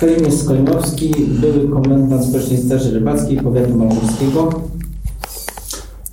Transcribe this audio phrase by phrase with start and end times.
[0.00, 4.60] Kalimis Skolimowski, były komendant Społecznej Straży Rybackiej Powiatu Małopolskiego.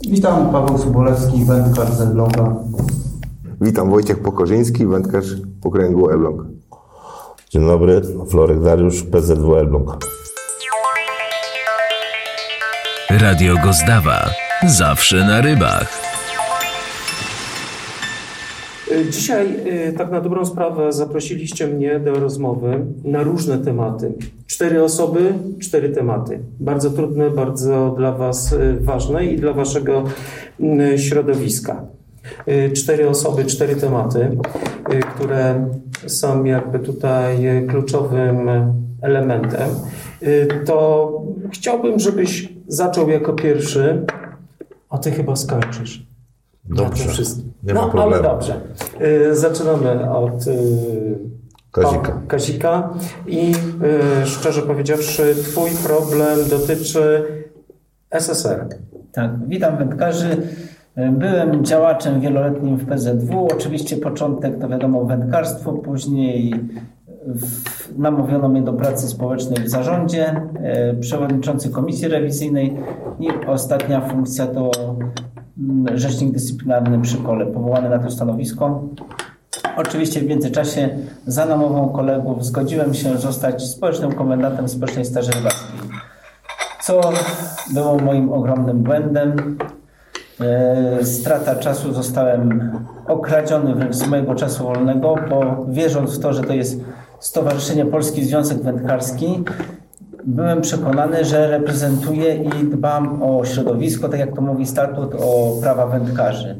[0.09, 2.55] Witam, Paweł Sobolewski, wędkarz z Elbląga.
[3.61, 5.25] Witam, Wojciech Pokorzyński, wędkarz
[5.63, 6.43] okręgu Elbląg.
[7.49, 9.97] Dzień dobry, Florek Dariusz, PZW Elbląg.
[13.09, 14.29] Radio Gozdawa.
[14.67, 16.12] Zawsze na rybach.
[19.09, 19.47] Dzisiaj,
[19.89, 24.13] y, tak na dobrą sprawę, zaprosiliście mnie do rozmowy na różne tematy.
[24.47, 26.39] Cztery osoby, cztery tematy.
[26.59, 30.03] Bardzo trudne, bardzo dla Was y, ważne i dla Waszego
[30.93, 31.85] y, środowiska.
[32.75, 34.37] Cztery osoby, cztery tematy,
[35.15, 35.67] które
[36.07, 38.49] są jakby tutaj kluczowym
[39.01, 39.69] elementem.
[40.65, 41.11] To
[41.51, 44.05] chciałbym, żebyś zaczął jako pierwszy,
[44.89, 46.12] a Ty chyba skończysz.
[46.65, 47.23] Dobrze.
[47.63, 48.13] Nie ma no, problemu.
[48.13, 48.61] ale dobrze.
[49.01, 50.53] Y, Zaczynamy od y,
[51.71, 52.21] Kazika.
[52.27, 52.93] Kazika
[53.27, 53.51] i
[54.23, 57.23] y, szczerze powiedziawszy, Twój problem dotyczy
[58.09, 58.67] SSR.
[59.11, 60.37] Tak, witam wędkarzy.
[61.11, 63.47] Byłem działaczem wieloletnim w PZW.
[63.51, 66.53] Oczywiście początek to wiadomo wędkarstwo, później
[67.25, 72.77] w, namówiono mnie do pracy społecznej w zarządzie, e, przewodniczący komisji rewizyjnej
[73.19, 74.71] i ostatnia funkcja to
[75.95, 78.83] rzecznik dyscyplinarny przy kole, powołany na to stanowisko.
[79.77, 80.89] Oczywiście w międzyczasie
[81.27, 85.79] za namową kolegów zgodziłem się zostać społecznym komendantem Społecznej Straży Rybackiej,
[86.81, 87.01] co
[87.73, 89.57] było moim ogromnym błędem.
[90.41, 92.71] E, Strata czasu, zostałem
[93.07, 96.81] okradziony z mojego czasu wolnego, bo wierząc w to, że to jest
[97.19, 99.43] Stowarzyszenie Polski Związek Wędkarski,
[100.25, 105.87] byłem przekonany, że reprezentuję i dbam o środowisko, tak jak to mówi statut, o prawa
[105.87, 106.55] wędkarzy.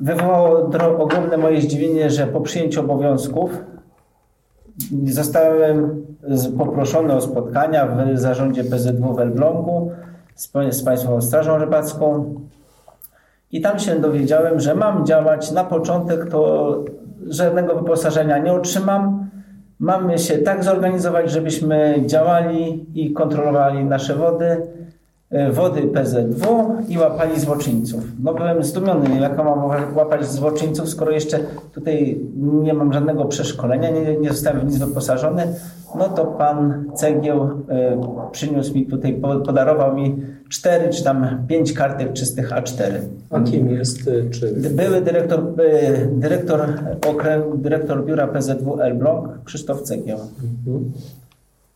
[0.00, 3.50] Wywołało ogromne moje zdziwienie, że po przyjęciu obowiązków
[5.04, 6.04] zostałem
[6.58, 9.90] poproszony o spotkania w zarządzie PZW w Elblągu
[10.34, 12.34] z, z Państwową Strażą Rybacką
[13.52, 15.50] i tam się dowiedziałem, że mam działać.
[15.50, 16.84] Na początek to
[17.28, 19.30] żadnego wyposażenia nie otrzymam.
[19.82, 24.62] Mamy się tak zorganizować, żebyśmy działali i kontrolowali nasze wody,
[25.52, 26.46] wody PZW
[26.88, 28.04] i łapali złoczyńców.
[28.22, 29.64] No byłem zdumiony, jak mam
[29.96, 31.38] łapać złoczyńców, skoro jeszcze
[31.74, 35.54] tutaj nie mam żadnego przeszkolenia, nie, nie zostałem w nic wyposażony.
[35.98, 40.16] No to pan Cegieł e, przyniósł mi tutaj, po- podarował mi
[40.48, 42.92] cztery czy tam pięć kartek czystych A4.
[43.30, 46.60] A kim jest, y, czy Były dyrektor, y, dyrektor,
[47.08, 50.18] okręgu, dyrektor biura PZW Elbląg, Krzysztof Cegieł.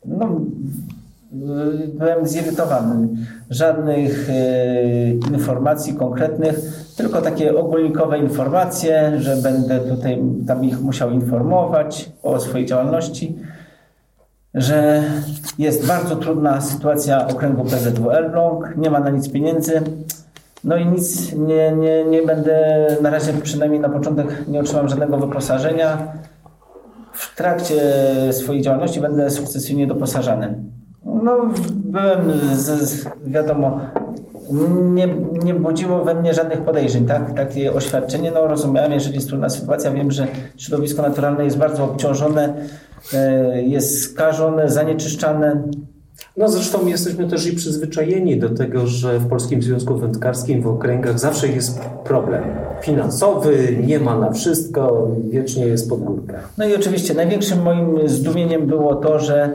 [0.05, 1.06] No, y,
[1.95, 3.09] byłem zirytowany.
[3.51, 6.59] Żadnych y, informacji konkretnych,
[6.97, 13.39] tylko takie ogólnikowe informacje, że będę tutaj tam ich musiał informować o swojej działalności,
[14.55, 15.03] że
[15.59, 19.83] jest bardzo trudna sytuacja okręgu PZW Elbląg, nie ma na nic pieniędzy.
[20.65, 25.19] No i nic nie, nie, nie będę, na razie przynajmniej na początek nie otrzymam żadnego
[25.19, 25.99] wyposażenia.
[27.13, 27.83] W trakcie
[28.33, 30.55] swojej działalności będę sukcesywnie doposażany.
[31.07, 33.81] No, byłem, z, wiadomo,
[34.83, 35.09] nie,
[35.45, 37.35] nie budziło we mnie żadnych podejrzeń, tak?
[37.35, 42.55] Takie oświadczenie, no rozumiałem, jeżeli jest trudna sytuacja, wiem, że środowisko naturalne jest bardzo obciążone,
[43.15, 45.63] e, jest skażone, zanieczyszczane.
[46.37, 51.19] No zresztą jesteśmy też i przyzwyczajeni do tego, że w Polskim Związku Wędkarskim w okręgach
[51.19, 52.43] zawsze jest problem
[52.83, 56.35] finansowy, nie ma na wszystko, wiecznie jest pod górkę.
[56.59, 59.51] No i oczywiście największym moim zdumieniem było to, że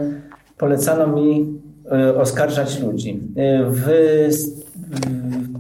[0.62, 1.60] polecano mi
[1.92, 3.20] e, oskarżać ludzi.
[3.36, 3.86] E, W,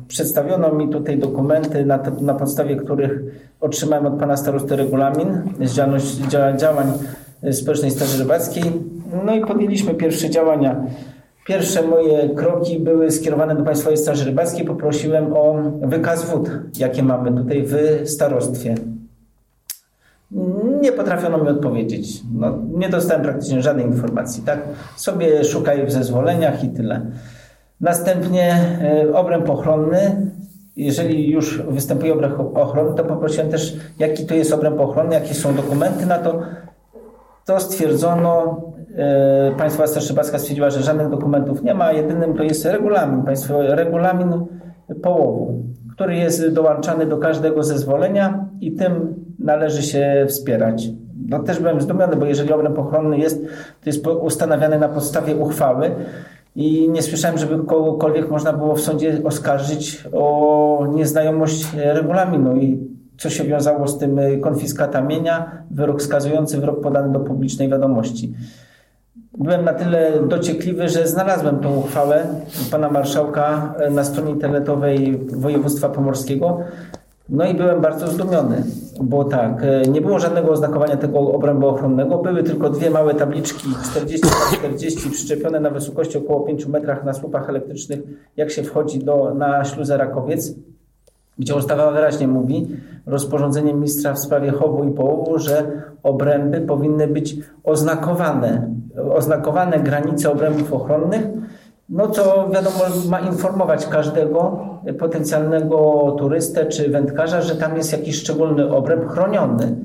[0.08, 3.12] przedstawiono mi tutaj dokumenty, na, na podstawie których
[3.62, 5.28] otrzymałem od pana starosty regulamin
[5.62, 6.88] z działalności, dzia- działań
[7.52, 8.64] Społecznej Straży Rybackiej.
[9.26, 10.84] No i podjęliśmy pierwsze działania.
[11.48, 14.66] Pierwsze moje kroki były skierowane do Państwowej Straży Rybackiej.
[14.66, 17.76] Poprosiłem o wykaz wód, jakie mamy tutaj w
[18.10, 18.76] starostwie.
[20.82, 22.22] Nie potrafiono mi odpowiedzieć.
[22.34, 24.44] No, nie dostałem praktycznie żadnej informacji.
[24.44, 24.60] Tak?
[24.96, 27.02] Sobie szukaj w zezwoleniach i tyle.
[27.82, 30.32] Następnie e, obręb ochronny.
[30.76, 35.56] Jeżeli już występuje obręb ochronny, to poprosiłem też, jaki to jest obręb ochronny, jakie są
[35.56, 36.40] dokumenty na to.
[37.46, 38.62] To stwierdzono,
[38.98, 40.04] e, Państwowa Straż
[40.38, 41.92] stwierdziła, że żadnych dokumentów nie ma.
[41.92, 44.46] Jedynym to jest regulamin, państwowy regulamin
[45.02, 45.64] połowu,
[45.94, 50.90] który jest dołączany do każdego zezwolenia i tym należy się wspierać.
[51.30, 53.42] No też byłem zdumiony, bo jeżeli obręb ochronny jest,
[53.84, 55.92] to jest ustanawiany na podstawie uchwały
[56.56, 63.30] i nie słyszałem, żeby kogokolwiek można było w sądzie oskarżyć o nieznajomość regulaminu i co
[63.30, 68.34] się wiązało z tym y, konfiskata mienia, wyrok skazujący, wyrok podany do publicznej wiadomości.
[69.38, 72.26] byłem na tyle dociekliwy, że znalazłem tą uchwałę
[72.72, 76.60] pana marszałka e, na stronie internetowej województwa pomorskiego.
[77.32, 78.64] No i byłem bardzo zdumiony,
[79.02, 83.68] bo tak, e, nie było żadnego oznakowania tego obrębu ochronnego, były tylko dwie małe tabliczki
[83.92, 88.00] 40 na 40 przyczepione na wysokości około 5 metrach na słupach elektrycznych,
[88.38, 90.56] jak się wchodzi do, na śluzę Rakowiec
[91.40, 92.68] gdzie ustawa wyraźnie mówi,
[93.06, 95.72] rozporządzeniem ministra w sprawie chowu i połowu, że
[96.04, 98.70] obręby powinny być oznakowane,
[99.14, 101.28] oznakowane granice obrębów ochronnych,
[101.92, 102.80] no co wiadomo
[103.10, 104.60] ma informować każdego
[105.00, 109.76] potencjalnego turystę czy wędkarza, że tam jest jakiś szczególny obręb chroniony.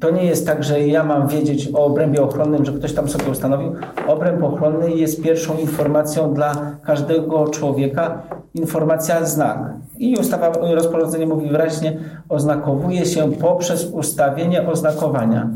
[0.00, 3.30] To nie jest tak, że ja mam wiedzieć o obrębie ochronnym, że ktoś tam sobie
[3.30, 3.72] ustanowił.
[4.06, 8.22] Obręb ochronny jest pierwszą informacją dla każdego człowieka,
[8.54, 9.58] informacja znak.
[9.98, 11.96] I ustawa, rozporządzenie mówi wyraźnie,
[12.28, 15.50] oznakowuje się poprzez ustawienie oznakowania.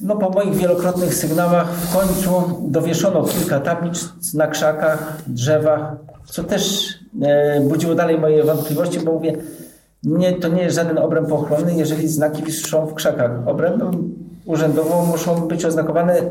[0.00, 2.30] No po moich wielokrotnych sygnałach w końcu
[2.68, 9.36] dowieszono kilka tablic na krzakach, drzewach, co też e, budziło dalej moje wątpliwości, bo mówię,
[10.02, 13.48] nie, to nie jest żaden obręb ochronny, jeżeli znaki wiszą w krzakach.
[13.48, 14.14] Obrębem
[14.46, 16.22] urzędowo muszą być oznakowane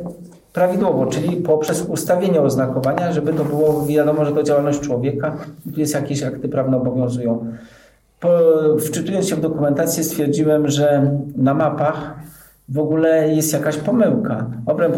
[0.54, 5.38] prawidłowo, czyli poprzez ustawienie oznakowania, żeby to było wiadomo, że to działalność człowieka
[5.74, 7.46] tu jest jakieś akty prawne obowiązują.
[8.20, 8.30] Po,
[8.88, 12.16] wczytując się w dokumentację stwierdziłem, że na mapach
[12.70, 14.50] w ogóle jest jakaś pomyłka.
[14.66, 14.96] Obręb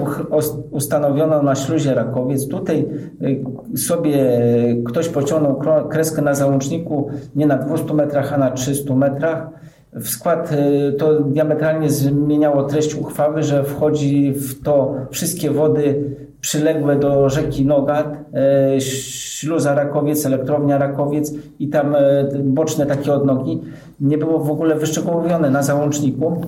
[0.71, 2.47] ustanowiono na śluzie Rakowiec.
[2.47, 2.85] Tutaj
[3.73, 4.19] y, sobie
[4.85, 5.59] ktoś pociągnął
[5.89, 9.47] kreskę na załączniku nie na 200 metrach, a na 300 metrach.
[9.93, 16.03] W skład y, to diametralnie zmieniało treść uchwały, że wchodzi w to wszystkie wody
[16.41, 18.17] przyległe do rzeki Nogat,
[18.77, 21.95] y, śluza Rakowiec, elektrownia Rakowiec i tam
[22.43, 23.61] boczne takie odnogi.
[23.99, 26.41] Nie było w ogóle wyszczegółowione na załączniku.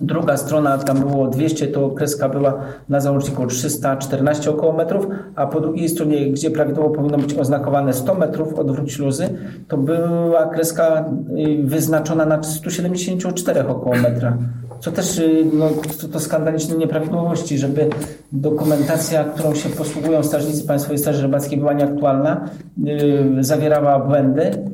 [0.00, 5.06] Druga strona, tam było 200, to kreska była na załączniku 314 około metrów,
[5.36, 9.28] a po drugiej stronie, gdzie prawidłowo powinno być oznakowane 100 metrów odwrót śluzy,
[9.68, 11.04] to była kreska
[11.38, 14.36] y, wyznaczona na 174 około metra.
[14.80, 15.68] Co też y, no,
[16.00, 17.88] to, to skandaliczne nieprawidłowości, żeby
[18.32, 24.73] dokumentacja, którą się posługują strażnicy Państwowej Straży Rybackiej była nieaktualna, yy, zawierała błędy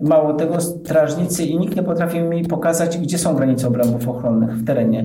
[0.00, 4.66] Mało tego, strażnicy i nikt nie potrafił mi pokazać, gdzie są granice obrębów ochronnych w
[4.66, 5.04] terenie.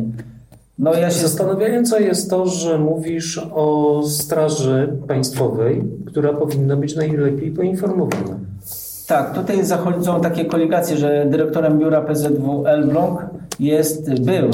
[0.79, 1.19] No ja się...
[1.21, 8.39] Zastanawiające jest to, że mówisz o Straży Państwowej, która powinna być najlepiej poinformowana.
[9.07, 13.25] Tak, tutaj zachodzą takie koligacje, że dyrektorem biura PZW Elbląg
[13.59, 14.49] jest, był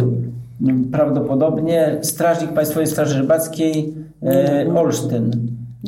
[0.92, 3.94] prawdopodobnie strażnik Państwowej Straży Rybackiej
[4.24, 5.32] e, Olsztyn.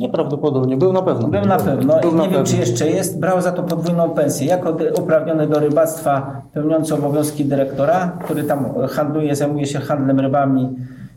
[0.00, 1.28] Nieprawdopodobnie, był na pewno.
[1.28, 2.00] Był na pewno.
[2.00, 2.46] Był nie na wiem, pewno.
[2.46, 3.20] czy jeszcze jest.
[3.20, 4.46] Brał za to podwójną pensję.
[4.46, 10.68] Jako uprawniony do rybactwa, pełniący obowiązki dyrektora, który tam handluje, zajmuje się handlem rybami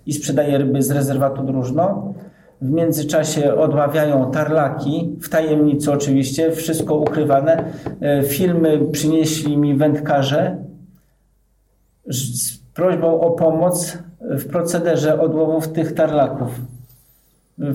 [0.05, 2.13] i sprzedaje ryby z rezerwatu Drużno.
[2.61, 7.63] W międzyczasie odławiają tarlaki, w tajemnicy oczywiście, wszystko ukrywane.
[8.01, 10.57] E, filmy przynieśli mi wędkarze
[12.07, 16.49] z prośbą o pomoc w procederze odłowów tych tarlaków.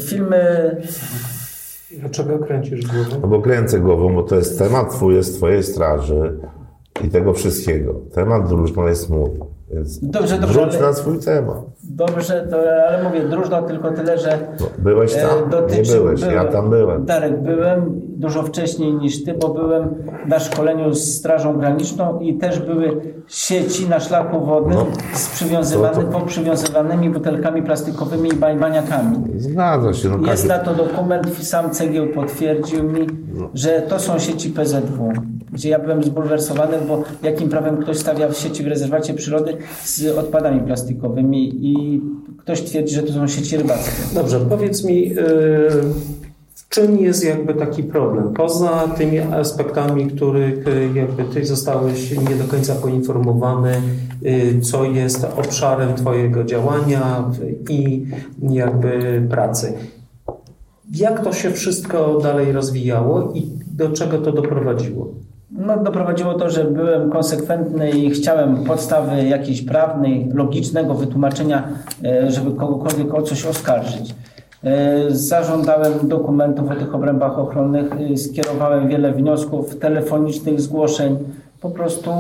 [0.00, 0.76] Filmy.
[2.00, 3.20] Dlaczego kręcisz głową?
[3.22, 6.38] No bo kręcę głową, bo to jest temat twój, jest twojej straży
[7.04, 7.94] i tego wszystkiego.
[8.14, 9.30] Temat drużno jest mój.
[9.70, 11.56] Więc Dobrze, dobrze, ale- na swój temat.
[11.84, 12.56] Dobrze, to,
[12.88, 15.50] ale mówię, drużno tylko tyle, że No, byłeś e, tam?
[15.50, 17.04] dotyczy- Nie byłeś, ja tam byłem.
[17.04, 19.94] Darek, byłem dużo wcześniej niż ty, bo byłem
[20.28, 24.87] na szkoleniu z Strażą Graniczną i też były sieci na szlaku wodnym No.
[25.14, 29.16] z przywiązywany, To- to- poprzywiązywanymi butelkami plastikowymi i bajbaniakami.
[29.37, 30.08] Zgadza się.
[30.08, 33.06] No, Jest każdy- na to dokument, sam Cegieł potwierdził mi,
[33.54, 35.12] że to są sieci PZW,
[35.52, 40.60] gdzie ja byłem zbulwersowany, bo jakim prawem ktoś stawia sieci w rezerwacie przyrody z odpadami
[40.60, 42.00] plastikowymi i
[42.38, 43.90] ktoś twierdzi, że to są sieci rybackie.
[44.14, 46.27] Dobrze, powiedz mi, yy, w
[46.68, 48.34] czym jest jakby taki problem?
[48.34, 53.72] Poza tymi aspektami, których yy, jakby ty zostałeś nie do końca poinformowany,
[54.22, 57.25] yy, co jest obszarem twojego działania
[57.68, 58.06] i
[58.42, 59.72] jakby pracy.
[60.94, 63.46] Jak to się wszystko dalej rozwijało i
[63.76, 65.14] do czego to doprowadziło?
[65.50, 71.68] No, doprowadziło to, że byłem konsekwentny i chciałem podstawy jakiejś prawnej, logicznego wytłumaczenia,
[72.04, 74.14] e, żeby kogokolwiek o coś oskarżyć.
[74.64, 81.18] E, Zażądałem dokumentów o tych obrębach ochronnych, e, skierowałem wiele wniosków, telefonicznych zgłoszeń.
[81.60, 82.10] Po prostu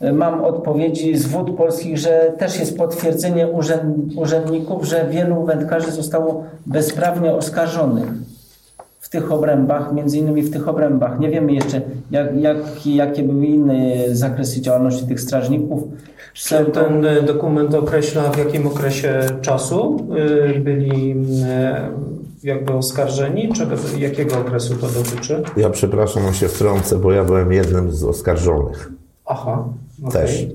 [0.00, 5.90] e, mam odpowiedzi z wód polskich, że też jest potwierdzenie urzęd- urzędników, że wielu wędkarzy
[5.90, 8.08] zostało bezprawnie oskarżonych
[9.10, 11.20] tych obrębach, między innymi w tych obrębach.
[11.20, 15.82] Nie wiemy jeszcze, jak, jak, jakie były inne zakresy działalności tych strażników.
[16.34, 20.06] Czy ten y, dokument określa, w jakim okresie czasu
[20.56, 23.52] y, byli y, jakby oskarżeni?
[23.52, 25.42] Czego, jakiego okresu to dotyczy?
[25.56, 28.92] Ja przepraszam, on się wtrącę, bo ja byłem jednym z oskarżonych.
[29.26, 29.64] Aha.
[30.04, 30.22] okej.
[30.22, 30.46] Też.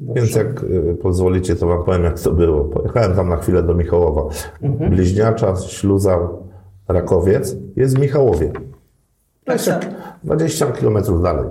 [0.00, 0.64] Więc jak
[1.02, 2.64] pozwolicie, to wam powiem, jak to było.
[2.64, 4.22] Pojechałem tam na chwilę do Michałowa.
[4.90, 6.18] Bliźniacza śluza
[6.88, 8.52] Rakowiec jest w Michałowie.
[9.44, 9.80] 20,
[10.24, 11.46] 20 km dalej.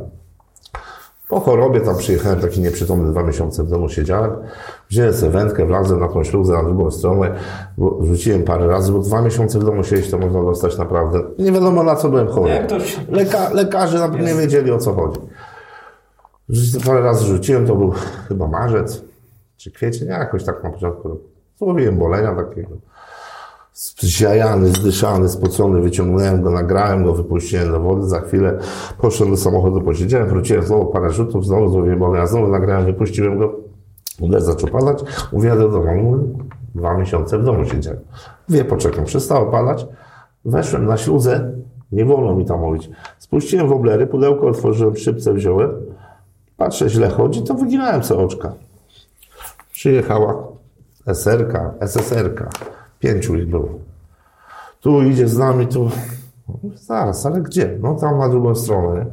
[1.29, 4.31] Po chorobie tam przyjechałem taki nieprzytomny dwa miesiące w domu siedziałem.
[4.89, 7.35] Wziąłem sobie wędkę, wlazłem na tą śluzę na drugą stronę,
[7.77, 11.21] bo rzuciłem parę razy, bo dwa miesiące w domu siedzieć to można dostać naprawdę.
[11.39, 12.67] Nie wiadomo na co byłem chory.
[13.09, 15.19] Leka, lekarze nawet nie wiedzieli o co chodzi.
[16.85, 17.93] Parę razy rzuciłem, to był
[18.27, 19.01] chyba marzec
[19.57, 21.19] czy kwiecień, jakoś tak na początku.
[21.57, 22.69] Złowiłem bolenia takiego.
[23.75, 28.07] Zziajany, zdyszany, spocony, wyciągnąłem go, nagrałem go, wypuściłem do wody.
[28.07, 28.59] Za chwilę
[28.97, 33.55] poszedłem do samochodu, posiedziałem, wróciłem znowu parę rzutów, znowu złowiłem bolenia, znowu nagrałem, wypuściłem go.
[34.19, 35.03] Deszcz zaczął padać,
[35.33, 36.17] mówię do domu,
[36.75, 37.99] dwa miesiące w domu siedziałem.
[38.49, 39.87] Wie, poczekam, przestało padać.
[40.45, 41.51] Weszłem na śluzę,
[41.91, 42.89] nie wolno mi tam mówić.
[43.19, 45.71] Spuściłem woblery, pudełko otworzyłem, szybce wziąłem.
[46.57, 48.53] Patrzę, źle chodzi, to wyginałem sobie oczka.
[49.71, 50.47] Przyjechała
[51.05, 52.49] SRK, SSRK.
[53.05, 53.69] Pięciu ich było.
[54.81, 55.89] Tu idzie z nami, tu...
[56.75, 57.77] Zaraz, ale gdzie?
[57.81, 59.05] No tam na drugą stronę.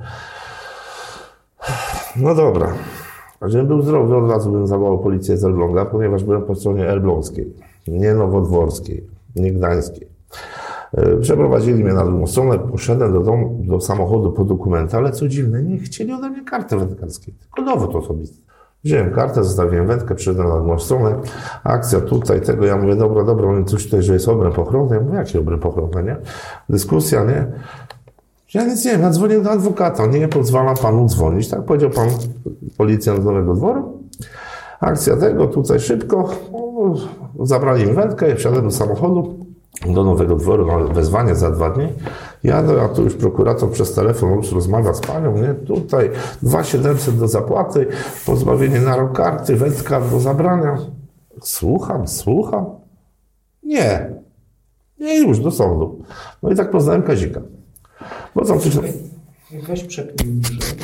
[2.16, 2.74] No dobra.
[3.40, 6.88] A żebym był zdrowy, od razu bym zawołał policję z Elbląga, ponieważ byłem po stronie
[6.88, 7.52] elbląskiej,
[7.88, 9.06] nie nowodworskiej,
[9.36, 10.08] nie gdańskiej.
[10.92, 15.28] E, Przeprowadzili mnie na drugą stronę, poszedłem do domu, do samochodu po dokumenty, ale co
[15.28, 18.51] dziwne, nie chcieli ode mnie karty wędkarskiej, tylko dowód osobisty.
[18.84, 21.14] Wziąłem kartę, zostawiłem wędkę, przyszedłem na drugą stronę,
[21.64, 25.02] akcja tutaj, tego, ja mówię, dobra, dobra, mówię, coś tutaj, że jest obręb ochronny, ja
[25.02, 26.16] mówię, jaki obręb ochronny, nie?
[26.68, 27.46] Dyskusja, nie?
[28.54, 32.08] Ja nic nie wiem, ja dzwonię do adwokata, nie pozwalam panu dzwonić, tak powiedział pan
[32.78, 33.98] policjant z Nowego Dworu.
[34.80, 36.28] Akcja tego, tutaj szybko,
[37.40, 39.41] zabrali mi wędkę, wsiadłem do samochodu,
[39.86, 41.88] do Nowego Dworu, na wezwanie za dwa dni.
[42.44, 45.54] Jadę, a tu już prokurator przez telefon już rozmawia z panią, nie?
[45.54, 46.10] Tutaj
[46.42, 47.86] 2700 do zapłaty,
[48.26, 50.78] pozbawienie na rok karty, wędka do zabrania.
[51.42, 52.66] Słucham, słucham.
[53.62, 54.10] Nie.
[54.98, 56.04] Nie już, do sądu.
[56.42, 57.40] No i tak poznałem Kazika.
[58.34, 58.78] Bo tam coś...
[59.68, 60.76] Weź przeknij niżej.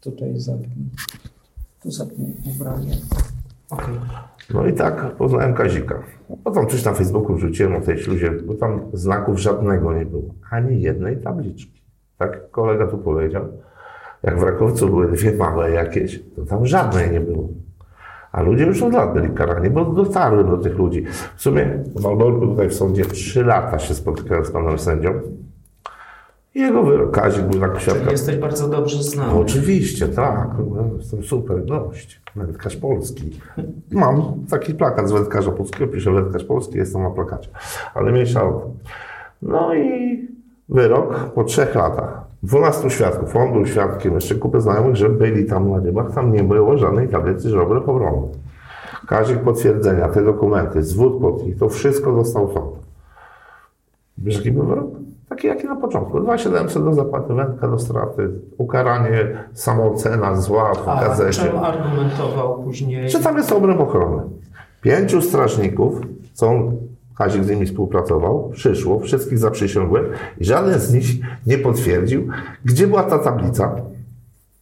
[0.00, 0.90] Tutaj zapnij.
[1.82, 2.96] Tu zapnij ubranie.
[4.54, 6.02] No i tak poznałem Kazika.
[6.44, 10.34] Potem coś na Facebooku wrzuciłem o tej śluzie, bo tam znaków żadnego nie było.
[10.50, 11.82] Ani jednej tabliczki.
[12.18, 13.44] Tak kolega tu powiedział.
[14.22, 17.48] Jak w Rakowcu były dwie małe jakieś, to tam żadnej nie było.
[18.32, 21.04] A ludzie już od lat byli karani, bo dotarłem do tych ludzi.
[21.36, 25.20] W sumie w Malborku tutaj w sądzie trzy lata się spotykałem z panem sędzią.
[26.56, 28.10] Jego wyrok, Kazik był na świadka.
[28.10, 29.32] Jesteś bardzo dobrze znany.
[29.32, 30.48] Oczywiście, tak.
[30.58, 32.22] No, Jestem super gość.
[32.36, 33.40] Wędkarz polski.
[33.92, 37.48] Mam taki plakat z wędkarza polskiego, piszę wędkarz polski, jestem na plakacie.
[37.94, 38.70] Ale mniejsza o to.
[39.42, 40.18] No i
[40.68, 42.24] wyrok po trzech latach.
[42.42, 43.36] 12 świadków.
[43.36, 46.14] On był świadkiem, jeszcze kupę znajomych, że byli tam na rybach.
[46.14, 48.28] Tam nie było żadnej tablicy żobrek obrony.
[49.08, 52.76] Kazik potwierdzenia, te dokumenty, zwód pod nich, to wszystko dostał sąd.
[54.18, 54.95] Wiesz, jaki był wyrok?
[55.36, 56.20] Taki jaki na początku.
[56.20, 61.42] 2700 do zapłaty, wędka do straty, ukaranie, samoocena, zła w A gazecie.
[61.42, 63.10] czym argumentował później?
[63.10, 64.22] Że tam jest obręb ochronny.
[64.80, 66.00] Pięciu strażników,
[66.32, 66.76] co on,
[67.18, 70.04] Kazik z nimi współpracował, przyszło, wszystkich zaprzysiągłem
[70.40, 71.06] i żaden z nich
[71.46, 72.28] nie potwierdził,
[72.64, 73.76] gdzie była ta tablica,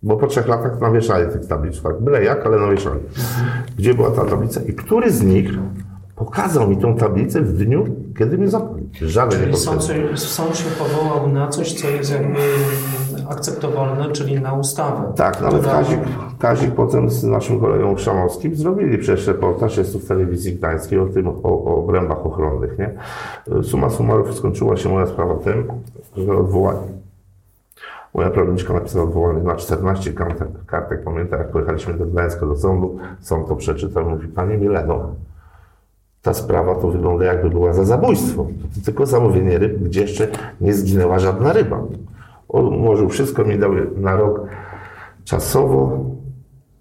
[0.03, 3.01] bo po trzech latach nawieszali tych tablic, tak, byle jak, ale nawieszali.
[3.79, 5.51] Gdzie była ta tablica i który z nich
[6.17, 7.85] pokazał mi tą tablicę w dniu,
[8.19, 8.89] kiedy mnie zabrali.
[9.03, 10.09] Żaden nie Czyli sąd, potwierdził.
[10.17, 12.39] się- sąd się powołał na coś, co jest jakby
[13.29, 15.13] akceptowalne, czyli na ustawę.
[15.17, 15.99] Tak, nawet która- Kazik,
[16.39, 21.07] Kazik potem z naszym kolegą Szamowskim zrobili przecież reportaż, jest tu w telewizji gdańskiej o
[21.07, 22.91] tym, o, o obrębach ochronnych, nie?
[23.63, 25.65] Suma summarów skończyła się moja sprawa tym,
[26.17, 26.95] że odwołanie.
[28.15, 31.05] Moja prawniczka napisała odwołanie na 14 kartek, kartek.
[31.05, 35.09] Pamiętam, jak pojechaliśmy do Gdańska do sądu, sąd to przeczytał i mówi, Panie Mileno,
[36.25, 38.47] ta sprawa to wygląda jakby była za zabójstwo.
[38.75, 40.29] To tylko zamówienie ryb, gdzie jeszcze
[40.61, 41.83] nie zginęła żadna ryba.
[42.49, 44.41] Ułożył wszystko, mi dał na rok
[45.25, 46.05] czasowo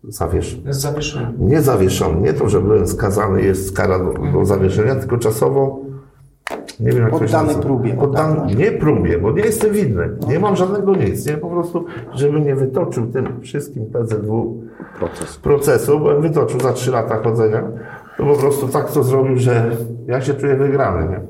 [0.03, 0.73] zawieszony.
[0.73, 1.33] Z zawieszeniem.
[1.39, 5.79] Nie zawieszony, nie to, że byłem skazany, jest kara do, do zawieszenia, tylko czasowo
[6.79, 7.93] nie wiem jak to się Poddany próbie.
[7.93, 10.09] Poddany, nie próbie, bo nie jestem winny.
[10.27, 11.27] Nie mam żadnego nic.
[11.27, 14.63] Nie po prostu, żebym nie wytoczył tym wszystkim PZW
[14.99, 15.37] Proces.
[15.37, 17.63] procesu, bo wytoczył za 3 lata chodzenia,
[18.17, 19.71] to po prostu tak to zrobił, że
[20.07, 21.21] ja się czuję wygrany, nie?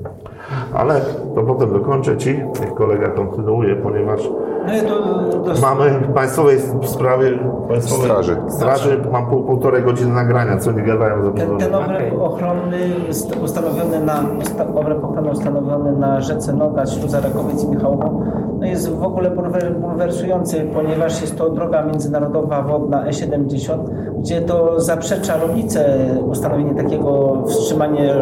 [0.74, 1.00] Ale
[1.34, 4.20] to potem dokończę Ci, niech kolega kontynuuje, ponieważ
[4.66, 8.36] No i to, to, mamy w państwowej sprawie państwowej Straży.
[8.48, 11.58] straży mam pół, półtorej godziny nagrania, co nie gadają za ten, dużo.
[11.58, 12.78] ten obręb ochronny
[13.08, 18.20] jest ustanowiony na, usta, obręb ochronny ustanowiony na rzece Noga, Śluza Rakowiec i Michałowo,
[18.58, 23.78] no jest w ogóle bulwer, bulwersujący, ponieważ jest to droga międzynarodowa wodna E70,
[24.18, 25.96] gdzie to zaprzecza logice
[26.30, 28.14] ustanowienie takiego wstrzymanie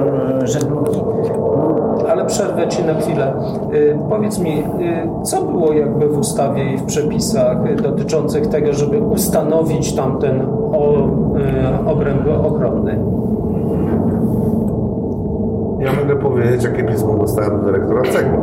[0.44, 1.00] żeglugi.
[2.32, 3.32] Przerwę Ci na chwilę.
[3.74, 4.64] Y, Powiedz mi, y,
[5.22, 10.40] co było jakby w ustawie i w przepisach dotyczących tego, żeby ustanowić tamten
[10.72, 11.08] o,
[11.86, 12.98] y, obręb ochronny?
[15.78, 18.36] Ja mogę powiedzieć, jakie pismo dostałem od dyrektora CEGU.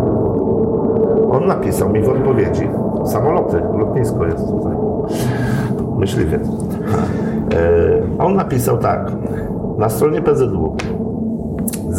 [1.31, 2.69] On napisał mi w odpowiedzi,
[3.05, 4.73] samoloty, lotnisko jest tutaj,
[5.97, 6.41] myśliwiec.
[6.43, 6.49] E,
[8.19, 9.11] On napisał tak,
[9.77, 10.75] na stronie PZW,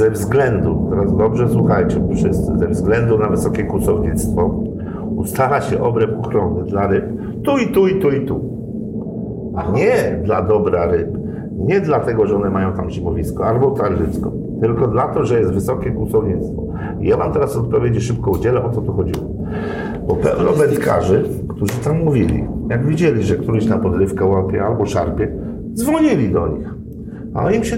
[0.01, 4.61] ze względu, teraz dobrze słuchajcie wszyscy, ze względu na wysokie kłusownictwo
[5.17, 7.05] ustala się obręb ochrony dla ryb
[7.45, 8.41] tu i tu i tu i tu.
[9.75, 11.09] Nie dla dobra ryb.
[11.57, 16.63] Nie dlatego, że one mają tam zimowisko albo tarzycko, tylko dlatego, że jest wysokie kłusownictwo.
[17.01, 19.27] I ja wam teraz odpowiedzi szybko udzielę, o co tu chodziło.
[20.09, 25.29] Bo pełno wędkarzy, którzy tam mówili, jak widzieli, że któryś na podrywkę łapie albo szarpie,
[25.75, 26.75] dzwonili do nich.
[27.35, 27.77] A im się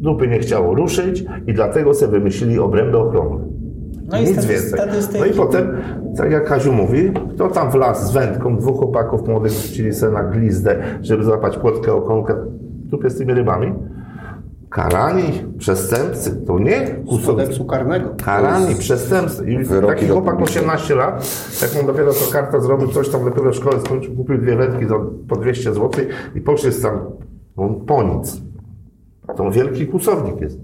[0.00, 3.44] dupy nie chciało ruszyć i dlatego sobie wymyślili obręby ochronne.
[4.12, 4.70] No i Nic więcej.
[4.70, 5.20] statystyki.
[5.20, 5.76] No i potem,
[6.16, 10.12] tak jak Kaziu mówi, kto tam w las z wędką, dwóch chłopaków młodych rzucili sobie
[10.12, 12.34] na glizdę, żeby złapać płotkę, okonkę,
[12.84, 13.74] dupie z tymi rybami.
[14.70, 15.22] Karani,
[15.58, 17.26] przestępcy, to nie kusowcy.
[17.26, 18.10] Kodeksu karnego.
[18.24, 19.50] Karani, przestępcy.
[19.50, 20.64] I taki chłopak publicznej.
[20.64, 24.38] 18 lat, jak on dopiero to karta zrobił, coś tam dopiero w szkole skończył, kupił
[24.38, 24.94] dwie wędki za,
[25.28, 25.90] po 200 zł
[26.34, 27.00] i poszedł tam
[27.56, 28.42] no, po nic.
[29.36, 30.58] To wielki kusownik jest.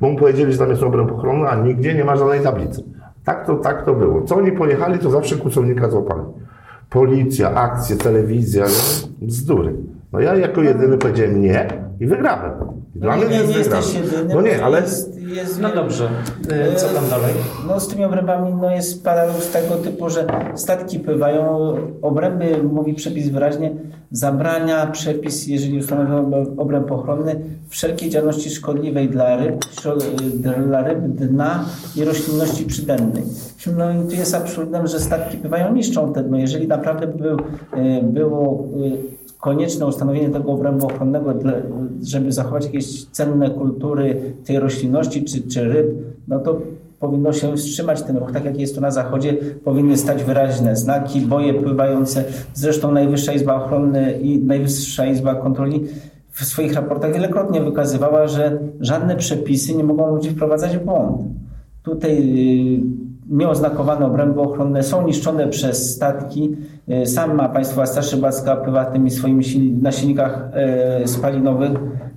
[0.00, 2.84] Bo mu powiedzieli, że tam jest obręb ochronny, a nigdzie nie ma żadnej tablicy.
[3.24, 4.22] Tak to, tak to było.
[4.22, 6.22] Co oni pojechali, to zawsze kusownika złapali.
[6.90, 9.74] Policja, akcje, telewizja, no, bzdury.
[10.12, 11.66] No ja jako jedyny powiedziałem nie
[12.02, 12.52] i wygrałem.
[12.94, 14.34] Dla mnie to nie, jest nie jesteś jedyny.
[14.34, 16.08] No nie, ale Jest, jest No dobrze,
[16.72, 17.34] Y, co tam dalej?
[17.68, 23.28] No z tymi obrębami no jest paradoks tego typu, że statki pływają, obręby, mówi przepis
[23.28, 23.70] wyraźnie,
[24.10, 31.64] zabrania przepis, jeżeli ustanowiono obręb ochronny, wszelkiej działalności szkodliwej dla ryb, szko- dla ryb, dna
[31.96, 33.22] i roślinności przydennej.
[33.76, 36.36] No i tu jest absurdem, że statki pływają, niszczą te dno.
[36.38, 37.36] Jeżeli naprawdę był,
[37.72, 38.64] e, było
[39.42, 41.34] konieczne ustanowienie tego obrębu ochronnego,
[42.02, 45.86] żeby zachować jakieś cenne kultury tej roślinności czy, czy ryb,
[46.28, 46.60] no to
[47.00, 48.32] powinno się wstrzymać ten ruch.
[48.32, 52.24] Tak jak jest tu na zachodzie, powinny stać wyraźne znaki, boje pływające.
[52.54, 55.84] Zresztą Najwyższa Izba Ochrony i Najwyższa Izba Kontroli
[56.30, 61.22] w swoich raportach wielokrotnie wykazywała, że żadne przepisy nie mogą ludzi wprowadzać w błąd.
[61.82, 62.80] Tutaj y,
[63.30, 66.56] nieoznakowane obręby ochronne są niszczone przez statki.
[66.88, 68.56] Y, Sama Państwowa Straż Rybacka
[69.46, 70.48] sil- na silnikach
[71.04, 71.72] y, spalinowych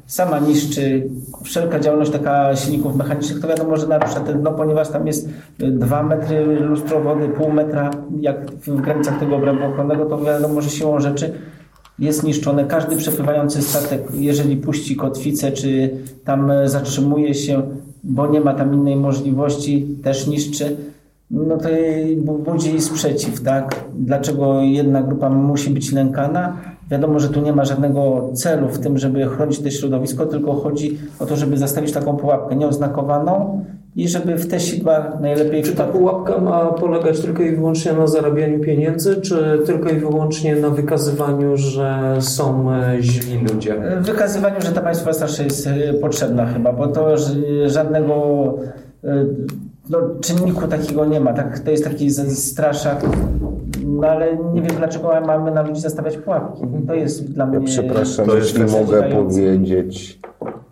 [0.05, 1.09] sama niszczy
[1.43, 6.03] wszelka działalność taka silników mechanicznych, to wiadomo, że narusza te dno, ponieważ tam jest 2
[6.03, 7.89] metry lustro wody, pół metra,
[8.21, 11.33] jak w granicach tego obrębu ochronnego, to wiadomo, że siłą rzeczy
[11.99, 12.65] jest niszczone.
[12.65, 15.89] Każdy przepływający statek, jeżeli puści kotwicę, czy
[16.23, 17.61] tam e, zatrzymuje się,
[18.03, 20.75] bo nie ma tam innej możliwości, też niszczy.
[21.31, 23.85] No to jej budzi sprzeciw, tak?
[23.95, 26.57] Dlaczego jedna grupa musi być nękana?
[26.91, 30.97] Wiadomo, że tu nie ma żadnego celu w tym, żeby chronić to środowisko, tylko chodzi
[31.19, 35.83] o to, żeby zastawić taką pułapkę nieoznakowaną i żeby w te sidła najlepiej Czy ta
[35.83, 41.57] pułapka ma polegać tylko i wyłącznie na zarabianiu pieniędzy, czy tylko i wyłącznie na wykazywaniu,
[41.57, 43.75] że są e, źli ludzie?
[44.01, 47.15] wykazywaniu, że ta państwowa straż jest e, potrzebna chyba, bo to
[47.65, 48.13] żadnego
[49.03, 49.25] e,
[49.89, 51.33] no, czynniku takiego nie ma.
[51.33, 53.05] Tak, to jest taki z- straszak,
[53.85, 56.61] no, ale nie wiem dlaczego mamy na ludzi zastawiać pułapki.
[56.87, 57.67] To jest dla Ja mnie...
[57.67, 60.19] przepraszam, To jest jeśli mogę powiedzieć,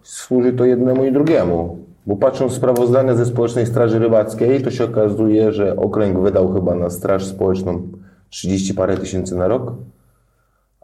[0.04, 1.78] służy to jednemu i drugiemu.
[2.08, 6.76] Bo patrząc w sprawozdania ze Społecznej Straży Rybackiej, to się okazuje, że okręg wydał chyba
[6.76, 7.82] na Straż Społeczną
[8.30, 9.74] 30 parę tysięcy na rok,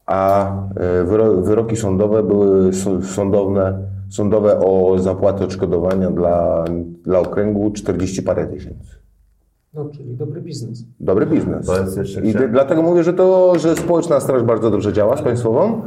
[0.06, 2.72] a e, wyro, wyroki sądowe były
[3.04, 3.78] sądowne,
[4.10, 6.66] sądowe o zapłatę odszkodowania dla,
[7.04, 8.90] dla okręgu 40 parę tysięcy.
[9.74, 10.84] No, czyli dobry biznes.
[11.00, 11.66] Dobry biznes.
[11.66, 15.18] To jest jeszcze I d- dlatego mówię, że to, że społeczna straż bardzo dobrze działa
[15.18, 15.82] z państwową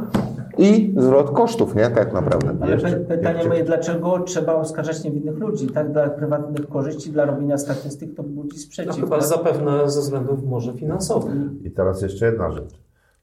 [0.57, 1.89] i zwrot kosztów, nie?
[1.89, 2.55] Tak naprawdę.
[2.61, 5.67] Ale Jeszcze- pytanie jeszcze- moje, dlaczego trzeba oskarżać niewinnych ludzi?
[5.67, 8.95] Tak, dla prywatnych korzyści, dla robienia statystyk to budzi No, sprzeciw.
[8.95, 9.27] chyba tak?
[9.27, 11.33] zapewne ze względów może finansowych.
[11.63, 12.79] I teraz jeszcze jedna rzecz.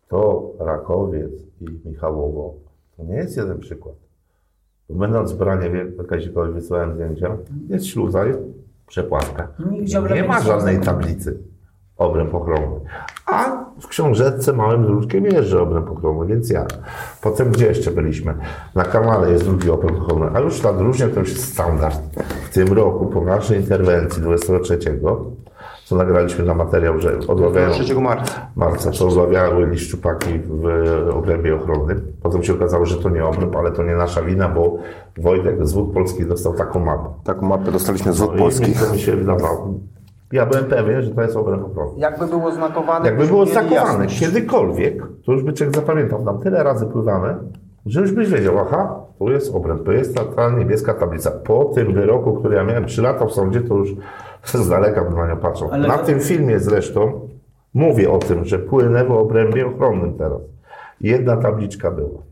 [0.09, 2.55] To Rakowiec i Michałowo
[2.97, 3.95] to nie jest jeden przykład.
[4.91, 7.37] Będąc w Braniewie, Kazikowi wysłałem zdjęcia,
[7.69, 8.39] jest śluza, jest
[9.95, 11.39] obręb Nie ma żadnej tablicy
[12.01, 12.81] obręb ochronny.
[13.27, 16.67] A w książeczce małym druczkiem jest, że obręb ochronny, więc ja.
[17.23, 18.35] Potem gdzie jeszcze byliśmy?
[18.75, 22.01] Na kanale jest drugi obręb ochronny, a już ta drużnia to już jest standard.
[22.51, 24.79] W tym roku, po naszej interwencji 23,
[25.91, 28.47] co nagraliśmy na materiał, że odławiają 3 marca.
[28.57, 30.65] marca, to odławiały szczupaki w
[31.15, 32.03] obrębie ochronnym.
[32.23, 34.77] Potem się okazało, że to nie obręb, ale to nie nasza wina, bo
[35.19, 37.05] Wojtek z Wód Polskich dostał taką mapę.
[37.25, 38.85] Taką mapę dostaliśmy z Wód No i Polskich.
[38.87, 39.75] to mi się wydawało.
[40.33, 41.93] Ja byłem pewien, że to jest obręb ochronny.
[42.01, 43.07] Jakby było znakowane.
[43.07, 44.21] Jakby było znakowane jasność.
[44.21, 46.25] kiedykolwiek, to już by człowiek zapamiętał.
[46.25, 47.37] Tam tyle razy pływamy,
[47.87, 51.31] że już byś wiedział, aha, tu jest obręb, to jest ta, ta niebieska tablica.
[51.31, 53.91] Po tym wyroku, który ja miałem 3 lata w sądzie, to już
[54.65, 55.69] z daleka bym na nią patrzył.
[55.73, 57.29] Ale- Na tym filmie zresztą
[57.75, 60.41] mówię o tym, że płynę w obrębie ochronnym teraz.
[61.01, 62.23] Jedna tabliczka była.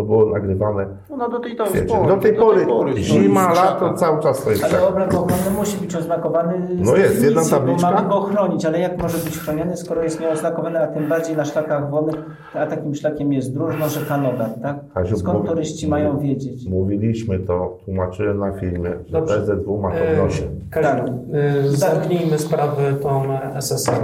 [0.00, 0.86] To było nagrywane
[1.16, 2.64] No do tej, pory, Do tej pory,
[3.02, 4.82] zima, lato, cały czas to jest Ale tak.
[4.90, 7.88] obręb ochronny musi być oznakowany No jest, jedna tabliczka.
[7.88, 11.36] Bo mamy go chronić, ale jak może być chroniony, skoro jest nieoznakowany, a tym bardziej
[11.36, 12.16] na szlakach wodnych,
[12.54, 14.76] a takim szlakiem jest Dróżno, rzeka Nodar, tak?
[14.94, 16.68] Kaziu, Skąd turyści mają wiedzieć?
[16.68, 19.40] Mówiliśmy to, tłumaczyłem na filmie, że Dobrze.
[19.40, 20.42] PZW ma to w E, nosie.
[20.72, 20.84] Tak.
[20.84, 23.22] e, zamknijmy sprawę tą
[23.58, 23.94] SSR.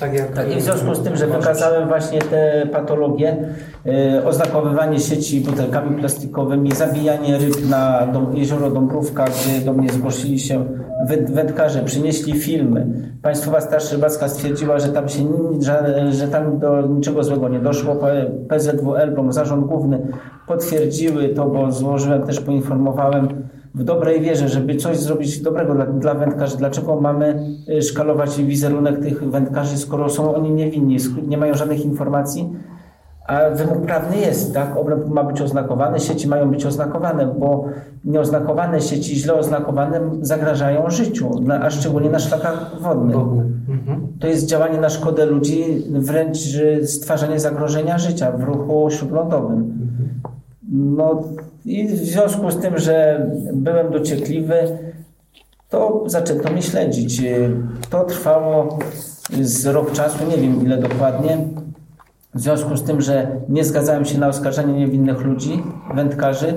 [0.00, 3.36] Tak jak Tak, i w związku z tym, że wykazałem właśnie te patologie,
[3.86, 10.64] e, oznakowywanie sieci butelkami plastikowymi, zabijanie ryb na jezioro Dąbrówka, gdzie do mnie zgłosili się
[11.08, 12.86] wę- wędkarze, przynieśli filmy.
[13.22, 15.24] Państwowa Straż Rybacka stwierdziła, że tam się
[15.60, 17.94] że, że tam do niczego złego nie doszło.
[17.96, 20.06] P- PZW Elbląg, zarząd główny
[20.46, 23.28] potwierdziły to, bo złożyłem, też poinformowałem
[23.74, 26.56] w dobrej wierze, żeby coś zrobić dobrego dla, dla wędkarzy.
[26.56, 32.52] Dlaczego mamy y, szkalować wizerunek tych wędkarzy, skoro są oni niewinni, nie mają żadnych informacji?
[33.26, 34.76] A wymóg prawny jest, tak?
[34.76, 37.64] Obręb ma być oznakowany, sieci mają być oznakowane, bo
[38.04, 43.16] nieoznakowane sieci, źle oznakowane, zagrażają życiu, na, a szczególnie na szlakach wodnych.
[43.68, 44.08] Mhm.
[44.20, 49.74] To jest działanie na szkodę ludzi, wręcz że stwarzanie zagrożenia życia w ruchu śródlądowym.
[50.72, 51.22] No
[51.64, 54.78] i w związku z tym, że byłem dociekliwy,
[55.68, 57.22] to zaczęto mnie śledzić.
[57.90, 58.78] To trwało
[59.40, 61.38] z rok czasu, nie wiem ile dokładnie.
[62.34, 65.62] W związku z tym, że nie zgadzałem się na oskarżanie niewinnych ludzi,
[65.94, 66.54] wędkarzy,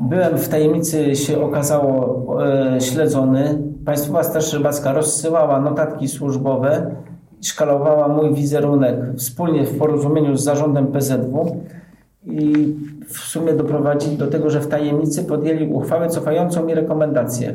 [0.00, 3.58] byłem w tajemnicy, się okazało, e, śledzony.
[3.84, 6.94] Państwowa Straż Rybacka rozsyłała notatki służbowe,
[7.42, 11.56] szkalowała mój wizerunek wspólnie w porozumieniu z zarządem PZW
[12.24, 17.54] i w sumie doprowadzili do tego, że w tajemnicy podjęli uchwałę cofającą mi rekomendacje.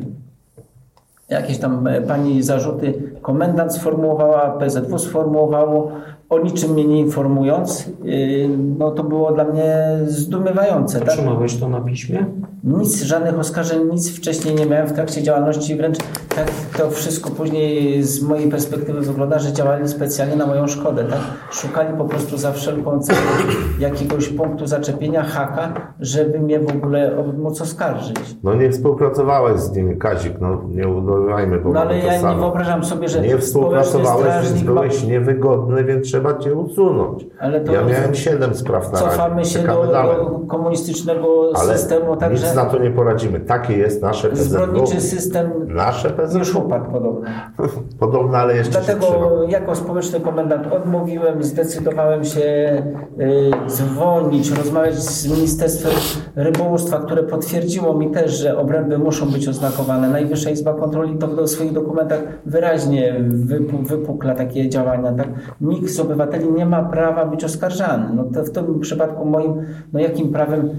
[1.30, 5.92] Jakieś tam e, pani zarzuty komendant sformułowała, PZW sformułowało,
[6.30, 11.00] o niczym mnie nie informując, yy, no to było dla mnie zdumiewające.
[11.00, 11.10] Tak?
[11.10, 12.26] Otrzymałeś to na piśmie?
[12.68, 15.98] Nic, żadnych oskarżeń, nic wcześniej nie miałem w trakcie działalności, wręcz
[16.38, 21.20] tak to wszystko później z mojej perspektywy wygląda, że działali specjalnie na moją szkodę, tak?
[21.52, 23.20] Szukali po prostu za wszelką cenę
[23.80, 28.18] jakiegoś punktu zaczepienia, haka, żeby mnie w ogóle móc oskarżyć.
[28.44, 32.86] No nie współpracowałeś z nimi, Kazik, no nie udawajmy, bo No ale ja nie wyobrażam
[32.86, 37.26] sobie, że Nie współpracowałeś, więc ma- byłeś niewygodny, więc trzeba cię usunąć.
[37.40, 42.18] Ale to- ja miałem siedem spraw na Cofamy razie, się do, do komunistycznego Ale systemu,
[42.18, 43.40] także na to nie poradzimy.
[43.40, 44.44] Takie jest nasze PZW.
[44.44, 46.40] zbrodniczy system Nasze PZW.
[46.40, 46.86] już upadł
[48.00, 48.38] podobno.
[48.40, 48.72] Ale jeszcze.
[48.72, 52.42] Dlatego jako społeczny komendant odmówiłem, zdecydowałem się
[53.20, 55.92] y, zwolnić, rozmawiać z Ministerstwem
[56.36, 60.10] Rybołówstwa, które potwierdziło mi też, że obręby muszą być oznakowane.
[60.10, 65.12] Najwyższa Izba Kontroli to w swoich dokumentach wyraźnie wypu, wypukla takie działania.
[65.12, 65.28] Tak?
[65.62, 68.06] Nikt z obywateli nie ma prawa być oskarżany.
[68.16, 70.70] No to w tym przypadku moim, no jakim prawem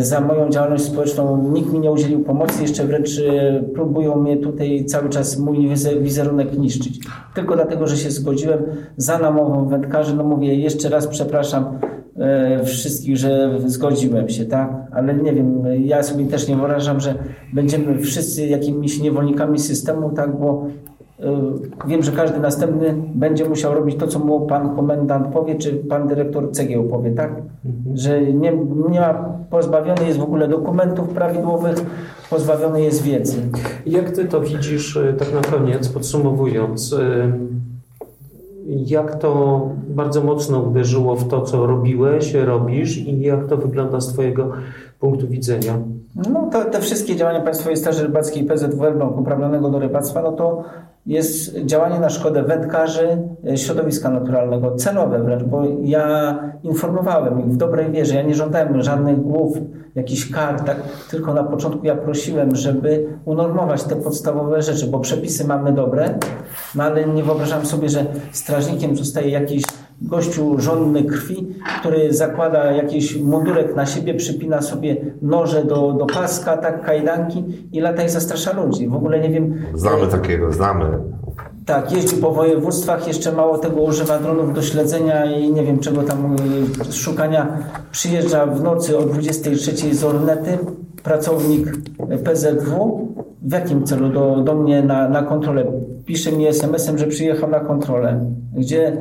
[0.00, 4.84] za moją działalność społeczną nikt mi nie udzielił pomocy, jeszcze wręcz e, próbują mnie tutaj
[4.84, 6.98] cały czas mój wize- wizerunek niszczyć.
[7.34, 8.62] Tylko dlatego, że się zgodziłem
[8.96, 11.78] za namową wędkarzy, no mówię jeszcze raz przepraszam
[12.16, 14.70] e, wszystkich, że zgodziłem się, tak?
[14.92, 17.14] Ale nie wiem, ja sobie też nie wyobrażam, że
[17.52, 20.38] będziemy wszyscy jakimiś niewolnikami systemu, tak?
[20.40, 20.89] Bo e,
[21.86, 26.08] wiem, że każdy następny będzie musiał robić to, co mu pan komendant powie, czy pan
[26.08, 27.42] dyrektor cegieł powie, tak?
[27.94, 28.52] Że nie,
[28.90, 29.14] nie ma,
[29.50, 31.76] pozbawiony jest w ogóle dokumentów prawidłowych,
[32.30, 33.36] pozbawiony jest wiedzy.
[33.86, 37.32] Jak ty to widzisz, y, tak na koniec, podsumowując, y,
[38.66, 44.12] jak to bardzo mocno uderzyło w to, co robiłeś, robisz i jak to wygląda z
[44.12, 44.50] twojego
[45.00, 45.78] punktu widzenia?
[46.32, 50.64] No to te wszystkie działania Państwowej Straży Rybackiej PZW Elbląg uprawnionego do rybactwa, no to
[51.10, 53.08] jest działanie na szkodę wędkarzy,
[53.48, 58.82] e, środowiska naturalnego, celowe wręcz, bo ja informowałem ich w dobrej wierze, ja nie żądałem
[58.82, 59.58] żadnych głów,
[59.94, 60.76] jakichś kar, tak?
[61.10, 66.18] tylko na początku ja prosiłem, żeby unormować te podstawowe rzeczy, bo przepisy mamy dobre,
[66.74, 69.64] no ale nie wyobrażam sobie, że strażnikiem zostaje jakiś
[70.02, 71.46] gościu żonny krwi,
[71.80, 77.80] który zakłada jakiś mundurek na siebie, przypina sobie noże do, do paska, tak, kajdanki i
[77.80, 78.88] lata i zastrasza ludzi.
[78.88, 79.62] W ogóle nie wiem...
[79.74, 80.84] Znamy takiego, znamy.
[81.66, 86.02] Tak, jeździ po województwach, jeszcze mało tego używa dronów do śledzenia i nie wiem czego
[86.02, 86.36] tam
[86.90, 87.58] y, szukania.
[87.92, 90.58] Przyjeżdża w nocy o 23 z Ornety,
[91.02, 91.76] pracownik
[92.24, 93.08] PZW.
[93.42, 94.08] W jakim celu?
[94.08, 95.64] Do, do mnie na, na kontrolę.
[96.06, 98.30] Pisze mi SMS-em, że przyjechał na kontrolę.
[98.56, 98.96] Gdzie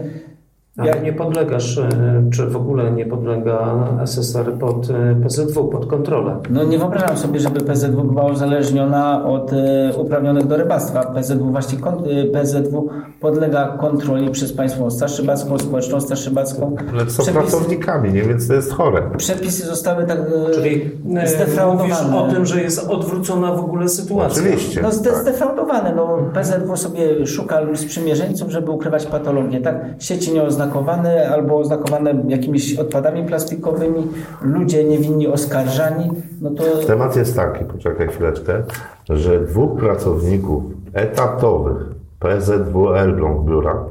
[0.86, 1.90] jak, nie podlegasz, e,
[2.34, 6.36] czy w ogóle nie podlega SSR pod e, PZW, pod kontrolę?
[6.50, 11.04] No nie wyobrażam sobie, żeby PZW była uzależniona od e, uprawnionych do rybactwa.
[11.06, 11.78] PZW właśnie
[12.34, 12.90] PZW
[13.20, 16.76] podlega kontroli przez Państwową Straż Rybacką, Społeczną Straż Rybacką.
[16.94, 18.24] Ale są Przepisy- pracownikami, nie?
[18.24, 19.02] Więc to jest chore.
[19.18, 20.18] Przepisy zostały tak
[20.56, 22.18] Czyli e, mówisz zdefraudowane.
[22.18, 24.44] o tym, że jest odwrócona w ogóle sytuacja.
[24.44, 24.82] Oczywiście.
[24.82, 25.22] No zde- tak.
[25.22, 25.94] zdefraudowane.
[25.96, 29.62] No, PZW sobie szuka sprzymierzeńców, żeby ukrywać patologię.
[29.62, 29.86] Tak?
[30.00, 30.34] Sieci
[30.70, 34.08] nieoznakowane albo oznakowane jakimiś odpadami plastikowymi,
[34.42, 36.10] ludzie niewinni oskarżani.
[36.42, 38.64] No to Temat jest taki, poczekaj chwileczkę,
[39.10, 41.78] że dwóch pracowników etatowych
[42.20, 43.86] PZW Elbląg biura,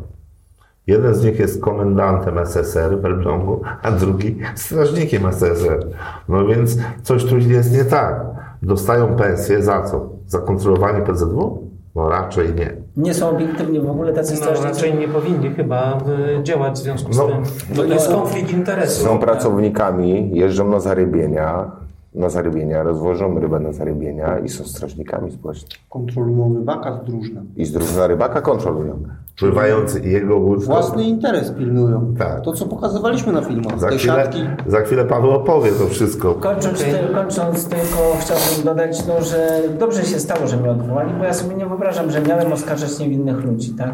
[0.87, 5.87] jeden z nich jest komendantem SSR w Elblągu, a drugi strażnikiem SSR.
[6.29, 8.25] No więc coś tu jest nie tak.
[8.63, 10.09] Dostają pensję za co?
[10.27, 11.68] Za kontrolowanie PZW?
[11.99, 12.73] No raczej nie.
[12.97, 14.69] nie są obiektywni w ogóle tacy No, strażnicy.
[14.69, 15.99] raczej nie powinni chyba
[16.39, 17.43] e, działać w związku z No, tym.
[17.77, 19.09] To no, jest konflikt interesów.
[19.09, 21.71] Są pracownikami, jeżdżą na zarybienia,
[22.15, 25.75] na zarybienia, rozwożą rybę na zarybienia i są strażnikami społecznymi.
[25.91, 27.47] Kontrolują rybaka z drużnem.
[27.57, 29.03] I z drużyna rybaka kontrolują.
[29.39, 30.67] Pływający jego łódką.
[30.67, 32.15] Własny interes pilnują.
[32.19, 32.41] Tak.
[32.41, 33.81] To, co pokazywaliśmy na filmach.
[33.81, 34.43] Za Te chwilę, siatki.
[34.67, 36.35] za chwilę Paweł opowie to wszystko.
[36.35, 36.93] Kończąc, Okej.
[36.95, 41.35] ty, kończąc tylko chciałbym dodać, no, że dobrze się stało, że mnie odwołali, bo ja
[41.35, 43.93] sobie nie wyobrażam, że miałem oskarżać niewinnych ludzi, tak?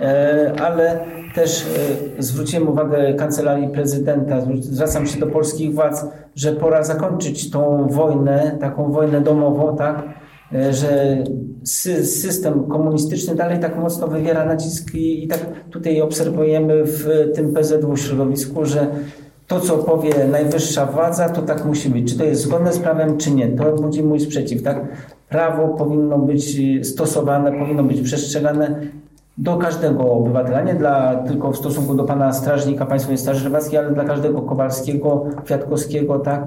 [0.00, 1.04] E, ale
[1.34, 1.66] też
[2.18, 8.56] e, zwróciłem uwagę Kancelarii Prezydenta, zwracam się do polskich władz, że pora zakończyć tą wojnę,
[8.60, 10.02] taką wojnę domową, tak?
[10.52, 11.16] E, że
[11.64, 17.96] sy- system komunistyczny dalej tak mocno wywiera nacisk i, tak tutaj obserwujemy w tym PZW
[17.96, 18.86] środowisku, że
[19.46, 22.12] to, co powie najwyższa władza, to tak musi być.
[22.12, 23.48] Czy to jest zgodne z prawem, czy nie.
[23.48, 24.62] To budzi mój sprzeciw.
[24.62, 24.80] Tak?
[25.28, 28.80] Prawo powinno być stosowane, powinno być przestrzegane
[29.38, 33.90] do każdego obywatela, nie dla, tylko w stosunku do pana strażnika Państwowej Straży Rybackiej, ale
[33.90, 36.46] dla każdego Kowalskiego, Kwiatkowskiego, tak?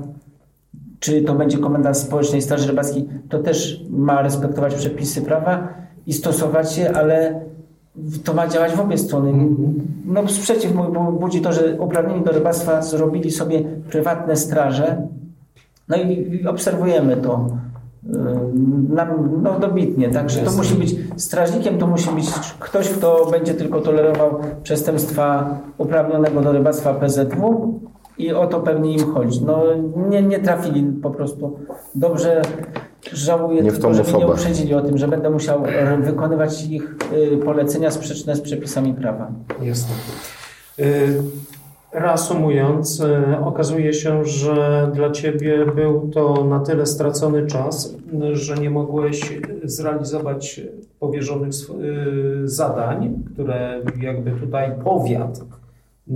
[1.00, 5.68] Czy to będzie komendant Społecznej Straży Rybackiej, to też ma respektować przepisy prawa
[6.08, 7.42] i stosować je, ale
[8.24, 9.34] to ma działać w obie strony.
[10.06, 15.08] No sprzeciw mój bu- budzi to, że uprawnieni do rybactwa zrobili sobie prywatne straże.
[15.88, 17.50] No i obserwujemy to
[19.44, 20.10] no, dobitnie.
[20.10, 26.42] Także to musi być strażnikiem, to musi być ktoś, kto będzie tylko tolerował przestępstwa uprawnionego
[26.42, 27.80] do rybactwa PZW
[28.18, 29.46] i o to pewnie im chodzi.
[29.46, 29.64] No
[30.10, 31.60] nie, nie trafili po prostu.
[31.96, 32.42] Dobrze
[33.14, 36.96] żałuję Nie tylko, że mnie nie uprzedzili o tym, że będę musiał e, wykonywać ich
[37.14, 39.32] y, polecenia sprzeczne z przepisami prawa.
[39.62, 39.94] Jasne.
[41.92, 47.96] Reasumując, y, okazuje się, że dla Ciebie był to na tyle stracony czas,
[48.34, 50.62] że nie mogłeś zrealizować
[51.00, 56.14] powierzonych y, zadań, które jakby tutaj powiat y,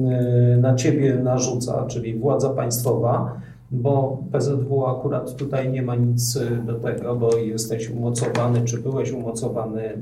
[0.58, 6.74] na Ciebie narzuca, czyli władza państwowa, bo PZW akurat tutaj nie ma nic y, do
[6.74, 9.94] tego, bo jesteś umocowany, czy byłeś umocowany y,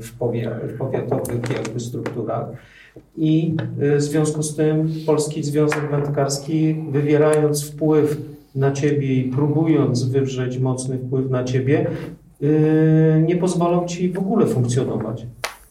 [0.00, 2.48] w, powie, w powiatowych jakby strukturach.
[3.16, 8.20] I y, w związku z tym Polski Związek Wędkarski, wywierając wpływ
[8.54, 11.90] na ciebie i próbując wywrzeć mocny wpływ na ciebie,
[13.26, 15.26] nie pozwolą ci w ogóle funkcjonować.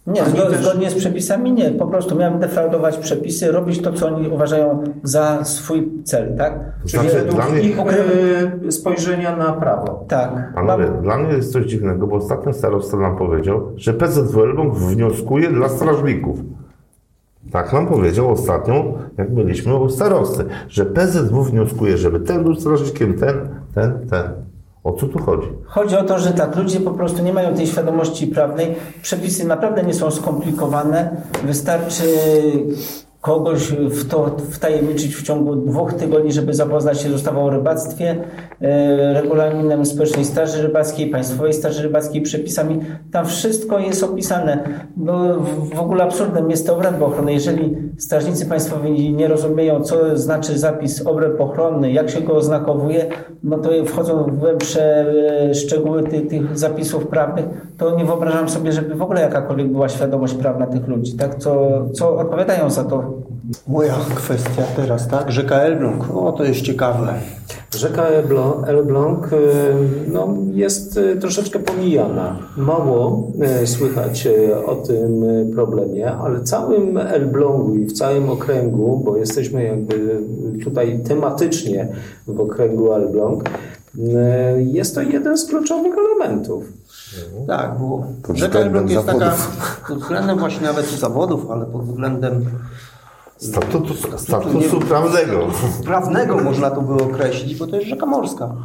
[0.07, 1.71] Nie, Ani zgo- też- zgodnie z przepisami nie.
[1.71, 6.59] Po prostu miałem defraudować przepisy, robić to, co oni uważają za swój cel, tak?
[6.85, 7.77] Czyli Znaczy, dla mnie- ich
[8.67, 10.05] y, spojrzenia na prawo.
[10.07, 10.53] Tak.
[10.55, 14.75] Panowie, Mam- dla mnie jest coś dziwnego, bo ostatnio starosta nam powiedział, że PZW Elbląg
[14.75, 16.39] wnioskuje dla strażników.
[17.51, 18.83] Tak nam powiedział ostatnio,
[19.17, 23.35] jak byliśmy u starosty, że PZW wnioskuje, żeby ten był strażnikiem, ten,
[23.75, 24.23] ten, ten.
[24.87, 25.47] O co tu chodzi?
[25.65, 28.75] Chodzi o to, że tak, ludzie po prostu nie mają tej świadomości prawnej.
[29.01, 31.21] Przepisy naprawdę nie są skomplikowane.
[31.43, 32.03] Wystarczy
[33.21, 38.15] kogoś w to wtajemniczyć w ciągu dwóch tygodni, żeby zapoznać się z ustawą o rybactwie,
[38.61, 42.79] e, regulaminem Społecznej Straży Rybackiej, Państwowej Straży Rybackiej, przepisami.
[43.11, 44.63] Tam wszystko jest opisane.
[44.97, 45.33] No,
[45.73, 47.33] w- ogóle absurdem jest to obręb ochronny.
[47.33, 53.05] Jeżeli strażnicy państwowi nie rozumieją, co znaczy zapis obręb ochronny, jak się go oznakowuje,
[53.43, 55.05] no to wchodzą w głębsze
[55.49, 57.45] e, szczegóły ty, tych zapisów prawnych,
[57.77, 61.35] to nie wyobrażam sobie, żeby w ogóle jakakolwiek była świadomość prawna tych ludzi, tak?
[61.35, 63.16] Co, co odpowiadają za to
[63.67, 65.31] Moja kwestia teraz, tak?
[65.31, 66.15] Rzeka Elbląg.
[66.15, 67.13] O, to jest ciekawe.
[67.75, 69.37] Rzeka Elbląg, Elbląg y,
[70.07, 72.35] no, jest y, troszeczkę pomijana.
[72.57, 73.31] Mało
[73.63, 74.27] y, słychać
[74.65, 80.19] o tym problemie, ale całym Elblągu i w całym okręgu, bo jesteśmy jakby
[80.63, 81.87] tutaj tematycznie
[82.27, 83.43] w okręgu Elbląg,
[84.57, 86.63] jest to jeden z kluczowych elementów.
[87.47, 89.81] Tak, bo rzeka Elbląg jest taka zawodów.
[89.87, 92.45] pod względem właśnie nawet zawodów, ale pod względem
[93.37, 95.47] Statutu, statusu prawnego.
[95.85, 98.55] prawnego można to by określić, bo to jest rzeka morska.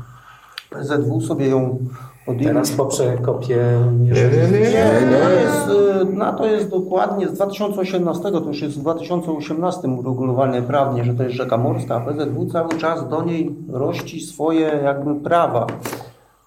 [0.71, 1.79] PZW sobie ją
[2.27, 2.47] podjęli.
[2.47, 3.59] Teraz poprze kopię.
[4.01, 11.05] Nie, y, na to jest dokładnie z 2018, to już jest w 2018 uregulowane prawnie,
[11.05, 15.67] że to jest rzeka morska, a PZW cały czas do niej rości swoje jakby prawa,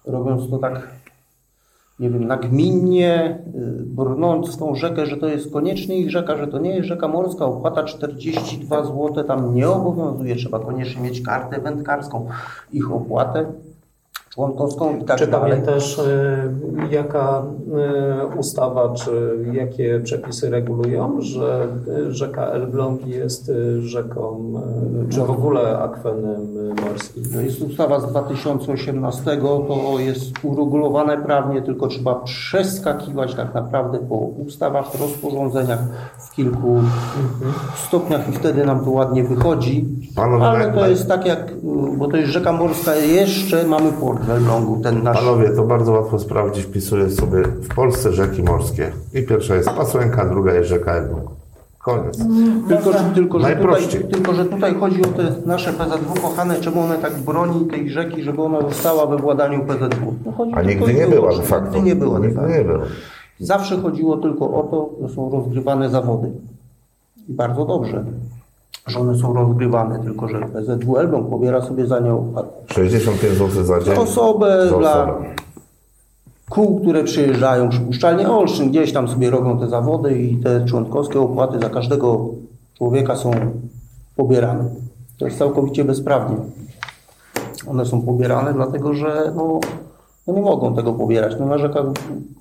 [0.06, 0.88] robiąc to tak,
[1.98, 6.46] nie wiem, nagminnie, y, brnąc w tą rzekę, że to jest koniecznie ich rzeka, że
[6.46, 11.60] to nie jest rzeka morska, opłata 42 zł tam nie obowiązuje, trzeba koniecznie mieć kartę
[11.60, 12.26] wędkarską,
[12.72, 13.46] ich opłatę
[14.36, 15.50] członkowską i tak Czy dalej.
[15.50, 16.04] pamiętasz, y,
[16.90, 17.42] jaka
[18.34, 24.52] y, ustawa, czy jakie przepisy regulują, że y, rzeka Elbląg jest rzeką,
[25.10, 27.24] czy w ogóle akwenem morskim?
[27.32, 29.36] To jest ustawa z 2018,
[29.68, 35.80] to jest uregulowane prawnie, tylko trzeba przeskakiwać tak naprawdę po ustawach, rozporządzeniach
[36.18, 36.76] w kilku
[37.86, 39.84] stopniach i wtedy nam to ładnie wychodzi.
[40.16, 41.52] Panowie, Ale to jest tak jak,
[41.98, 45.16] bo to jest rzeka morska, jeszcze mamy port Elblągu, ten nasz.
[45.18, 46.64] Panowie, to bardzo łatwo sprawdzić.
[46.64, 48.92] Wpisuję sobie w Polsce rzeki morskie.
[49.14, 51.30] I pierwsza jest Pasłęka, druga jest rzeka Elbląg.
[51.84, 52.18] Koniec.
[52.68, 54.04] Tylko, że, tylko, że tutaj, Najprościej.
[54.04, 58.22] tylko, że tutaj chodzi o te nasze PZW kochane, czemu one tak broni tej rzeki,
[58.22, 60.14] żeby ona została we władaniu PZW.
[60.26, 61.74] No A nigdy nie była de facto.
[61.74, 62.84] Nigdy nie była de Nigdy nie była.
[63.40, 66.30] Zawsze chodziło tylko o to, że są rozgrywane zawody.
[67.28, 68.04] I bardzo dobrze,
[68.86, 72.32] że one są rozgrywane, tylko że PZW Elbląg pobiera sobie za nią
[72.66, 73.94] 65 zł za dzień.
[73.96, 75.24] osobę za dla osobę.
[76.50, 81.58] kół, które przyjeżdżają, przypuszczalnie Olsztyn, gdzieś tam sobie robią te zawody i te członkowskie opłaty
[81.58, 82.28] za każdego
[82.78, 83.30] człowieka są
[84.16, 84.64] pobierane.
[85.18, 86.36] To jest całkowicie bezprawnie.
[87.70, 89.60] One są pobierane, dlatego że no,
[90.26, 91.32] no nie mogą tego pobierać.
[91.40, 91.84] No na rzekach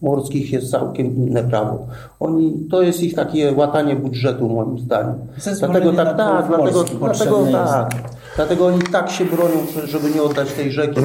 [0.02, 1.88] morskich jest całkiem inne prawo.
[2.19, 5.15] Oni, to jest ich takie łatanie budżetu moim zdaniem.
[5.38, 7.52] Zezwolenie Dlatego tak, na tak, dlatego, dlatego jest.
[7.52, 7.91] tak.
[8.36, 11.02] Dlatego oni tak się bronią, żeby nie oddać tej rzeki.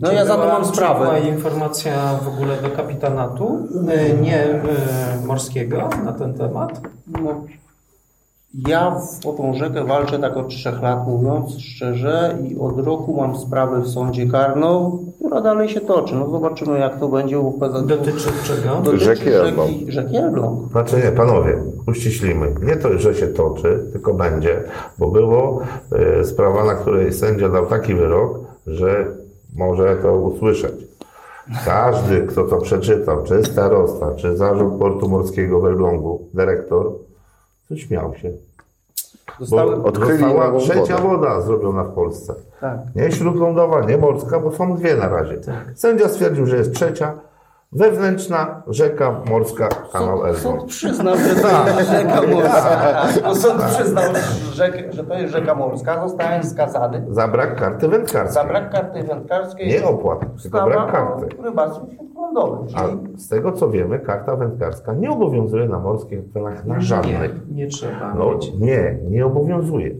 [0.00, 1.04] No Czy ja za to mam sprawę.
[1.04, 1.92] Była informacja
[2.24, 3.68] w ogóle do kapitanatu,
[4.18, 6.80] y, nie y, morskiego, na ten temat?
[7.06, 7.44] No,
[8.68, 13.16] ja w- o tą rzekę walczę tak od trzech lat, mówiąc szczerze, i od roku
[13.16, 16.14] mam sprawę w sądzie karną, która dalej się toczy.
[16.14, 17.86] No zobaczymy, jak to będzie u PZW.
[17.86, 18.74] Dotyczy czego?
[18.84, 19.70] Dotyczy Rzeki Elbląg.
[19.70, 20.70] rzeki, rzeki Elbląg.
[20.70, 22.54] Znaczy nie, panowie, uściślimy.
[22.62, 24.62] Nie to, że się toczy, tylko będzie,
[24.98, 25.60] bo było
[26.20, 29.06] e, sprawa, na której sędzia dał taki wyrok, że
[29.56, 30.74] może to usłyszeć.
[31.64, 36.92] Każdy, kto to przeczytał, czy starosta, czy zarząd portu morskiego w Elblągu, dyrektor,
[37.72, 38.30] to śmiał się.
[39.50, 41.08] Bo Odkryli została nową trzecia wodę.
[41.08, 42.34] woda zrobiona w Polsce.
[42.60, 42.78] tak.
[42.94, 45.40] Nie śródlądowa, nie morska, bo są dwie na razie.
[45.74, 47.14] Sędzia stwierdził, że jest trzecia.
[47.72, 50.58] Wewnętrzna rzeka morska, kanał Sąd, Elbląg.
[50.60, 53.06] sąd przyznał, że to jest rzeka morska.
[53.24, 54.04] Bo sąd przyznał,
[54.52, 56.08] że, że to jest rzeka morska.
[56.08, 58.34] Zostałem skazany Za brak karty wędkarskiej.
[58.34, 59.68] za brak karty wędkarskiej.
[59.68, 61.26] Nie opłat, tylko brak karty.
[62.74, 62.82] A
[63.16, 67.48] z tego co wiemy, karta wędkarska nie obowiązuje na morskich akwenach na żadnych.
[67.48, 69.90] Nie, nie trzeba No nie, nie obowiązuje.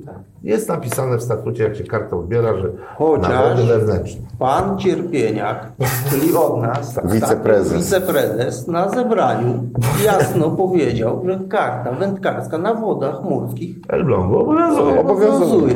[0.43, 4.21] Jest napisane w statucie, jak się kartę odbiera, że Chociaż- na wody wewnętrzne.
[4.39, 5.73] Pan Cierpieniak,
[6.11, 7.73] czyli od nas, Wiceprezes.
[7.85, 9.55] wiceprezes na zebraniu
[10.05, 15.01] jasno powiedział, że karta wędkarska na wodach morskich Elblągu obowiązuje.
[15.01, 15.75] obowiązuje.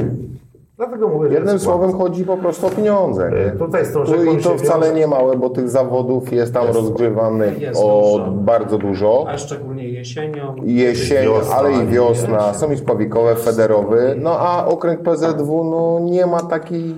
[0.77, 3.27] Dlatego mówię, Jednym słowem chodzi po prostu o pieniądze.
[3.27, 3.51] E, Nie?
[3.59, 6.55] Tutaj z tą Tu rzeką I to wcale wiąże- nie małe, bo tych zawodów jest
[6.55, 6.79] tam Jest.
[6.79, 8.31] rozgrywanych Jest o dużo.
[8.31, 9.25] bardzo dużo.
[9.29, 10.55] A szczególnie jesienią.
[10.65, 12.55] Jesień, Wiosna, ale i wiosna, jesień.
[12.61, 14.15] są i spławikowe, federowy.
[14.19, 16.95] No a okręg PZW no, nie ma takiej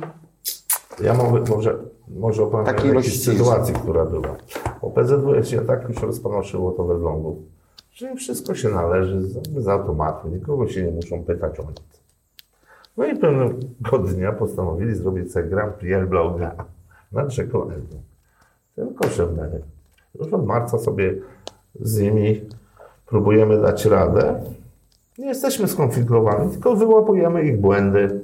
[1.02, 1.74] Ja może, może,
[2.16, 4.36] może opowiem Takiej o jakiejś sytuacji, która była.
[4.82, 7.42] O PZW się tak już rozpanoszyło to we Elblągu,
[7.92, 12.00] że im wszystko się należy z, z automatu, nikogo się nie muszą pytać o nic.
[12.96, 16.54] No i pewnego dnia postanowili zrobić sobie Grand Prix Elbląga
[17.12, 18.02] nad rzeką Elbląg.
[18.76, 19.60] Tylko szemnery.
[20.14, 21.14] Już od marca sobie
[21.80, 22.40] z nimi
[23.06, 24.40] próbujemy dać radę.
[25.18, 28.20] Nie jesteśmy skonfigurowani, tylko wyłapujemy ich błędy,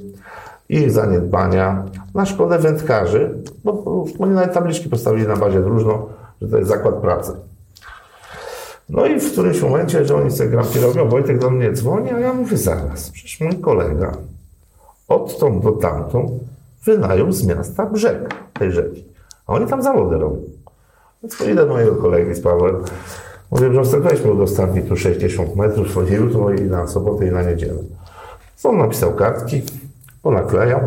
[0.69, 1.85] ich zaniedbania
[2.15, 3.35] na szkodę wędkarzy,
[3.65, 6.07] bo, oni nawet tabliczki postawili na bazie drużno,
[6.43, 7.33] że to jest zakład pracy.
[8.89, 12.19] No i w którymś momencie, że oni sobie Prix robią, Wojtek do mnie dzwoni, a
[12.19, 14.17] ja mówię zaraz, przecież mój kolega
[15.09, 16.31] odtąd do tamtąd
[16.85, 19.05] wynajął z miasta brzeg tej rzeki.
[19.47, 20.43] A oni tam zawody robią.
[21.23, 22.77] Więc idę do mojego kolegi z Pawłem.
[23.51, 27.83] Mówię, że weźmy udostępnij tu 60 metrów jutro i na sobotę i na niedzielę.
[28.65, 29.63] On napisał kartki,
[30.25, 30.81] ponaklejał.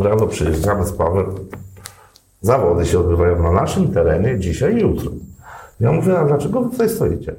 [0.00, 1.26] Rano przyjeżdżamy z Pawłem.
[2.40, 5.10] Zawody się odbywają na naszym terenie dzisiaj i jutro.
[5.80, 7.34] Ja mówię, a dlaczego wy tutaj stoicie?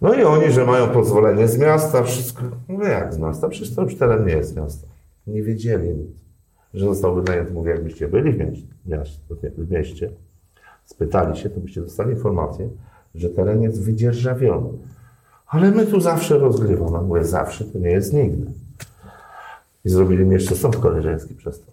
[0.00, 2.42] No i oni, że mają pozwolenie z miasta, wszystko.
[2.68, 3.48] Mówię, jak z miasta?
[3.48, 4.86] Przecież to już teren nie jest miasta.
[5.26, 6.16] Nie wiedzieli nic,
[6.74, 7.52] że został wynajęty.
[7.52, 8.66] Mówię, jakbyście byli w mieście,
[9.58, 10.10] w mieście
[10.84, 12.68] spytali się, to byście dostali informację,
[13.14, 14.68] że teren jest wydzierżawiony.
[15.46, 17.06] Ale my tu zawsze rozgrywamy.
[17.06, 18.46] Mówię, zawsze to nie jest nigdy.
[19.88, 21.72] I zrobili mi jeszcze sąd koleżeński przez to.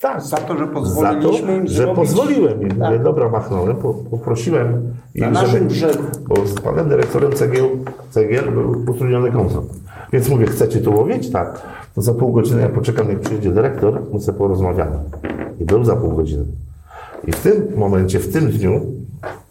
[0.00, 0.22] Tak.
[0.22, 1.96] Za to, że Za to, pozwoliliśmy im że zrobić...
[1.96, 2.68] pozwoliłem im.
[2.68, 2.78] Tak.
[2.78, 5.68] Mówię, dobra, machnąłem, po, poprosiłem Na ich, naszym.
[6.28, 7.68] Bo z panem dyrektorem Cegiel,
[8.10, 9.66] Cegiel był utrudniony kontrakt.
[10.12, 11.30] Więc mówię, chcecie tu łowić?
[11.30, 11.62] Tak.
[11.94, 14.98] To za pół godziny ja poczekam, jak przyjdzie dyrektor, my sobie porozmawiamy.
[15.60, 16.44] I był za pół godziny.
[17.26, 18.80] I w tym momencie, w tym dniu,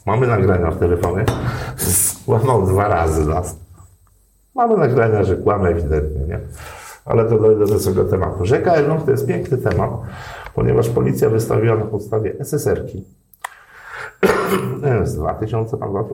[0.06, 1.26] mamy nagrania w telefonie,
[1.78, 3.58] skłamał dwa razy nas.
[4.56, 6.40] Mamy nagrania, że kłamie ewidentnie, nie?
[7.06, 8.45] Ale to dojdę do tego tematu.
[8.45, 9.91] Rzeka Elbląg to jest piękny temat,
[10.56, 13.06] ponieważ policja wystawiła na podstawie SSR-ki
[15.03, 16.06] z 2000 tam lat,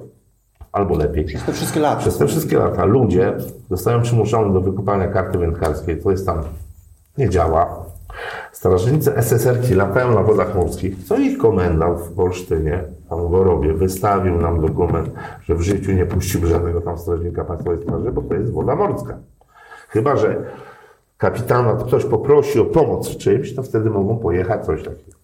[0.71, 1.25] albo lepiej.
[1.25, 2.01] Przez te wszystkie lata.
[2.01, 3.33] Przez te wszystkie lata ludzie
[3.69, 6.01] zostają przymuszani do wykupania karty wędkarskiej.
[6.01, 6.43] To jest tam,
[7.17, 7.85] nie działa.
[8.51, 14.61] Strażnicy SSR-ki latają na wodach morskich, co ich komendant w Olsztynie, pan Worowie, wystawił nam
[14.61, 15.09] dokument,
[15.43, 19.17] że w życiu nie puściłby żadnego tam strażnika Państwowej Straży, bo to jest woda morska.
[19.89, 20.45] Chyba, że
[21.21, 25.17] kapitana to ktoś poprosi o pomoc w czymś, to wtedy mogą pojechać coś takiego.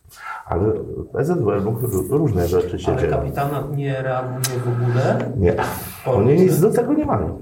[0.46, 0.72] Ale
[1.14, 1.88] PZW mógł
[2.18, 3.14] różne rzeczy się Ale dzieją.
[3.18, 5.18] kapitana nie reaguje w ogóle.
[5.38, 5.56] Nie.
[6.06, 7.38] Oni nic do tego nie mają.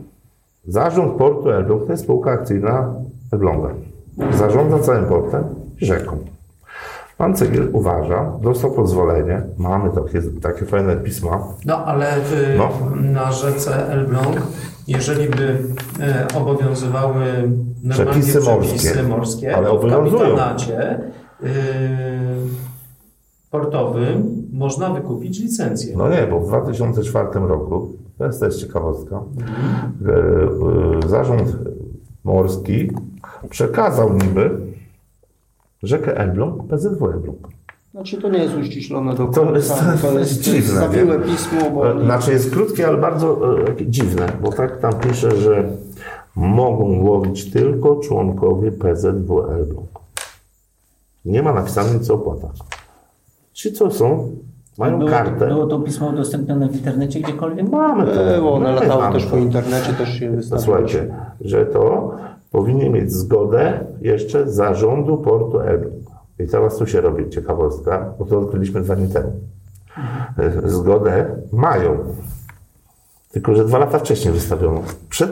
[0.68, 2.94] Zarząd portu Elbląg to jest spółka akcyjna
[3.34, 3.70] Elbląga.
[4.32, 5.44] Zarządza całym portem
[5.82, 6.18] i rzeką.
[7.18, 12.70] Pan Cegiel uważa, dostał pozwolenie, mamy takie, takie fajne pisma, No ale w, No.
[12.96, 14.36] na rzece Elbląg,
[14.88, 15.58] jeżeli by
[16.00, 17.26] e, obowiązywały
[17.84, 18.78] normalnie Przepisy morskie.
[18.78, 21.50] przepisy morskie, Ale to w kapitanacie e,
[23.52, 25.98] portowym można wykupić licencję.
[25.98, 29.24] No nie, bo w 2004 roku, to jest też ciekawostka,
[31.06, 31.58] e, zarząd
[32.24, 32.92] morski
[33.50, 34.58] przekazał niby
[35.84, 37.48] rzekę Elbląg PZW Elbląg.
[37.96, 39.56] Znaczy to nie jest uściślone do To końca.
[39.56, 41.92] jest- to jest dziwne, zawiłe pismo, bo...
[42.02, 45.64] E, Znaczy jest krótkie, ale bardzo e, dziwne, bo tak tam pisze, że
[46.36, 49.88] mogą łowić tylko członkowie PZW Elbląg.
[51.26, 52.52] Nie ma napisane nic o opłatach.
[53.54, 54.32] Ci co są,
[54.78, 55.48] mają było, kartę.
[55.48, 57.70] było to pismo udostępnione w internecie gdziekolwiek?
[57.70, 58.26] Mamy to.
[58.36, 59.32] Było, one latały mamy też to.
[59.32, 60.64] po internecie, też się wystawiały.
[60.66, 62.12] Słuchajcie, że to
[62.52, 66.05] powinien mieć zgodę jeszcze zarządu portu Elbląg.
[66.40, 69.32] I teraz tu się robi ciekawostka, bo to odkryliśmy dwa dni temu.
[70.38, 71.98] E, Zgodę mają.
[73.32, 74.82] Tylko, że dwa lata wcześniej wystawiono.
[75.10, 75.32] Przed...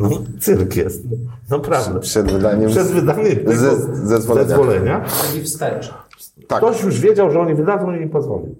[0.00, 0.10] No,
[0.40, 1.04] cyrk jest.
[1.50, 2.00] Naprawdę.
[2.00, 4.48] Przed wydaniem Przed wydaniem ze- zezwolenia.
[4.48, 5.04] zezwolenia.
[6.48, 6.58] Tak.
[6.58, 8.54] ktoś już wiedział, że oni wydadzą i im pozwolił.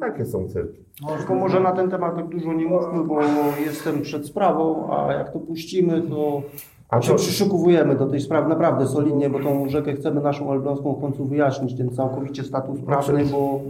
[0.00, 0.84] Takie są cyrki.
[1.18, 3.20] Tylko może na ten temat tak dużo nie mówmy, bo
[3.66, 6.42] jestem przed sprawą, a jak to puścimy, to
[6.90, 10.92] A się to- przyszykowujemy do tej sprawy naprawdę solidnie, bo tą rzekę chcemy naszą elbląską
[10.94, 13.60] w końcu wyjaśnić, ten całkowicie status prawny, bo,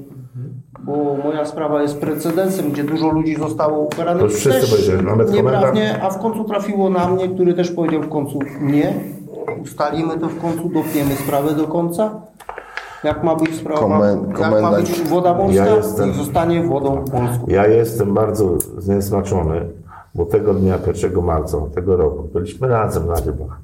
[0.84, 5.04] bo moja sprawa jest precedensem, gdzie dużo ludzi zostało To ukaranych już wszyscy też powiedzieli,
[5.06, 8.94] nawet nieprawnie, a w końcu trafiło na mnie, który też powiedział w końcu nie,
[9.62, 12.20] ustalimy to w końcu, dopniemy sprawę do końca.
[13.04, 17.46] Jak ma być sprawa, Komen- jak ma być woda morska, Ja jestem- zostanie wodą polską.
[17.48, 19.60] Ja jestem bardzo zniesmaczony,
[20.14, 23.60] bo tego dnia, 1 marca tego roku, byliśmy razem na rybach.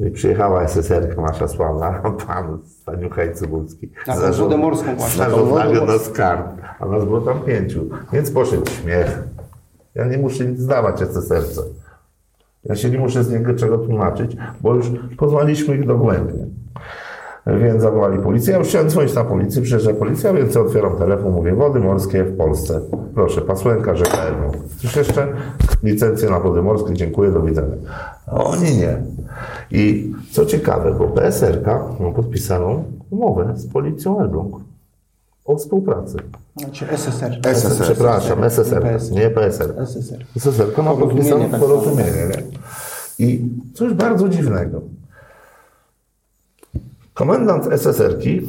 [0.00, 3.90] I przyjechała SSR-ka nasza sławna, pan Staniuchaj Cybulski.
[4.06, 5.24] Na wodę morską właśnie.
[5.24, 6.46] Zarządzał nas kart,
[6.80, 7.80] a nas było tam pięciu.
[8.12, 9.22] Więc poszedł śmiech.
[9.94, 11.62] Ja nie muszę nic zdawać SSR-ce.
[12.64, 16.46] Ja się nie muszę z niego czego tłumaczyć, bo już poznaliśmy ich dogłębnie.
[17.46, 18.52] Więc zawołali policję.
[18.52, 22.36] Ja już chciałem dzwonić na policję, przyjeżdża policja, więc otwieram telefon, mówię, wody morskie w
[22.36, 22.80] Polsce.
[23.14, 24.56] Proszę, pasłęka, rzeka Elbląg.
[24.82, 25.28] Coś jeszcze?
[25.82, 27.76] Licencję na wody morskie, dziękuję, do widzenia.
[28.26, 29.02] A oni nie.
[29.70, 31.66] I co ciekawe, bo PSRK
[32.00, 34.56] ma podpisaną umowę z policją Elbląg
[35.44, 36.16] o współpracy.
[36.56, 37.40] Znaczy SSR.
[37.42, 37.84] SSR.
[37.84, 39.74] Przepraszam, SSR, nie PSR.
[39.78, 40.26] SSR.
[40.36, 42.10] SSR ma podpisane tak porozumienie.
[42.30, 42.42] Nie?
[43.26, 44.80] I coś bardzo dziwnego.
[47.20, 48.40] Komendant SSR-ki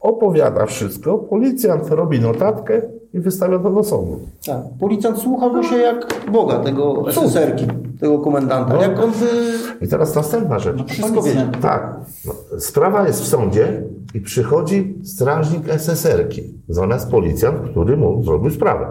[0.00, 2.82] opowiada wszystko, policjant robi notatkę
[3.14, 4.20] i wystawia to do sądu.
[4.46, 4.60] Tak.
[4.80, 7.66] Policjant słuchał go się jak Boga, tego SSR-ki,
[8.00, 8.76] tego komendanta.
[8.76, 9.86] Jak on by...
[9.86, 10.84] I teraz następna rzecz.
[10.86, 11.46] Wszystko wiedział.
[11.62, 11.96] Tak,
[12.26, 13.82] no, sprawa jest w sądzie
[14.14, 18.86] i przychodzi strażnik SSR-ki zamiast policjant, który mu zrobił sprawę.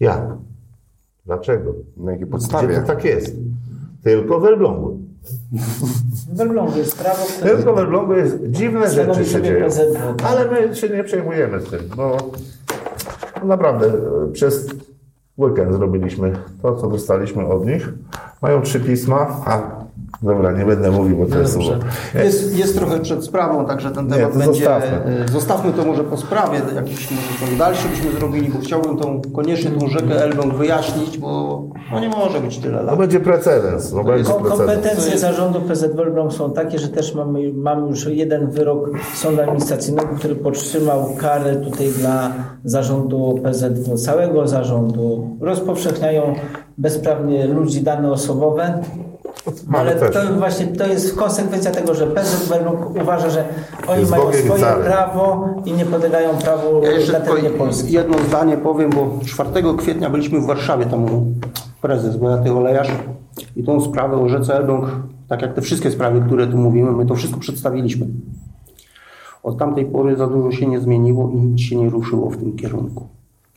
[0.00, 0.22] Jak?
[1.26, 1.74] Dlaczego?
[1.96, 2.80] Na jakiej Gdzie podstawie?
[2.80, 3.36] to tak jest?
[4.02, 5.07] Tylko w Elblągu.
[6.34, 9.68] W Elblągu jest prawo, które Tylko w Elblągu jest dziwne rzeczy się dzieją.
[10.24, 12.16] Ale my się nie przejmujemy tym, bo
[13.44, 14.68] naprawdę e, przez
[15.38, 17.88] weekend zrobiliśmy to, co dostaliśmy od nich.
[18.42, 19.77] Mają trzy pisma, a
[20.22, 21.70] dobra, nie będę mówił, bo to jest słowo.
[22.24, 24.54] Jest, jest trochę przed sprawą, także ten Nie, temat to będzie...
[24.64, 25.24] zostawmy.
[25.24, 27.08] e, Zostawmy to może po sprawie, jakiś
[27.40, 31.62] może dalszy byśmy zrobili, bo chciałbym tą, koniecznie tą rzekę Elbląg wyjaśnić, bo
[31.92, 32.98] no nie może być tyle No lat.
[32.98, 34.70] będzie precedens, no będzie Kom- precedens.
[34.74, 40.08] Kompetencje zarządu PZW Elbląg są takie, że też mamy, mamy już jeden wyrok sądu administracyjnego,
[40.18, 42.32] który podtrzymał karę tutaj dla
[42.64, 45.36] zarządu PZW, całego zarządu.
[45.40, 46.34] Rozpowszechniają
[46.78, 48.82] bezprawnie ludzi dane osobowe.
[49.66, 50.14] Mamy Ale też.
[50.14, 52.06] to właśnie to jest konsekwencja tego, że
[52.54, 53.44] Elbląg uważa, że
[53.88, 57.92] oni Jest mają swoje prawo i nie podlegają prawu Ja na terenie Polski.
[57.92, 61.06] jedno zdanie powiem, bo 4 kwietnia byliśmy w Warszawie, tam
[61.82, 62.90] prezes Bojaty Olejarz
[63.56, 64.86] i tą sprawę o rzece Elbląg,
[65.28, 68.06] tak jak te wszystkie sprawy, które tu mówimy, my to wszystko przedstawiliśmy.
[69.42, 72.56] Od tamtej pory za dużo się nie zmieniło i nic się nie ruszyło w tym
[72.56, 73.08] kierunku.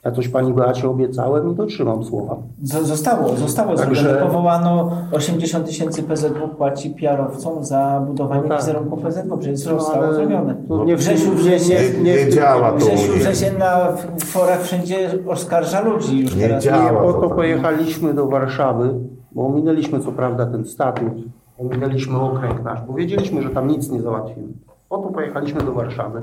[0.05, 2.37] Ja coś pani Beacie obiecałem i dotrzymam słowa.
[2.63, 4.25] Zostało, zostało Także- zrobione.
[4.27, 8.59] Powołano 80 tysięcy PZW płaci PR-owcom za budowanie No tak.
[8.59, 10.55] wizerunku PZW, przecież No, zostało ale zrobione.
[10.85, 12.77] nie w Grzesiu tym- Wrzesień, nie- Nie, działa to.
[12.77, 13.21] Grzesiu u nich.
[13.21, 13.93] Wrzesień na
[14.25, 16.63] forach wszędzie oskarża ludzi już Nie teraz.
[16.63, 16.83] działa.
[16.83, 17.35] Nie po to to tak.
[17.37, 18.93] pojechaliśmy do Warszawy,
[19.31, 21.13] bo ominęliśmy co prawda ten statut,
[21.59, 24.47] ominęliśmy okręg nasz, bo wiedzieliśmy, że tam nic nie załatwimy.
[24.91, 26.21] Po to pojechaliśmy do Warszawy,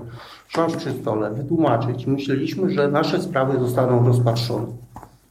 [0.48, 2.06] siąść przy stole, wytłumaczyć.
[2.06, 4.66] Myśleliśmy, że nasze sprawy zostaną rozpatrzone.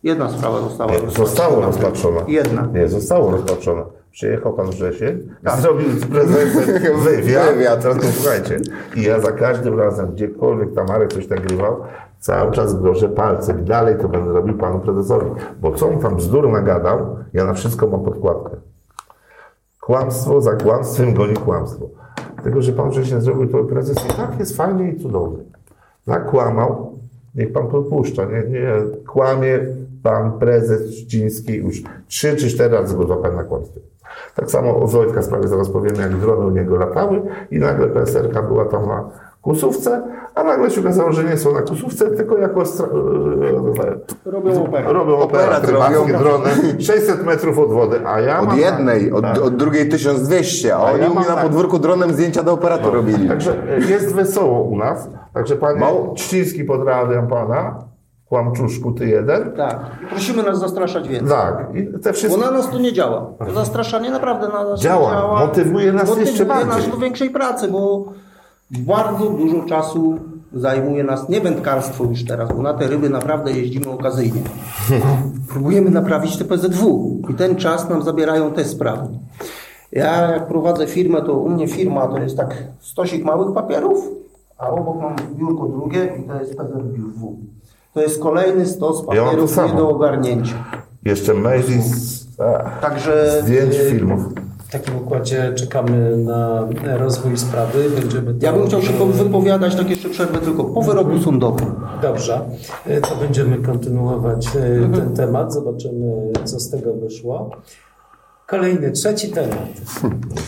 [0.03, 1.27] Jedna sprawa została Nie, rozpatrzona.
[1.27, 2.21] Zostało rozpatrzone.
[2.27, 2.67] Jedna.
[2.73, 3.83] Nie, zostało rozpatrzone.
[4.11, 5.59] Przyjechał pan Wrzesień, Tak.
[5.59, 7.53] zrobił z prezesem wywiad.
[7.55, 7.81] Wywiad.
[7.81, 8.59] Teraz słuchajcie.
[8.95, 11.77] I ja za każdym razem, gdziekolwiek tam Marek coś nagrywał,
[12.19, 13.59] cały czas grożę palcem.
[13.61, 15.31] I dalej to będę robił panu prezesowi.
[15.61, 18.49] Bo co on tam bzdur nagadał, ja na wszystko mam podkładkę.
[19.81, 21.85] Kłamstwo za kłamstwem goni kłamstwo.
[22.47, 25.43] Tylko, że pan Wrzesień zrobił to prezes i tak jest fajnie i cudownie.
[26.05, 26.99] Tak kłamał,
[27.35, 28.25] niech pan podpuszcza.
[28.25, 28.71] Nie, nie,
[29.07, 29.59] kłamie
[30.03, 33.79] pan prezes Szczciński już trzy czy cztery razy go złapał na kłamstwie.
[34.35, 37.21] Tak samo o Wojtka sprawie zaraz powiemy, jak drony u niego latały
[37.51, 39.09] i nagle PSRK była tam na
[39.51, 40.01] kusówce,
[40.35, 42.87] a nagle się okazało, że nie są na kusówce, tylko jako stra-
[44.25, 44.93] e, Robią operę.
[44.93, 46.17] robią operaty robią.
[46.19, 49.41] dronem 600 metrów od wody, a ja Od mam jednej, od, tak.
[49.41, 51.43] od drugiej 1200, a oni ja u mnie na tak.
[51.43, 53.27] podwórku dronem zdjęcia do operatu robili.
[53.27, 55.09] Także e, jest wesoło u nas.
[55.33, 57.79] Także panie Mało- Czciński pozdrawiam pana.
[58.29, 59.51] Kłamczuszku ty jeden.
[59.51, 59.79] Tak.
[60.03, 61.29] I prosimy nas zastraszać więcej.
[61.29, 61.67] Tak.
[61.75, 62.41] I te Bo wszystkie...
[62.41, 63.25] na nas to nie działa.
[63.45, 65.09] To zastraszanie naprawdę na nas Działa.
[65.11, 65.39] nie działa.
[65.39, 66.67] Motywuje nas Motywuje jeszcze bardziej.
[66.67, 68.05] nas do większej pracy, bo
[68.71, 70.19] bardzo dużo czasu
[70.53, 74.41] zajmuje nas nie wędkarstwo już teraz, bo na te ryby naprawdę jeździmy okazyjnie.
[75.51, 79.07] Próbujemy naprawić te PZW i ten czas nam zabierają te sprawy.
[79.91, 84.09] Ja jak prowadzę firmę, to u mnie firma to jest tak stosik małych papierów,
[84.57, 87.37] a obok mam biurko drugie i to jest PZW.
[87.93, 89.67] To jest kolejny stos Ja papierów samo.
[89.67, 90.63] nie do ogarnięcia.
[91.05, 92.27] Jeszcze maili z
[92.81, 94.21] Także zdjęć, y, filmów.
[94.67, 97.89] W takim układzie czekamy na rozwój sprawy.
[97.89, 101.75] Będziemy Ja bym chciał się wypowiadać, tak jeszcze przerwę tylko po wyroku sądowym.
[102.01, 102.41] Dobrze,
[102.85, 104.51] E, to będziemy kontynuować e,
[104.95, 105.53] ten temat.
[105.53, 107.51] Zobaczymy, co z tego wyszło.
[108.47, 109.67] Kolejny, trzeci temat.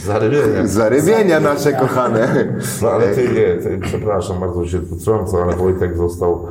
[0.06, 0.68] Zarybienie.
[0.68, 2.46] Zarybienia nasze kochane.
[2.82, 6.46] No ale ty nie, ty, przepraszam, bardzo się wtrącę, ale Wojtek został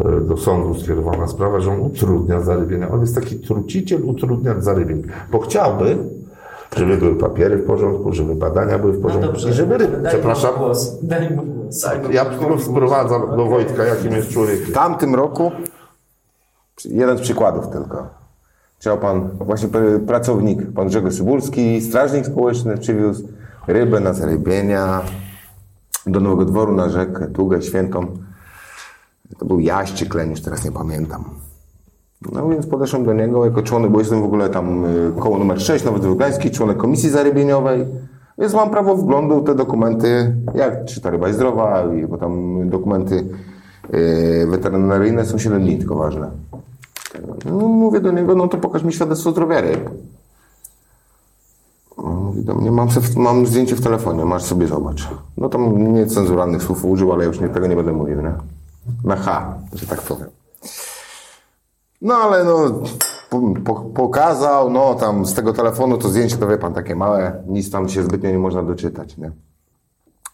[0.00, 2.90] e, do sądu skierowana sprawa, że on utrudnia zarybienia.
[2.90, 5.02] On jest taki truciciel utrudniać zarybień,
[5.32, 5.96] bo chciałby,
[6.76, 9.96] żeby były papiery w porządku, żeby badania były w No porządku dobrze, i żeby ryby,
[9.96, 10.98] daj przepraszam, mu głos.
[11.02, 11.86] Daj mu głos.
[12.10, 14.60] ja tu sprowadzam do Wojtka, jakim jest człowiek.
[14.60, 15.52] W tamtym roku,
[16.84, 18.06] jeden z przykładów tylko,
[18.78, 23.28] chciał pan, właśnie pr- pracownik, pan Grzegorz Cybulski, strażnik społeczny, przywiózł
[23.66, 25.02] rybę na zarybienia
[26.06, 28.06] do Nowego Dworu na rzekę, Tugę Świętą.
[29.38, 31.24] To był Jaś czy Kleń, już teraz nie pamiętam.
[32.32, 35.60] No więc podeszłem do niego jako członek, bo jestem w ogóle tam y, koło numer
[35.60, 37.86] 6, Nowy Dwór Gdański, członek komisji zarybieniowej.
[38.38, 43.24] Więc mam prawo wglądu te dokumenty, jak, czy ta ryba jest zdrowa, bo tam dokumenty
[43.94, 46.30] y, weterynaryjne są 7 dni tylko ważne.
[47.44, 49.90] No, mówię do niego, no to pokaż mi świadectwo zdrowia ryb.
[51.96, 55.08] On Mówi do mnie, mam, w, mam zdjęcie w telefonie, masz sobie zobacz.
[55.36, 58.32] No tam niecenzuralnych słów użył, ale już nie, tego nie będę mówił, nie?
[59.04, 60.43] Na H, że tak powiem.
[62.04, 62.82] No ale no,
[63.30, 67.42] po, po, pokazał, no tam z tego telefonu to zdjęcie to wie pan takie małe,
[67.46, 69.30] nic tam się zbytnio nie można doczytać, nie?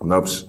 [0.04, 0.46] Dobrze.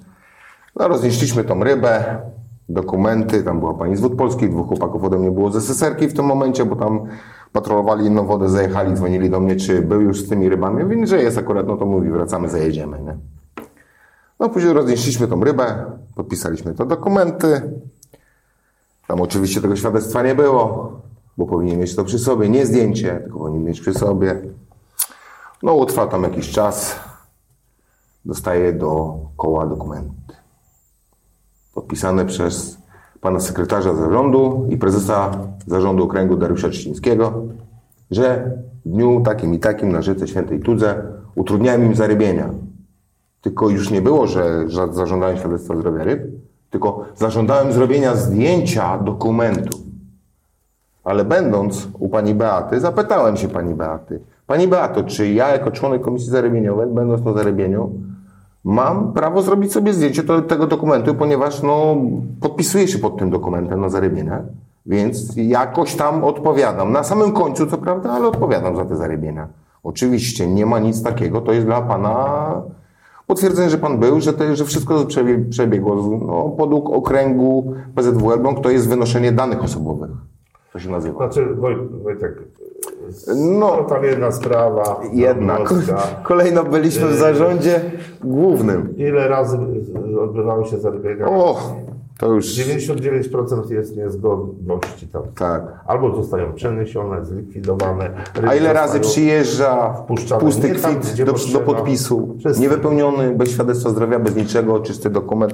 [0.75, 2.21] No roznieśliśmy tą rybę,
[2.69, 6.13] dokumenty, tam była pani z Wód Polskich, dwóch chłopaków ode mnie było z SSR-ki w
[6.13, 7.07] tym momencie, bo tam
[7.51, 10.85] patrolowali inną wodę, zajechali, dzwonili do mnie, czy był już z tymi rybami.
[10.85, 13.17] Więc, że jest akurat, no to mówi, wracamy, zajedziemy, nie?
[14.39, 17.61] No później roznieśliśmy tą rybę, podpisaliśmy te dokumenty.
[19.07, 20.91] Tam oczywiście tego świadectwa nie było,
[21.41, 24.41] bo powinien mieć to przy sobie, nie zdjęcie, tylko powinien mieć przy sobie.
[25.63, 26.95] No utrwał tam jakiś czas,
[28.25, 30.35] dostaję do koła dokumenty
[31.73, 32.77] podpisane przez
[33.21, 35.31] pana sekretarza zarządu i prezesa
[35.67, 37.33] zarządu okręgu Dariusza Trzcińskiego,
[38.11, 38.51] że
[38.85, 41.03] w dniu takim i takim na rzece Świętej Tudze
[41.35, 42.49] utrudniałem im zarybienia.
[43.41, 46.23] Tylko już nie było, że zażądałem świadectwa zdrowia ryb,
[46.69, 49.90] tylko zażądałem zrobienia zdjęcia dokumentu.
[51.03, 56.01] Ale będąc u pani Beaty, zapytałem się pani Beaty, pani Beato, czy ja jako członek
[56.01, 57.91] komisji zarybieniowej, będąc na zarybieniu,
[58.63, 61.95] mam prawo zrobić sobie zdjęcie to, tego dokumentu, ponieważ no,
[62.41, 64.41] podpisuję się pod tym dokumentem na zarybieniach,
[64.85, 66.91] więc jakoś tam odpowiadam.
[66.91, 69.47] Na samym końcu, co prawda, ale odpowiadam za te zarybienia.
[69.83, 72.15] Oczywiście nie ma nic takiego, to jest dla pana
[73.27, 75.95] potwierdzenie, że pan był, że, to, że wszystko przebie- przebiegło
[76.27, 80.11] no, podług okręgu PZW Elbląg, to jest wynoszenie danych osobowych.
[80.73, 81.17] To się nazywa.
[81.17, 82.37] Znaczy, Wojt, Wojtek,
[83.59, 83.83] No.
[83.83, 85.01] tam jedna sprawa.
[85.13, 85.57] Jednak.
[85.69, 85.97] Polska.
[86.23, 87.81] Kolejno byliśmy w zarządzie
[88.23, 88.93] głównym.
[88.97, 89.57] Ile razy
[90.21, 91.27] odbywały się zarybienia?
[91.27, 91.57] O,
[92.19, 95.21] to już 99% jest niezgodności tam.
[95.35, 95.63] tak.
[95.87, 98.09] Albo zostają przeniesione, zlikwidowane.
[98.47, 99.89] A ile razy przyjeżdża
[100.39, 102.61] pusty tam, kwit gdzie do, do podpisu, Wszyscy.
[102.61, 105.53] niewypełniony, bez świadectwa zdrowia, bez niczego, czysty dokument,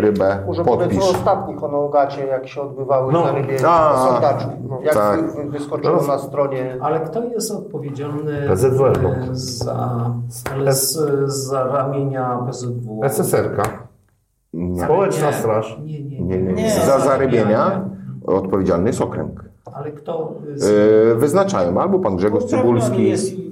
[0.00, 0.98] rybę, Może podpisz.
[1.04, 3.24] o ostatnich honogacie, jak się odbywały No.
[3.24, 4.48] zarybienia A, na sondaczu.
[4.82, 5.20] Jak tak.
[5.32, 8.56] wy- wy- wyskoczyło na stronie Ale kto jest odpowiedzialny e,
[9.32, 10.10] za,
[10.54, 10.98] ale z,
[11.48, 13.00] za ramienia PZW?
[13.04, 13.62] SSR-ka.
[14.52, 15.32] Nie, Społeczna Nie.
[15.32, 15.78] straż.
[15.84, 16.62] Nie, nie, nie, nie, nie.
[16.62, 17.80] Nie, Za nie, zarybienia
[18.26, 19.44] odpowiedzialny jest okręg.
[19.72, 20.32] Ale kto?
[20.54, 20.64] Z,
[21.08, 23.08] Yy, wyznaczają albo pan Grzegorz Cybulski.
[23.08, 23.46] Jest.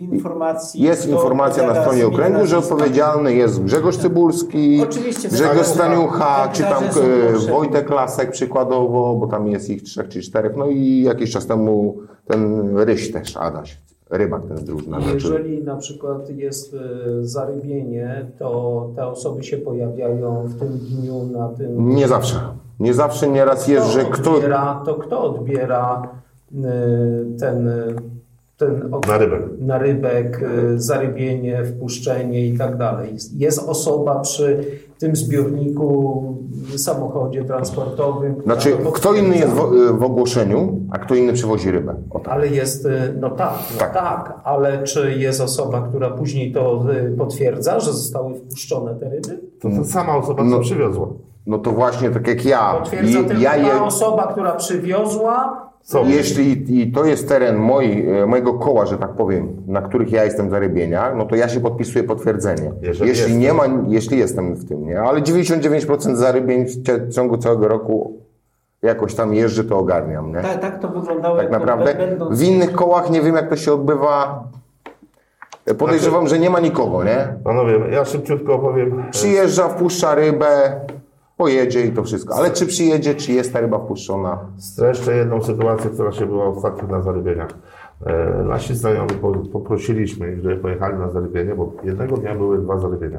[0.75, 6.63] Jest informacja na stronie okręgu, że odpowiedzialny jest Grzegorz Cybulski, Oczywiście, Grzegorz tak, Staniucha, czy
[6.63, 7.51] tam e.
[7.53, 10.57] Wojtek Lasek przykładowo, bo tam jest ich trzech czy czterech.
[10.57, 11.97] No i jakiś czas temu
[12.27, 14.97] ten Ryś też, Adaś, rybak ten drużyny.
[15.03, 16.79] Znaczy, jeżeli na przykład jest e,
[17.27, 21.95] zarybienie, to te osoby się pojawiają w tym dniu na tym.
[21.95, 22.41] nie zawsze.
[22.81, 24.35] Nie zawsze, nieraz jest, że kto...
[24.35, 26.09] odbiera, to kto odbiera
[26.55, 26.61] e,
[27.41, 27.71] ten,
[28.57, 29.07] ten od-
[29.59, 33.17] Na rybek, e, zarybienie, wpuszczenie i tak dalej.
[33.37, 34.65] Jest osoba przy
[34.99, 36.23] tym zbiorniku,
[36.77, 38.35] samochodzie transportowym.
[38.45, 41.95] Znaczy, to kto inny jest w, w ogłoszeniu, a kto inny przywozi rybę.
[42.13, 42.29] Tak.
[42.29, 43.95] Ale jest, y, no tak, no Tak.
[43.95, 44.41] tak.
[44.45, 49.41] ale czy jest osoba, która później to y, potwierdza, że zostały wpuszczone te ryby?
[49.61, 50.61] To ta sama osoba, co No.
[50.61, 51.09] przywiozła.
[51.47, 52.75] No to właśnie tak jak ja.
[52.75, 55.65] Potwierdza I- tylko ja ta je, osoba, która przywiozła.
[55.83, 56.03] Co?
[56.05, 60.25] Jeśli i to jest teren moi, e, mojego koła, że tak powiem, na których ja
[60.25, 62.73] jestem zarybienia, no to ja się podpisuję potwierdzenie.
[62.83, 63.41] Jeżeli jeśli jestem.
[63.41, 65.01] nie ma, jeśli jestem w tym, nie?
[65.01, 68.13] Ale 99% zarybień w ciągu całego roku
[68.83, 70.43] jakoś tam jeżdżę, to ogarniam, nie?
[70.43, 71.37] Tak, tak to wyglądało.
[71.37, 71.95] Tak naprawdę.
[71.95, 74.45] będąc- W innych kołach nie wiem, jak to się odbywa.
[75.67, 77.29] E, Podejrzewam, że nie ma nikogo, nie?
[77.45, 79.05] Panowie, ja szybciutko opowiem.
[79.11, 80.81] Przyjeżdża, wpuszcza rybę,
[81.37, 82.35] pojedzie i to wszystko.
[82.35, 84.39] Ale czy przyjedzie, czy jest ta ryba wpuszczona?
[84.59, 87.51] Streszczę jedną sytuację, która się była ostatnio na zarybieniach.
[88.07, 93.19] E, nasi znajomi po, poprosiliśmy żeby pojechali na zarybienie, bo jednego dnia były dwa zarybienia.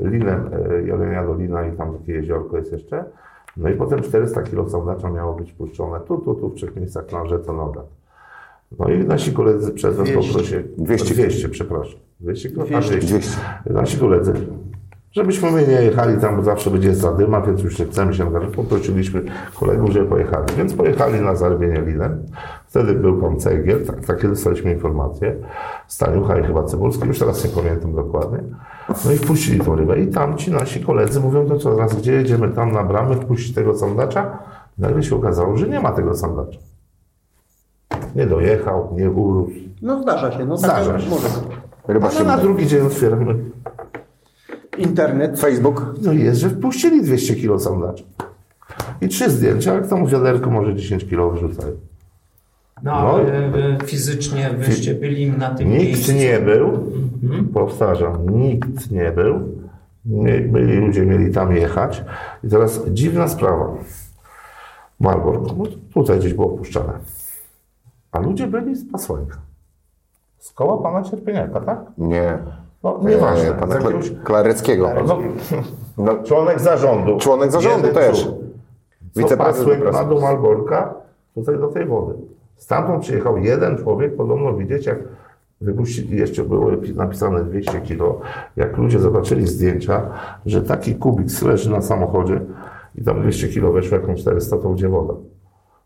[0.00, 3.04] Linem, e, Jelenia Dolina i tam takie jeziorko jest jeszcze.
[3.56, 7.12] No i potem 400 kg sandacza miało być puszczone tu, tu, tu, w trzech miejscach
[7.12, 7.86] na rzece Nogat.
[8.78, 10.32] No i nasi koledzy przez nas 200.
[10.32, 10.64] poprosili.
[10.78, 11.14] 200.
[11.14, 12.00] 200, przepraszam.
[12.20, 12.66] 200 kg?
[12.66, 12.98] 200.
[12.98, 13.36] 200.
[13.70, 14.32] Nasi koledzy
[15.12, 18.56] Żebyśmy my nie jechali tam, bo zawsze będzie zadyma, więc już nie chcemy się angażować.
[18.56, 19.22] Poprosiliśmy
[19.54, 20.46] kolegów, żeby pojechali.
[20.56, 22.22] Więc pojechali na zarybienie linem.
[22.66, 25.36] Wtedy był pan Cegiel, tak, takie dostaliśmy informacje.
[25.86, 28.38] Staniucha i chyba Cybulski, już teraz nie pamiętam dokładnie.
[29.04, 29.98] No i wpuścili tą rybę.
[30.00, 33.54] I tam ci nasi koledzy mówią, to co, raz gdzie jedziemy tam na bramę, wpuścić
[33.54, 34.38] tego sandacza?
[34.78, 36.58] Nagle się okazało, że nie ma tego sandacza.
[38.14, 39.52] Nie dojechał, nie urósł.
[39.82, 41.10] No zdarza się, no Zdarza tak się.
[41.10, 41.28] może.
[41.88, 43.47] Ryba Ale na drugi dzień otwieramy.
[44.78, 45.40] Internet.
[45.40, 45.94] Facebook.
[46.02, 48.04] No i jest, że wpuścili 200 kilo sandacza.
[49.00, 51.72] I trzy zdjęcia, jak tam w wiaderku może 10 kilo wyrzucają.
[52.82, 56.12] No, ale wy fizycznie wyście byli na tym Nikt miejscu.
[56.12, 56.92] nie był,
[57.54, 59.40] powtarzam, nikt nie był.
[60.04, 62.04] Nie, byli ludzie, mieli tam jechać.
[62.44, 63.74] I teraz dziwna sprawa.
[65.00, 65.64] Malbork, no
[65.94, 66.92] tutaj gdzieś było opuszczane.
[68.12, 69.36] A ludzie byli z Pasłańka.
[70.38, 71.78] Z koła pana Cierpieniaka, tak?
[71.98, 72.38] Nie.
[72.82, 73.50] No, nieważne.
[73.50, 74.90] E, Pana Kla- Klareckiego.
[75.06, 75.18] no,
[75.98, 77.18] No, członek zarządu.
[77.18, 78.24] Członek zarządu Jeden też.
[78.24, 80.08] Co Wiceprezydent pasły na pracy.
[80.08, 80.94] dół Malborka,
[81.34, 82.14] tutaj do tej wody.
[82.56, 84.98] Stamtąd przyjechał jeden człowiek, podobno widzieć, jak
[85.60, 88.20] wypuścili, jeszcze było napisane 200 kilo,
[88.56, 90.02] jak ludzie zobaczyli zdjęcia,
[90.46, 92.40] że taki kubik leży na samochodzie
[92.94, 95.14] i tam 200 kilo weszło, jak on 400, to gdzie woda.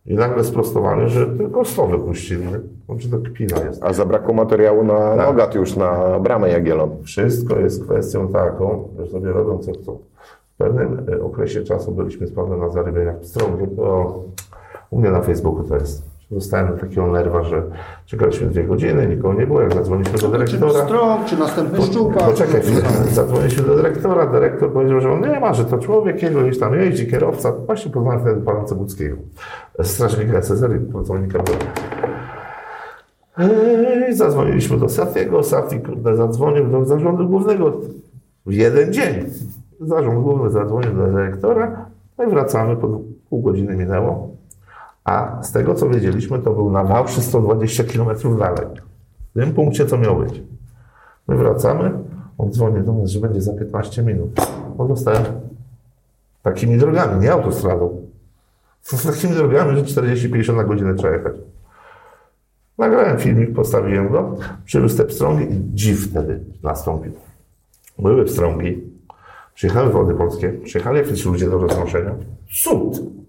[0.06, 2.46] I nagle sprostowanie, że tylko 100 wypuścili.
[2.46, 2.60] nie?
[2.86, 3.84] Znaczy to kpina jest.
[3.84, 5.26] A zabrakło materiału na Tak.
[5.26, 6.90] Nogat już na bramę Jagiellon.
[7.02, 9.98] Wszystko jest kwestią taką, że sobie robią co chcą.
[10.54, 14.18] W pewnym e, okresie czasu byliśmy z Pawłem na zarybieniach w Strągu, to
[14.90, 16.11] u mnie na Facebooku to jest.
[16.32, 17.62] Dostałem do takiego nerwa, że
[18.06, 20.84] czekaliśmy dwie godziny, nikogo nie było, jak zadzwoniliśmy do Czy dyrektora.
[20.84, 22.22] strąg, czy następny szczupak.
[22.24, 22.60] Poczekaj.
[23.10, 26.74] Zadzwoniliśmy do dyrektora, dyrektor powiedział, że on nie ma, że to człowiek jego gdzieś tam
[26.74, 27.52] jeździ, kierowca.
[27.66, 29.16] Właśnie poznałem wtedy pana Cebuckiego,
[29.82, 31.58] strażnika Cezery, pracownika była.
[34.10, 35.80] I zadzwoniliśmy do Satiego, Sati
[36.14, 37.72] zadzwonił do zarządu głównego
[38.46, 39.24] w jeden dzień.
[39.80, 41.86] Zarząd główny zadzwonił do dyrektora,
[42.18, 44.28] no i wracamy, po pół godziny minęło.
[45.04, 48.66] A z tego co wiedzieliśmy, to był na Wałszy 120 km dalej.
[49.34, 50.42] W tym punkcie co miał być.
[51.28, 51.92] My wracamy,
[52.38, 54.30] on dzwoni do nas, że będzie za 15 minut.
[54.78, 55.22] On dostałem
[56.42, 58.02] takimi drogami, nie autostradą.
[59.04, 61.32] Takimi drogami, że 40-50 na godzinę trzeba jechać.
[62.78, 67.12] Nagrałem filmik, postawiłem go, przywiózł te pstrągi i dziw wtedy nastąpił.
[67.98, 68.82] Były pstrągi,
[69.54, 72.14] przyjechały wody polskie, przyjechali jakieś ludzie do roznoszenia.
[72.62, 73.21] Cud!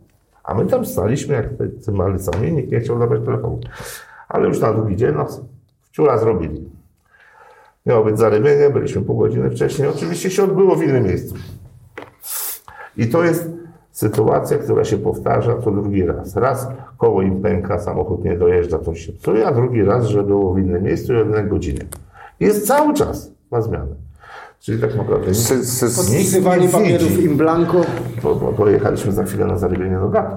[0.44, 3.60] A my tam staliśmy jak te cymbali sami, nikt nie chciał dawać telefonu.
[4.30, 5.42] Ale już na drugi dzień nas
[5.82, 6.70] wciula zrobili.
[7.86, 9.88] Miało być zarybienie, byliśmy pół godziny wcześniej.
[9.88, 11.36] Oczywiście się odbyło w innym miejscu.
[12.98, 13.50] I to jest
[13.92, 16.36] sytuacja, która się powtarza co drugi raz.
[16.36, 16.68] Raz
[16.98, 20.60] koło im pęka, samochód nie dojeżdża, to się psuje, a drugi raz, że było w
[20.60, 21.82] innym miejscu i jednej godzinie.
[22.40, 23.96] Jest cały czas na zmianę.
[24.64, 26.42] Czyli tak naprawdę Sy,
[26.72, 27.82] papierów im blanco.
[28.24, 30.36] Bo, bo pojechaliśmy za chwilę na zarybienie do gatu.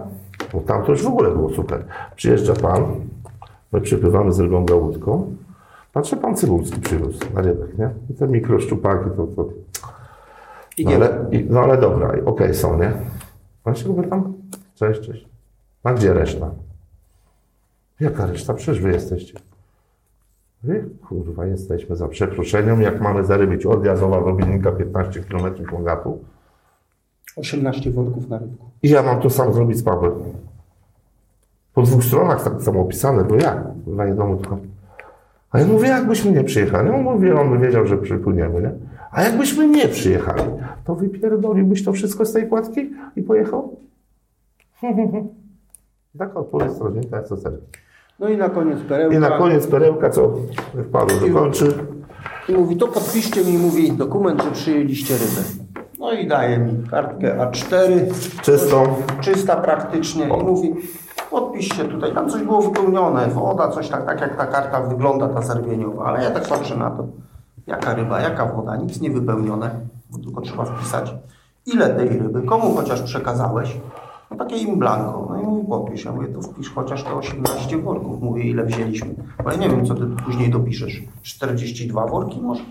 [0.53, 1.85] Bo tam to już w ogóle było super.
[2.17, 2.85] Przyjeżdża pan,
[3.73, 5.37] my przypływamy z rybą łódką.
[5.93, 7.91] Patrzę, pan Cybulski przywiózł na rybek, nie?
[8.11, 9.49] I te mikroszczupaki, to, to
[10.77, 12.93] I no nie ale, i, no ale dobra, i okej są, nie?
[13.67, 14.35] No się mówię tam,
[14.75, 15.27] cześć, cześć.
[15.83, 16.51] A gdzie reszta?
[18.01, 18.55] Jaka reszta?
[18.55, 19.39] Przecież wy jesteście.
[20.63, 25.79] Wy, kurwa, jesteśmy za przeproszeniem, jak mamy zarybić od Jazowa do Wilnika 15 km po
[25.79, 26.19] gatu.
[27.37, 28.67] 18 worków na rynku.
[28.83, 30.13] I ja mam to sam zrobić z Pawłem.
[31.75, 33.65] Po dwóch stronach tak samo opisane, bo jak?
[33.87, 34.59] Na jedną tylko.
[35.51, 36.91] A ja mówię, jakbyśmy nie przyjechali.
[36.91, 38.71] On mówi, on by wiedział, że przypłyniemy, nie?
[39.11, 40.43] A jakbyśmy nie przyjechali,
[40.85, 43.77] to wypierdoliłbyś to wszystko z tej płatki i pojechał?
[46.19, 47.59] Taka odpowiedź strażnika SSR.
[48.19, 49.17] No i na koniec perełka.
[49.17, 50.33] I na koniec perełka, co
[50.93, 51.75] Paweł dokończy.
[52.49, 55.49] I mówi, to podpiszcie mi, mówi, dokument, że przyjęliście rybę.
[55.99, 58.01] No i daje mi kartkę A4.
[58.43, 58.87] Czystą.
[59.21, 60.29] Czysta praktycznie.
[60.29, 60.75] I mówi,
[61.31, 62.15] podpiszcie tutaj.
[62.15, 66.05] Tam coś było wypełnione, woda, coś tak, tak jak ta karta wygląda, ta serbieniowa.
[66.05, 67.07] Ale ja tak patrzę na to.
[67.67, 69.71] Jaka ryba, jaka woda, nic nie wypełnione,
[70.11, 71.15] bo tylko trzeba wpisać.
[71.67, 73.77] Ile tej ryby, komu chociaż przekazałeś?
[74.31, 75.36] No takie im blanko.
[75.69, 76.05] No podpisz.
[76.05, 78.23] Ja mówię, to wpisz chociaż te 18 worków.
[78.23, 79.15] Mówię, ile wzięliśmy.
[79.45, 81.03] Bo ja nie wiem, co ty później dopiszesz.
[81.23, 82.63] 42 worki może?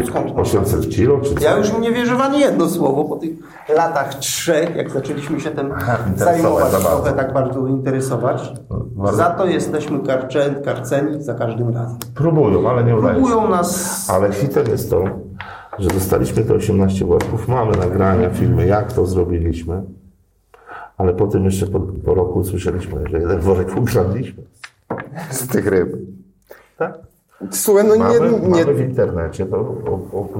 [0.00, 1.44] No skąd można 800 kilo, czy co?
[1.44, 3.30] ja już nie wierzę w ani jedno słowo po tych
[3.76, 5.72] latach trzech, jak zaczęliśmy się tym
[6.16, 8.52] zajmować, trochę tak bardzo interesować.
[8.90, 9.16] bardzo.
[9.16, 11.98] Za to jesteśmy karcze, karceni za każdym razem.
[12.14, 13.20] Próbują, ale nie udaje się.
[13.24, 15.04] Próbują nas Ale hitem jest to,
[15.78, 19.82] że dostaliśmy te 18 worków, mamy nagrania, filmy, jak to zrobiliśmy,
[20.98, 24.42] ale potem jeszcze po, po roku usłyszeliśmy, że jeden worek ukradliśmy.
[25.30, 25.96] z tych ryb.
[26.78, 26.98] Tak?
[27.50, 29.56] Słuchaj, no Mamy, nie, nie, mamy w internecie to.
[29.56, 30.38] O, o, o,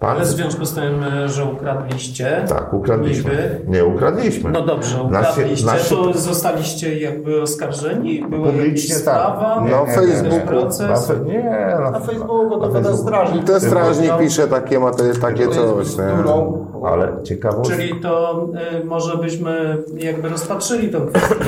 [0.00, 2.44] pan, Ale w związku z tym, że ukradliście.
[2.48, 3.30] tak, ukradliśmy.
[3.30, 4.50] Niby, Nie, ukradliśmy.
[4.50, 8.26] no dobrze, ukradliście, nas się- to zostaliście jakby oskarżeni?
[8.30, 9.14] Była Publicznie jakaś tak.
[9.14, 9.64] sprawa?
[9.70, 10.46] No, Jakiś Facebooku.
[10.46, 11.08] proces?
[11.08, 11.44] Na, nie,
[11.80, 13.02] na, Na Facebooku to na ten Facebooku.
[13.08, 13.44] strażnik.
[13.44, 16.12] ten strażnik pisze takie, ma te, takie to jest coś, nie?
[16.14, 16.66] bzdurą.
[16.86, 17.76] Ale ciekawostka.
[17.76, 18.46] Czyli to
[18.82, 21.44] y, może byśmy jakby rozpatrzyli tę kwestię.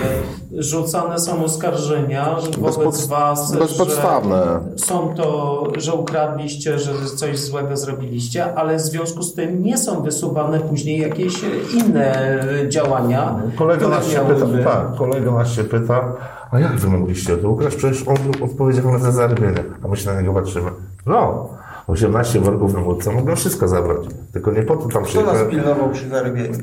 [0.58, 4.60] Rzucane są oskarżenia że wobec Bezpod- was, bezpodstawne.
[4.76, 9.78] że są to, że ukradliście, że coś złego zrobiliście, ale w związku z tym nie
[9.78, 11.34] są wysuwane później jakieś
[11.74, 16.12] inne działania, Kolega nas się pyta, tak, kolega nas się pyta,
[16.50, 17.76] a jak wy mogliście to ukraść?
[17.76, 19.64] Przecież on był odpowiedzialny za zarobienie.
[19.84, 20.70] A my się na niego patrzymy.
[21.06, 21.48] No,
[21.88, 23.98] 18 worków na wódce mogą wszystko zabrać.
[24.32, 26.58] Tylko nie po to tam Kto nas pilnował przy zarybieniu?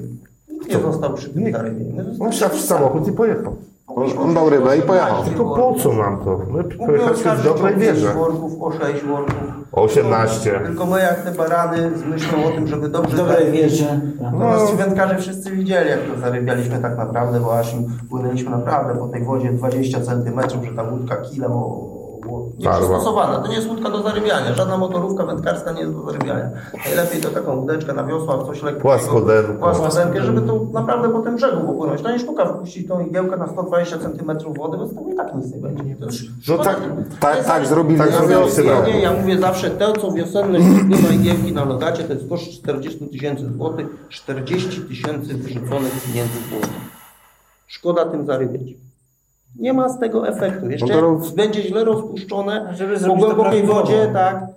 [0.51, 1.95] Nikt nie został przy tym zarybieniu.
[1.95, 3.55] My On wsiadł w samochód i pojechał.
[3.87, 5.23] On, on dał rybę i pojechał.
[5.23, 6.39] Tylko po co nam to?
[6.53, 8.13] My pojechaliśmy w dobrej wierze.
[8.13, 9.35] worków, o 6 worków.
[9.71, 10.59] 18.
[10.65, 13.61] Tylko my jak te barany z myślą o tym, żeby dobrze W dobrej zarybić.
[13.61, 14.01] wierze.
[14.31, 18.51] To nas ci wędkarze wszyscy widzieli, jak to zarybialiśmy tak naprawdę, bo aż im płynęliśmy
[18.51, 21.51] naprawdę po tej wodzie 20 centymetrów, że ta łódka kilem
[22.29, 23.39] o, o, nieprzystosowana.
[23.39, 24.53] To nie jest łódka do zarybiania.
[24.53, 26.49] Żadna motorówka wędkarska nie jest do zarybiania.
[26.85, 28.81] Najlepiej to taką łódeczkę na wiosłach, coś lekkiego.
[28.81, 29.53] Płaskodenkę.
[29.53, 32.01] Płaskodenkę, żeby to naprawdę po tym brzegu popłynąć.
[32.01, 35.35] To nie sztuka wpuścić tą igiełkę na 120 centymetrów wody, bo z tego i tak
[35.35, 35.83] nic nie będzie.
[36.45, 36.77] To No tak,
[37.19, 38.05] tak- tak zrobili ja
[38.81, 38.87] na.
[38.87, 43.07] Nie, ja mówię zawsze, to co wiosenne źródło igiełki na logacie, to jest koszt 40
[43.07, 46.67] tysięcy złotych, 40 tysięcy wyrzuconych pieniędzy w.
[47.67, 48.84] Szkoda tym zarybiać.
[49.55, 50.69] Nie ma z tego efektu.
[50.69, 54.47] Jeszcze to jak będzie źle rozpuszczone Żeby po głębokiej wodzie, tak,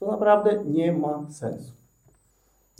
[0.00, 1.76] to naprawdę nie ma sensu.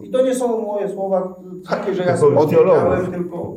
[0.02, 1.34] I to nie są moje słowa
[1.68, 3.56] takie, że ja sobie powiedziałem, tylko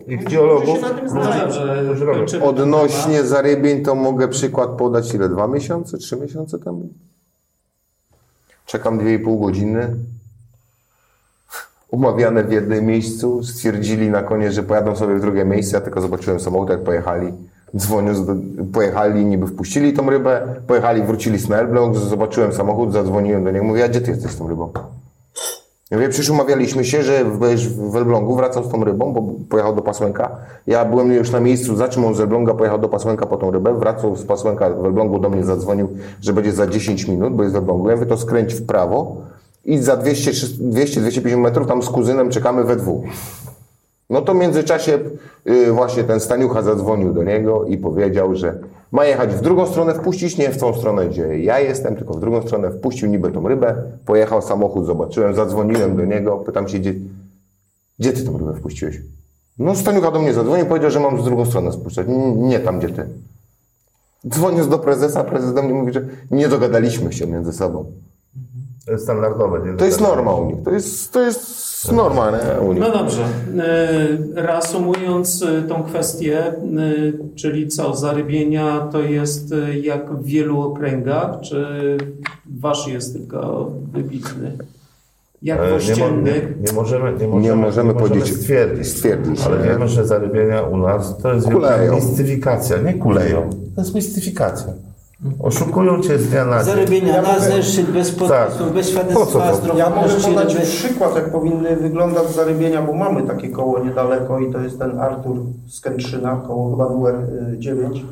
[2.29, 5.29] ten Odnośnie zarybień, to mogę przykład podać ile?
[5.29, 6.89] Dwa miesiące, trzy miesiące temu?
[8.65, 9.95] Czekam dwie i pół godziny.
[11.91, 13.43] Umawiane w jednym miejscu.
[13.43, 15.77] Stwierdzili na koniec, że pojadą sobie w drugie miejsce.
[15.77, 17.33] Ja tylko zobaczyłem samochód, jak pojechali.
[17.77, 18.35] Dzwoniąc do,
[18.73, 20.55] pojechali, niby wpuścili tą rybę.
[20.67, 21.95] Pojechali, wrócili z Elbląg.
[21.95, 23.65] Zobaczyłem samochód, zadzwoniłem do niego.
[23.65, 24.69] Mówię, a gdzie ty jesteś z tą rybą?
[25.91, 29.75] Ja mówię, przecież umawialiśmy się, że będziesz w Elblągu, wracam z tą rybą, bo pojechał
[29.75, 30.37] do Pasłęka.
[30.67, 34.15] Ja byłem już na miejscu, zatrzymał z Elbląga, pojechał do Pasłęka po tą rybę, wracał
[34.15, 35.89] z Pasłęka w Elblągu, do mnie zadzwonił,
[36.21, 37.89] że będzie za 10 minut, bo jest w Elblągu.
[37.89, 39.17] Ja mówię, to skręć w prawo
[39.65, 43.03] i za 200-250 metrów tam z kuzynem czekamy we dwóch.
[44.09, 44.99] No to w międzyczasie
[45.47, 48.59] y, właśnie ten Staniucha zadzwonił do niego i powiedział, że
[48.91, 52.19] ma jechać w drugą stronę, wpuścić nie w tą stronę, gdzie ja jestem, tylko w
[52.19, 56.93] drugą stronę, wpuścił niby tą rybę, pojechał samochód, zobaczyłem, zadzwoniłem do niego, pytam się, gdzie,
[57.99, 59.01] gdzie ty tą rybę wpuściłeś?
[59.59, 62.89] No Staniucha do mnie zadzwonił, powiedział, że mam z drugą stronę spuszczać, nie tam, gdzie
[62.89, 63.07] ty.
[64.27, 67.85] Dzwoniąc do prezesa, prezes do mnie mówi, że nie dogadaliśmy się między sobą.
[68.85, 69.71] To jest standardowe.
[69.71, 72.61] Nie To jest norma u nich, to jest, to jest norma nie?
[72.67, 72.81] u nich.
[72.81, 73.23] No dobrze.
[73.59, 73.97] E,
[74.41, 76.53] Reasumując e, tą kwestię, e,
[77.35, 81.65] czyli co, zarybienia to jest jak w wielu okręgach, czy
[82.59, 84.57] wasz jest tylko wybitny?
[85.41, 86.55] Jak E, Nie, mo- ościennych?
[86.61, 88.87] nie, nie możemy, nie możemy, Nie możemy powiedzieć- stwierdzić.
[88.87, 89.63] stwierdzić, Ale nie?
[89.63, 91.95] wiemy, że zarybienia u nas to jest Kuleją.
[91.95, 92.77] mistyfikacja.
[92.77, 93.49] Nie kuleją.
[93.75, 94.73] To jest mistyfikacja.
[95.43, 96.65] Oszukują cię z dnia na dzień.
[96.65, 98.73] Zarybienia na zewnątrz, bez podpisów, Tak.
[98.73, 99.53] bez świadectwa.
[99.75, 104.51] Ja mogę podać ryby- przykład, jak powinny wyglądać zarybienia, bo mamy takie koło niedaleko i
[104.51, 107.15] to jest ten Artur z Kętrzyna, koło chyba numer
[107.53, 108.05] y, 9.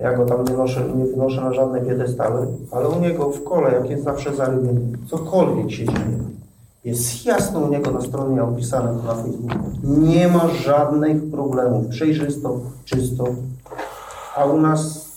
[0.00, 3.72] Ja go tam nie, noszę, nie wynoszę na żadne piedestały, ale u niego w kole,
[3.72, 6.18] jak jest zawsze zarybienie, cokolwiek się dzieje,
[6.84, 9.58] jest jasno u niego na stronie opisane na Facebooku.
[9.84, 13.24] Nie ma żadnych problemów, przejrzysto, czysto,
[14.36, 15.07] a u nas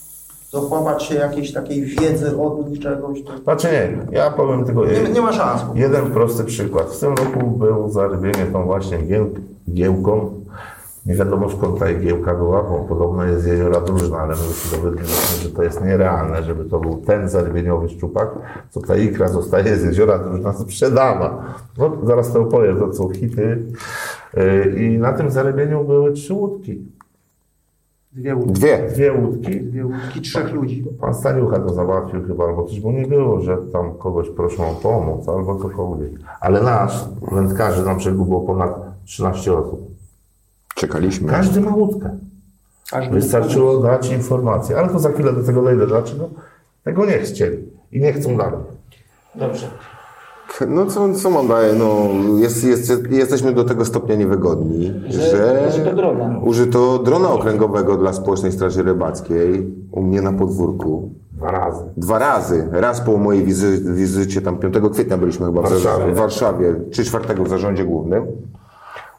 [0.52, 5.02] dochłapać się jakiejś takiej wiedzy od nich czegoś, to Znaczy nie, ja powiem tylko nie,
[5.12, 5.62] nie ma szans.
[5.74, 6.86] jeden prosty przykład.
[6.86, 9.30] W tym roku był zarybienie tą właśnie gieł,
[9.72, 10.42] giełką.
[11.06, 14.70] Nie wiadomo skąd ta igiełka była, bo podobno jest z jeziora Drużna, ale my już
[14.70, 18.28] dowiedzieliśmy, że to jest nierealne, żeby to był ten zarybieniowy szczupak,
[18.70, 21.54] co ta ikra zostaje z jeziora Drużna sprzedana.
[21.78, 23.62] No, zaraz to opowiem, to są hity.
[24.36, 26.82] Yy, I na tym zarybieniu były trzy łódki.
[28.12, 28.52] Dwie łódki.
[28.52, 28.88] Dwie.
[28.88, 29.60] Dwie łódki.
[29.60, 30.84] Dwie łódki, trzech ludzi.
[31.00, 34.74] Pan Staniucha to załatwił chyba, albo coś mu nie było, że tam kogoś proszą o
[34.74, 36.10] pomoc, albo cokolwiek.
[36.40, 39.80] Ale nasz, wędkarzy na brzegu było ponad 13 osób.
[40.74, 41.28] Czekaliśmy.
[41.28, 42.18] Każdy ma łódkę.
[43.10, 45.86] Wystarczyło dać informację, ale to za chwilę do tego dojdę.
[45.86, 46.28] Dlaczego?
[46.84, 47.58] Tego nie chcieli
[47.92, 48.60] i nie chcą dalej.
[49.34, 49.70] Dobrze.
[50.68, 51.72] No co, co mam dalej?
[51.78, 52.08] No,
[52.38, 56.38] jest, jest, jesteśmy do tego stopnia niewygodni, że, użyto drona.
[56.44, 61.10] użyto drona okręgowego dla Społecznej Straży Rybackiej u mnie na podwórku.
[61.32, 61.84] Dwa razy.
[61.96, 62.68] Dwa razy.
[62.72, 66.12] Raz po mojej wizy, wizycie, tam 5 kwietnia byliśmy chyba w Warszawie.
[66.12, 68.26] w Warszawie, czy 4 w zarządzie głównym.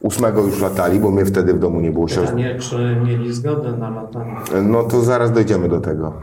[0.03, 2.25] 8 już latali, bo mnie wtedy w domu nie było siostry.
[2.37, 4.35] Pytanie, czy mieli zgodę na latanie?
[4.63, 6.13] No to zaraz dojdziemy do tego.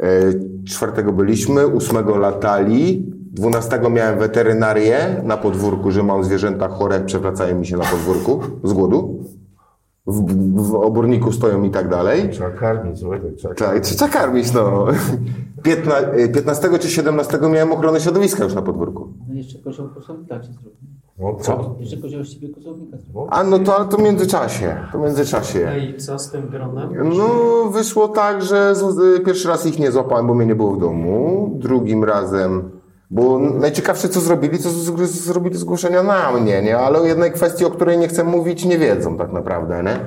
[0.00, 0.06] E,
[0.68, 3.06] Czwartego byliśmy, ósmego latali,
[3.38, 8.72] dwunastego miałem weterynarię na podwórku, że mam zwierzęta chore, przewracają mi się na podwórku z
[8.72, 9.24] głodu.
[10.06, 12.30] W, w oborniku stoją i tak dalej.
[12.30, 14.86] Trzeba karmić, Wojtek, trzeba Tak, trzeba karmić, no.
[15.62, 19.08] Piętna, e, 15 czy 17 miałem ochronę środowiska już na podwórku.
[19.28, 20.70] No jeszcze kozioł kosownika ci zrobił.
[21.18, 21.74] No co?
[21.80, 23.26] Jeszcze kozioł z ciebie kozownika zrobił.
[23.30, 25.66] A no to, ale to w międzyczasie, to w międzyczasie.
[25.66, 26.90] No i co z tym gronem?
[27.18, 27.28] No,
[27.70, 30.80] wyszło tak, że z, y, pierwszy raz ich nie złapałem, bo mnie nie było w
[30.80, 31.50] domu.
[31.54, 32.70] Drugim razem,
[33.10, 34.70] bo najciekawsze co zrobili, to
[35.04, 36.78] zrobili zgłoszenia na mnie, nie?
[36.78, 40.00] Ale o jednej kwestii, o której nie chcę mówić, nie wiedzą tak naprawdę, nie?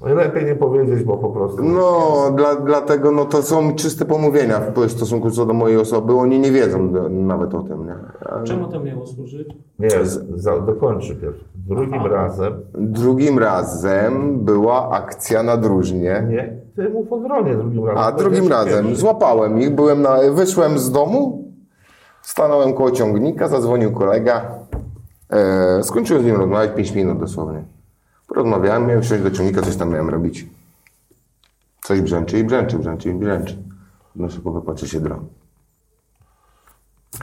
[0.00, 1.64] No i lepiej nie powiedzieć, bo po prostu...
[1.64, 6.14] No, dla, dlatego no to są czyste pomówienia w stosunku co do mojej osoby.
[6.14, 7.94] Oni nie wiedzą do, nawet o tym, nie?
[8.20, 9.48] A Czemu to miało służyć?
[9.78, 9.90] Nie,
[10.34, 11.36] za, dokończę pierw.
[11.54, 16.26] Drugim razem, Drugim razem była akcja na drużnie.
[16.30, 18.04] nie, ty mów o drugim razem.
[18.04, 21.45] A drugim razem złapałem ich, byłem na, wyszłem z domu,
[22.26, 24.58] stanąłem koło ciągnika, zadzwonił kolega,
[25.30, 27.64] e, skończyłem z nim rozmawiać 5 minut dosłownie.
[28.26, 30.46] Porozmawiałem, miałem wsiąść do ciągnika, coś tam miałem robić.
[31.82, 33.58] Coś brzęczy i brzęczy, brzęczy i brzęczy.
[34.16, 35.26] No szybko wypatrzy się dron.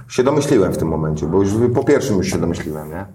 [0.07, 3.05] Się domyśliłem w tym momencie, bo już po pierwszym już się domyśliłem, nie?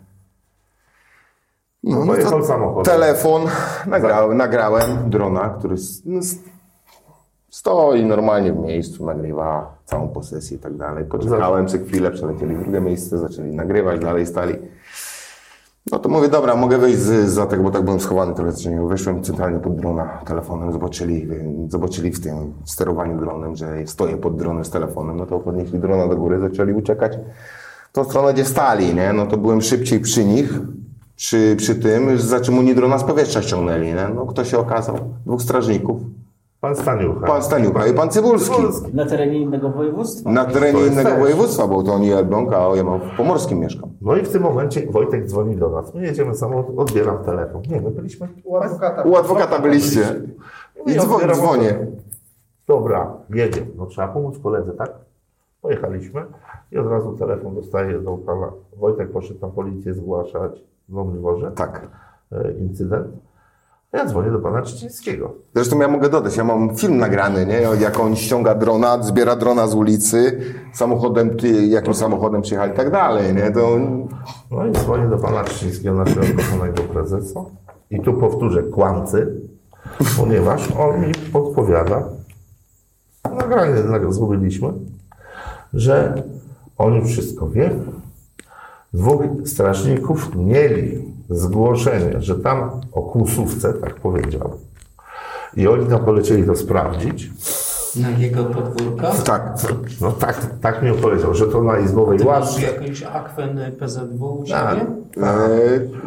[1.83, 2.95] No, no Pojechał to samochodem.
[2.95, 3.43] telefon,
[3.87, 6.21] nagrałem, nagrałem drona, który no,
[7.59, 11.05] stoi normalnie w miejscu, nagrywa całą posesję i tak dalej.
[11.05, 14.55] Poczekałem przez chwilę, przelecieli w drugie miejsce, zaczęli nagrywać, dalej stali.
[15.93, 18.67] No to mówię, dobra, mogę wyjść z, za tego, bo tak byłem schowany trochę z
[18.67, 18.87] niego.
[18.87, 21.29] Wyszłem centralnie pod drona telefonem, zobaczyli,
[21.69, 26.09] zobaczyli w tym sterowaniu dronem, że stoję pod dronem z telefonem, no to podnieśli drona
[26.09, 27.19] do góry, zaczęli uciekać
[27.91, 29.13] w tą stronę, gdzie stali, nie?
[29.13, 30.61] No to byłem szybciej przy nich,
[31.17, 34.09] przy, przy tym, za czym oni drona z powietrza ściągnęli, nie?
[34.15, 34.99] No kto się okazał?
[35.27, 36.01] Dwóch strażników.
[36.61, 37.27] Pan Staniucha.
[37.27, 38.63] Pan Staniucha i pan Cybulski.
[38.93, 40.31] Na terenie innego województwa.
[40.31, 41.19] Na terenie innego też.
[41.19, 43.91] województwa, bo to oni Elbląg, a ja mam w Pomorskim mieszkam.
[44.01, 45.95] No i w tym momencie Wojtek dzwoni do nas.
[45.95, 47.63] My jedziemy samochód, odbieram telefon.
[47.71, 49.03] Nie, my byliśmy u adwokata.
[49.03, 50.01] U adwokata byliście.
[50.87, 51.87] I dzwo- odbieram- dzwonię.
[52.69, 53.67] Dobra, jedzie.
[53.77, 54.93] No trzeba pomóc koledze, tak?
[55.63, 56.23] Pojechaliśmy
[56.73, 58.53] i od razu telefon dostaje do pana.
[58.77, 61.51] Wojtek poszedł tam policję zgłaszać w Nowym Dworze.
[61.55, 61.89] Tak.
[62.33, 63.07] e, Incydent.
[63.93, 65.35] Ja dzwonię do pana Czycińskiego.
[65.55, 67.61] Zresztą ja mogę dodać, ja mam film nagrany, nie?
[67.81, 70.41] Jak on ściąga drona, zbiera drona z ulicy,
[70.75, 71.37] samochodem,
[71.69, 73.51] jakim samochodem przyjechali i tak dalej, nie?
[73.51, 73.79] To
[74.51, 77.41] No i dzwonię do pana Czycińskiego, naszego kochanego prezesa.
[77.91, 79.41] I tu powtórzę, kłamcy,
[80.17, 82.03] ponieważ on mi podpowiada,
[83.37, 83.75] nagranie
[84.09, 84.73] zgubiliśmy,
[85.75, 86.23] że
[86.79, 87.71] on już wszystko wie.
[88.93, 94.51] Dwóch strażników mieli zgłoszenie, że tam o kłusówce, tak powiedział,
[95.57, 97.31] i oni tam polecieli to sprawdzić.
[97.97, 99.11] Na jego podwórko?
[99.25, 99.55] tak.
[100.01, 102.61] No tak, tak mi powiedział, że to na izbowej Ty ławce.
[102.63, 104.79] jakąś akwen PZW u Tak.
[104.79, 104.87] siebie?
[105.27, 105.59] E,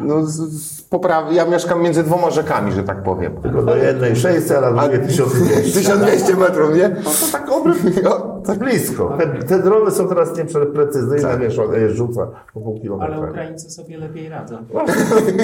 [0.04, 3.34] no, z, z poprawy, ja mieszkam między dwoma rzekami, że tak powiem.
[3.42, 5.80] Tylko do jednej 600, a do drugiej 1200.
[5.80, 6.90] 1200 metrów, nie?
[6.90, 7.74] No to tak obry,
[8.04, 9.18] No, tak blisko.
[9.18, 13.30] Te, te drony są teraz nieprecyzyjne, wiesz, on je rzuca po pół Ale kilometra.
[13.30, 14.58] Ukraińcy sobie lepiej radzą.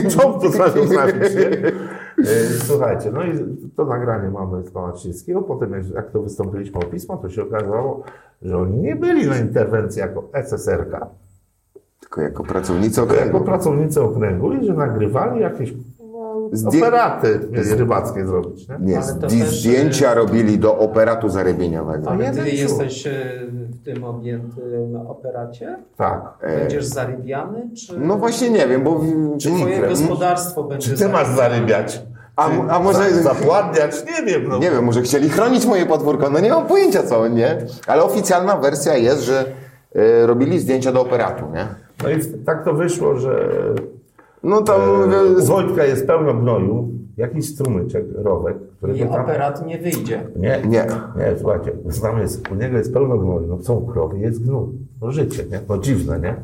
[0.10, 1.68] Czołg potrafią trafić, nie?
[2.24, 5.42] E, Słuchajcie, no i to nagranie mamy z pana Czyńskiego.
[5.42, 8.04] Potem jak, to wystąpiliśmy o pismo, to się okazało,
[8.42, 11.06] że oni nie byli na interwencji jako SSRK,
[12.08, 13.46] Tylko jako pracownicy tylko jako okręgu.
[13.46, 17.40] pracownicy okręgu i że nagrywali jakieś no, Zdję- operaty
[17.78, 18.76] rybackie zrobić, nie?
[18.80, 22.10] Nie, Ale to zdj- też, zdjęcia robili do operatu zarybieniowego.
[22.10, 23.12] Ale jeden ty jesteś e,
[23.50, 25.78] w tym objętym operacie?
[25.98, 26.22] Tak.
[26.60, 27.70] Będziesz zarybiany?
[27.78, 29.02] Czy No właśnie nie wiem, bo...
[29.42, 32.02] czy twoje nie, gospodarstwo będzie Czy ty masz zarybiać?
[32.36, 33.12] A, a może...
[33.12, 33.96] za- Zapładniać?
[34.06, 34.48] Nie wiem.
[34.50, 34.58] No.
[34.60, 37.58] Nie wiem, może chcieli chronić moje podwórko, no nie mam pojęcia co, nie?
[37.88, 39.46] Ale oficjalna wersja jest, że
[39.96, 41.68] e, robili zdjęcia do operatu, nie?
[42.04, 43.50] No i tak to wyszło, że
[44.44, 44.82] No tam...
[45.14, 49.22] e, u Wojtka jest pełno gnoju, jakiś strumyczek, rowek, I którego tam...
[49.22, 50.28] operat nie wyjdzie.
[50.36, 50.86] Nie, Nie.
[51.18, 51.72] nie, słuchajcie,
[52.02, 54.68] tam jest, u niego jest pełno gnoju, no są krowy, jest gnój,
[55.02, 55.60] no życie, nie?
[55.70, 56.36] No dziwne, nie?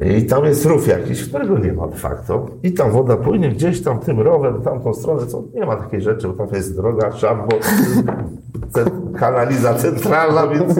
[0.00, 2.46] I tam jest rów jakiś, którego nie ma de facto.
[2.62, 6.28] I tam woda płynie gdzieś tam tym rowem, tamtą stronę, co nie ma takiej rzeczy,
[6.28, 7.56] bo tam jest droga, szambo,
[9.20, 10.74] kanaliza centralna, więc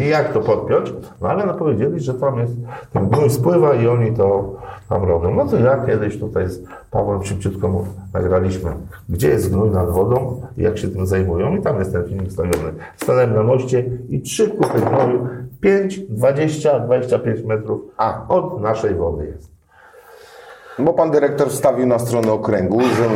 [0.00, 0.92] i jak to podpiąć?
[1.20, 2.52] No ale no powiedzieli, że tam jest,
[2.92, 4.56] ten gnój spływa i oni to,
[4.88, 5.34] tam robią.
[5.34, 8.70] No to ja kiedyś tutaj z Pawłem szybciutko mu nagraliśmy,
[9.08, 11.56] gdzie jest gnój nad wodą i jak się tym zajmują.
[11.56, 12.72] I tam jest ten filmik stawiony.
[12.96, 15.28] Stanąłem na moście i trzy kupy gnoju,
[15.60, 18.28] 5, 20, 25 metrów A.
[18.28, 19.54] od naszej wody jest.
[20.78, 23.08] Bo pan dyrektor wstawił na stronę okręgu, że e,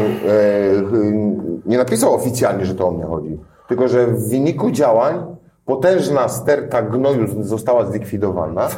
[1.66, 3.38] nie napisał oficjalnie, że to o mnie chodzi,
[3.68, 8.68] tylko że w wyniku działań potężna sterta gnoju została zlikwidowana,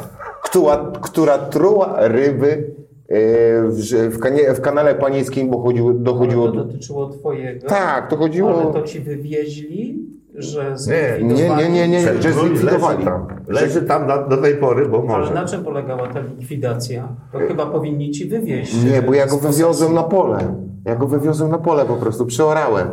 [0.51, 2.73] która, która truła ryby
[3.07, 3.17] e,
[3.63, 3.79] w,
[4.11, 6.65] w, kanie, w kanale panieńskim, bo chodziło, dochodziło Ale to do...
[6.65, 7.67] dotyczyło twojego.
[7.67, 8.61] Tak, to chodziło...
[8.61, 11.63] Ale to ci wywieźli, że Nie, zlikwidowali?
[11.63, 12.97] nie, nie, nie, Ten że zlikwidowali.
[12.97, 15.33] Leży tam, leży tam na, do tej pory, bo Ale może.
[15.33, 17.07] na czym polegała ta likwidacja?
[17.31, 18.83] To chyba powinni ci wywieźć.
[18.83, 20.55] Nie, bo ja go wywiozłem na pole.
[20.85, 22.87] Ja go wywiozłem na pole po prostu, przeorałem.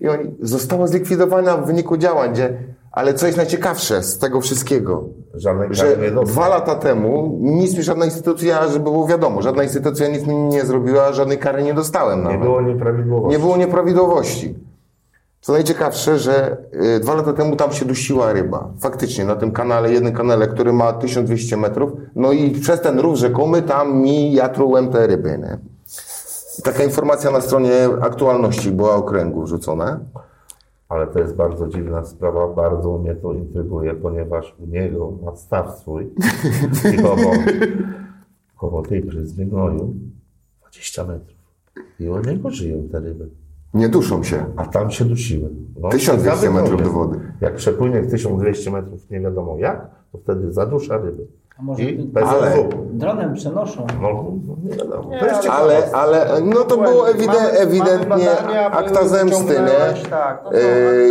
[0.00, 2.58] I oni, została zlikwidowana w wyniku działań, gdzie,
[2.92, 7.82] ale co jest najciekawsze z tego wszystkiego, Żadnej że nie dwa lata temu nic mi
[7.82, 12.18] żadna instytucja, żeby było wiadomo, żadna instytucja nic mi nie zrobiła, żadnej kary nie dostałem
[12.18, 12.40] Nie nawet.
[12.40, 13.32] było nieprawidłowości.
[13.36, 14.54] Nie było nieprawidłowości.
[15.40, 16.56] Co najciekawsze, że
[16.96, 18.68] y, dwa lata temu tam się dusiła ryba.
[18.80, 21.92] Faktycznie, na tym kanale, jednym kanale, który ma 1200 metrów.
[22.16, 25.58] No i przez ten rów rzekomy tam mi ja trułem te ryby, nie?
[26.64, 27.72] Taka informacja na stronie
[28.02, 30.00] aktualności była okręgu wrzucona.
[30.92, 35.78] Ale to jest bardzo dziwna sprawa, bardzo mnie to intryguje, ponieważ u niego ma staw
[35.78, 36.10] swój
[37.02, 37.32] koło,
[38.56, 39.94] koło tej pryzmy gnoju
[40.60, 41.38] 20 metrów.
[42.00, 43.28] I u niego żyją te ryby.
[43.74, 44.44] Nie duszą się.
[44.56, 45.50] A tam się dusiły.
[45.80, 47.20] No, 1200 ciekawy metrów do wody.
[47.40, 51.26] Jak przepłynie 1200 metrów nie wiadomo jak, to wtedy zadusza ryby.
[51.62, 52.68] A może I PZW.
[52.92, 53.86] Dronem przenoszą.
[54.02, 54.08] No,
[54.48, 55.10] no, nie wiadomo.
[55.42, 55.50] Ciekawe.
[55.52, 60.10] Ale, ale, no to było ewide, Mamy- ewidentnie mamy badania, akta zemsty, nie?
[60.10, 60.58] tak, to E,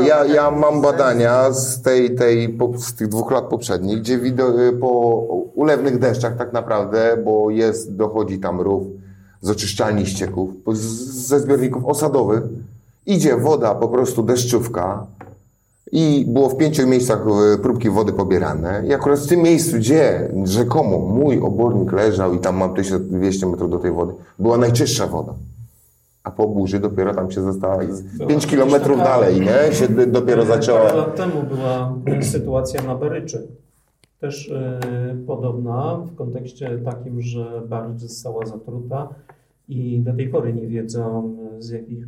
[0.08, 4.43] Ja, ja mam badania z tej, tej, po- z tych dwóch lat poprzednich, gdzie wido,
[4.80, 4.88] po
[5.56, 8.84] ulewnych deszczach tak naprawdę, bo jest, dochodzi tam rów
[9.41, 10.80] z oczyszczalni ścieków, z,
[11.28, 12.43] ze zbiorników osadowych,
[13.06, 15.06] idzie woda, po prostu deszczówka
[15.92, 20.32] i było w pięciu miejscach e, próbki wody pobierane i akurat w tym miejscu, gdzie
[20.44, 25.34] rzekomo mój obornik leżał i tam mam 1200 metrów do tej wody, była najczystsza woda.
[26.24, 27.78] A po burzy dopiero tam się została
[28.28, 29.74] 5 kilometrów taka- dalej, nie?
[29.76, 30.94] Się dopiero Parę zaczęła.
[30.94, 33.48] lat temu była sytuacja na Baryczy.
[34.20, 34.80] Też e,
[35.28, 39.10] podobna w kontekście takim, że Barycz została zatruta
[39.70, 42.06] i do tej pory nie wiedzą e, z jakich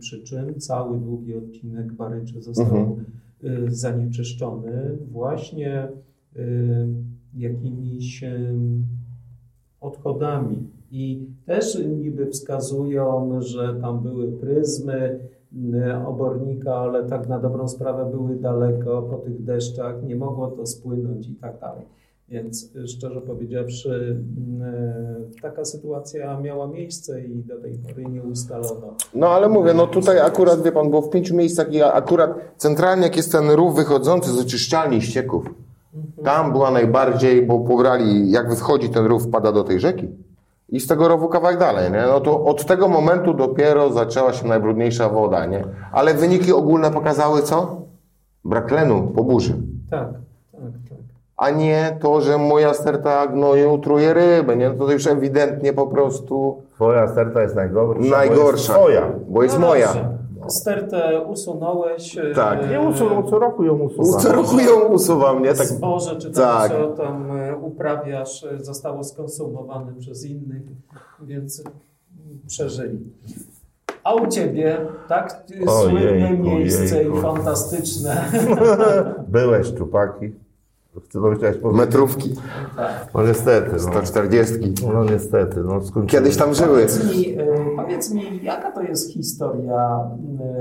[0.00, 3.04] przyczyn cały długi odcinek Baryczy został Mhm.
[3.44, 5.88] E, zanieczyszczony właśnie e,
[7.34, 8.24] jakimiś
[9.80, 10.70] odchodami.
[10.90, 15.18] I też niby wskazują, że tam były pryzmy
[15.52, 20.66] m, obornika, ale tak na dobrą sprawę były daleko po tych deszczach, nie mogło to
[20.66, 21.84] spłynąć i tak dalej.
[22.28, 28.22] Więc y, szczerze powiedziawszy, m, e, taka sytuacja miała miejsce i do tej pory nie
[28.22, 28.94] ustalono.
[29.14, 33.02] No ale mówię, no tutaj akurat, wie pan, było w pięciu miejscach i akurat centralnie
[33.02, 35.46] jak jest ten rów wychodzący z oczyszczalni ścieków,
[36.24, 40.08] tam była najbardziej, bo pobrali, jak wchodzi ten rów, wpada do tej rzeki
[40.68, 42.02] i z tego rowu kawałek dalej, nie?
[42.08, 45.64] No to od tego momentu dopiero zaczęła się najbrudniejsza woda, nie?
[45.92, 47.82] Ale wyniki ogólne pokazały co?
[48.44, 49.54] Brak tlenu po burzy.
[49.90, 50.08] Tak.
[51.36, 54.70] A nie to, że moja sterta gnoju truje ryby, nie?
[54.70, 58.02] No to już ewidentnie po prostu Twoja sterta jest najgorsza.
[58.02, 58.52] bo najgorsza.
[58.72, 59.12] Jest twoja.
[59.28, 59.86] Bo jest No moja.
[59.86, 60.18] dobrze.
[60.48, 62.18] Stertę usunąłeś.
[62.18, 62.70] e, Tak.
[62.70, 64.18] Nie usuną, co roku ją usuwa.
[64.18, 65.54] Co roku ją usuwam, nie?
[65.54, 66.72] Tak, Zboże, czy tam Tak.
[66.72, 70.62] co tam e, uprawiasz, e, zostało skonsumowane przez innych,
[71.22, 71.62] więc
[72.46, 72.98] przeżyli.
[74.04, 74.76] A u ciebie,
[75.08, 75.44] tak?
[75.80, 77.18] Słynne Ojejku, miejsce jejku.
[77.18, 78.24] i fantastyczne.
[79.28, 80.32] Byłeś czupaki.
[80.94, 81.00] No,
[81.36, 81.80] chciałeś powiedzieć?
[81.86, 82.34] metrówki,
[83.14, 83.70] No niestety.
[83.72, 84.54] No, 140.
[84.92, 85.60] no niestety.
[85.60, 85.80] No.
[86.06, 86.68] Kiedyś tam żyły.
[86.68, 90.10] Powiedz mi, e, powiedz mi, jaka to jest historia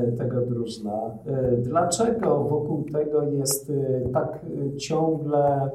[0.07, 0.91] e, tego drużna?
[1.27, 3.71] E, Dlaczego wokół tego jest
[4.13, 4.39] tak
[4.77, 5.69] ciągle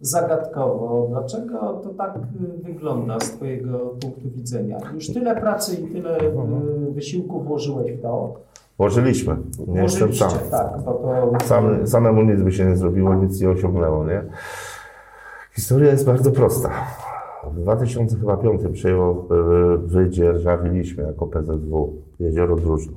[0.00, 1.06] zagadkowo?
[1.10, 2.18] Dlaczego to tak
[2.62, 4.78] wygląda z Twojego punktu widzenia?
[4.94, 6.30] Już tyle pracy i tyle e,
[6.90, 8.34] wysiłku włożyłeś w to.
[8.78, 9.36] Włożyliśmy.
[9.66, 10.30] Nie jestem sam.
[10.50, 10.92] tak, bo
[11.38, 14.22] to Sam, samemu nic by się nie zrobiło, nic nie osiągnęło, nie?
[15.52, 16.70] Historia jest bardzo prosta.
[17.52, 19.28] W 2005 przejęło
[19.74, 22.92] y, wydzierżawiliśmy jako PZW Jezioro Drużno.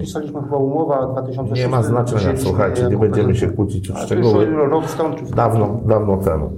[0.00, 1.62] Pisaliśmy chyba umowa 2006.
[1.62, 4.46] Nie ma znaczenia, słuchajcie, nie będziemy się kłócić o to szczegóły.
[4.46, 6.52] Rok stąd czy Dawno, dawno temu.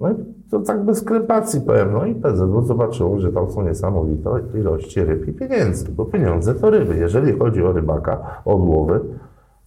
[0.00, 0.14] No i
[0.50, 1.92] to tak bez sklepacji powiem.
[1.92, 6.70] No i PZW zobaczyło, że tam są niesamowite ilości ryb i pieniędzy, bo pieniądze to
[6.70, 6.96] ryby.
[6.96, 9.00] Jeżeli chodzi o rybaka, o odłowy,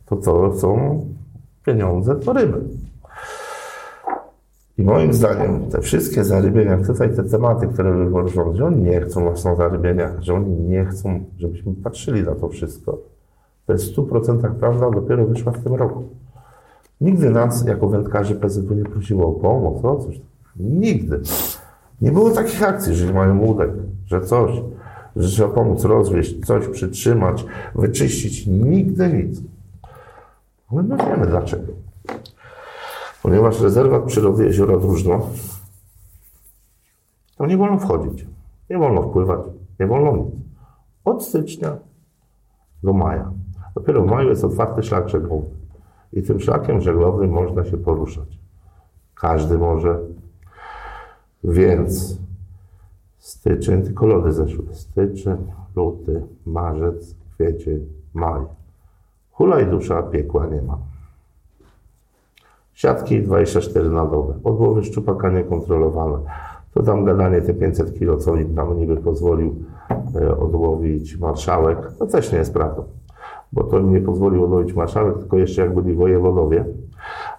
[0.06, 1.02] to co są
[1.66, 2.62] pieniądze, to ryby.
[4.78, 9.26] I moim zdaniem te wszystkie zarybienia, tutaj te tematy, które wywożą, że oni nie chcą
[9.26, 12.98] nas na zarybienia, że oni nie chcą, żebyśmy patrzyli na to wszystko.
[13.66, 16.04] To jest w 100% prawda, dopiero wyszła w tym roku.
[17.02, 20.22] Nigdy nas, jako wędkarzy PZW, nie prosiło o pomoc, o coś.
[20.56, 21.22] Nigdy.
[22.02, 23.70] Nie było takich akcji, że nie mają łódek,
[24.06, 24.52] że coś,
[25.16, 27.46] że trzeba pomóc rozwieść, coś przytrzymać,
[27.76, 28.48] wyczyścić.
[28.48, 29.42] Nigdy nic.
[30.72, 31.74] Ale my wiemy dlaczego.
[33.24, 35.30] Ponieważ rezerwat przyrody jeziora Drużno,
[37.38, 38.28] tam nie wolno wchodzić,
[38.70, 39.40] nie wolno wpływać,
[39.80, 40.36] nie wolno nic.
[41.06, 41.78] Od stycznia
[42.84, 43.32] do maja.
[43.76, 45.46] Dopiero w maju jest otwarty szlak żeglowy.
[46.14, 48.40] I tym szlakiem żeglowym można się poruszać.
[49.16, 50.00] Każdy może.
[51.44, 52.18] Więc
[53.18, 54.66] styczeń, tylko lody zeszły.
[54.72, 55.38] Styczeń,
[55.76, 58.42] luty, marzec, kwiecień, maj.
[59.32, 60.78] Hula i dusza, piekła nie ma.
[62.74, 64.34] Siatki 24 na dobę.
[64.44, 66.18] Odłowy szczupaka niekontrolowane.
[66.74, 69.56] To tam gadanie te 500 kilo, co tam niby pozwolił
[70.16, 72.84] e, odłowić marszałek, to też nie jest prawdą.
[73.52, 76.66] Bo to nie pozwolił odłowić marszałek, tylko jeszcze jak byli wojewodowie.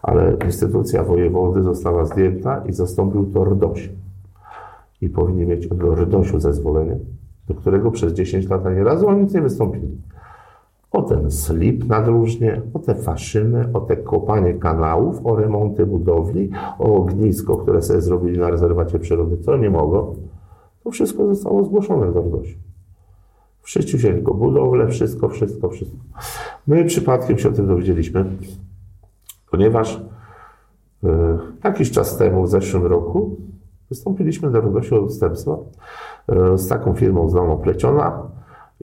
[0.02, 3.90] Ale instytucja wojewody została zdjęta i zastąpił to RDOŚ.
[5.01, 6.98] I powinni mieć od RDOŚu zezwolenie,
[7.48, 9.89] do którego przez 10 lat ani razu oni nic nie wystąpili
[10.90, 16.51] o ten slip na dróżnie, o te faszyny, o te kopanie kanałów, o remonty budowli,
[16.78, 20.14] o ognisko, które sobie zrobili na rezerwacie przyrody, co nie mogą.
[20.85, 22.59] To wszystko zostało zgłoszone do RDOŚ.
[23.62, 25.98] Wszyscy wzięli go budowlę, wszystko, wszystko, wszystko.
[26.66, 28.24] My przypadkiem się o tym dowiedzieliśmy,
[29.51, 30.01] ponieważ
[31.05, 33.36] e, jakiś czas temu, w zeszłym roku,
[33.89, 35.06] wystąpiliśmy do RDOŚu o
[36.28, 38.22] e, z taką firmą znaną Pleciona,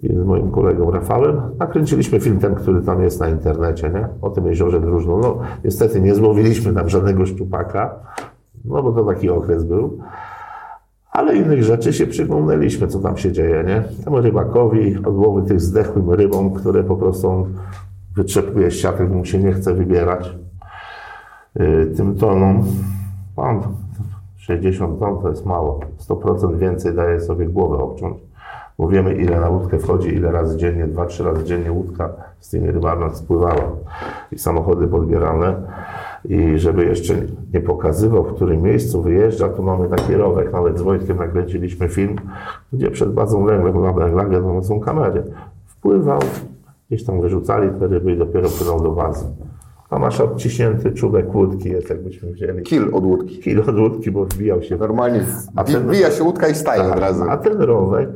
[0.01, 4.07] i z moim kolegą Rafałem nakręciliśmy film ten, który tam jest na internecie, nie?
[4.21, 5.17] o tym jeziorze Drużno.
[5.17, 7.95] No, niestety nie złowiliśmy tam żadnego szczupaka,
[8.65, 9.99] no bo to taki okres był.
[11.11, 14.03] Ale innych rzeczy się przyglądaliśmy, co tam się dzieje, nie?
[14.03, 17.47] Temu rybakowi, odłowy tych zdechłym rybom, które po prostu
[18.15, 20.35] wyczepuje z siatek, mu się nie chce wybierać.
[21.59, 22.63] Yy, tym tonom,
[23.37, 23.61] mam
[24.35, 25.79] 60 ton to jest mało.
[25.99, 28.27] 100% więcej daje sobie głowę obciąć
[28.77, 32.49] bo wiemy ile na łódkę wchodzi, ile razy dziennie, dwa, trzy razy dziennie łódka z
[32.49, 33.71] tymi rybami spływała
[34.31, 35.55] i samochody podbierane.
[36.25, 37.13] I żeby jeszcze
[37.53, 42.15] nie pokazywał, w którym miejscu wyjeżdża, to mamy taki rowek, nawet z Wojtkiem nakręciliśmy film,
[42.73, 45.23] gdzie przed bazą węglach to są kamery.
[45.65, 46.19] Wpływał,
[46.87, 49.25] gdzieś tam wyrzucali te ryby i dopiero płynął do bazy.
[49.89, 52.63] A masz odciśnięty czubek łódki, jest jakbyśmy wzięli.
[52.63, 53.39] Kil od łódki.
[53.39, 54.77] Kil od łódki, bo wbijał się.
[54.77, 57.23] Normalnie A ten- wbija się łódka i staje od razu.
[57.29, 58.09] A ten rowek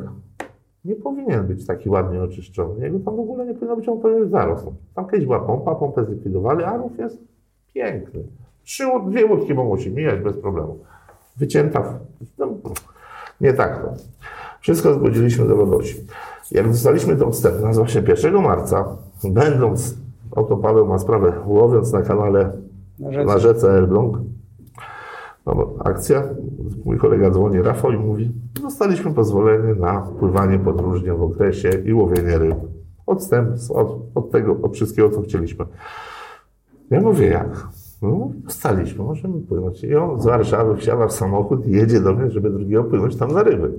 [0.85, 2.85] nie powinien być taki ładnie oczyszczony.
[2.85, 4.73] Jego tam w ogóle nie powinno być, on powinien być zarosł.
[4.95, 7.18] Tam kiedyś była pompa, pompę zlikwidowali, a rów jest
[7.73, 8.23] piękny.
[8.64, 10.77] Trzy, dwie łódki mogą się mijać bez problemu.
[11.38, 11.81] Wycięta.
[11.81, 12.48] w- No,
[13.41, 13.93] nie tak to.
[14.61, 15.95] Wszystko zgodziliśmy do Rodosi.
[16.52, 18.85] Jak dostaliśmy do odstępu, no właśnie 1 marca,
[19.23, 19.95] będąc,
[20.32, 22.52] oto Paweł ma sprawę, łowiąc na kanale
[22.99, 23.26] Na rzece.
[23.26, 24.18] na rzece Elbląg,
[25.45, 26.24] no, akcja,
[26.86, 28.32] mój kolega dzwoni, Rafał i mówi,
[28.62, 32.56] dostaliśmy pozwolenie na pływanie podróżnie w okresie i łowienie ryb.
[33.06, 35.66] Odstęp od, od tego, od wszystkiego, co chcieliśmy.
[36.90, 37.68] Ja mówię, jak?
[38.02, 39.84] No, dostaliśmy, możemy płynąć.
[39.84, 43.32] I on z Warszawy wsiada w samochód i jedzie do mnie, żeby drugiego płynąć tam
[43.32, 43.72] na ryby.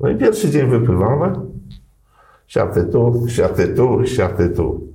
[0.00, 1.32] No i pierwszy dzień wypływamy.
[2.46, 4.91] Siaty tu, siaty tu, siaty tu.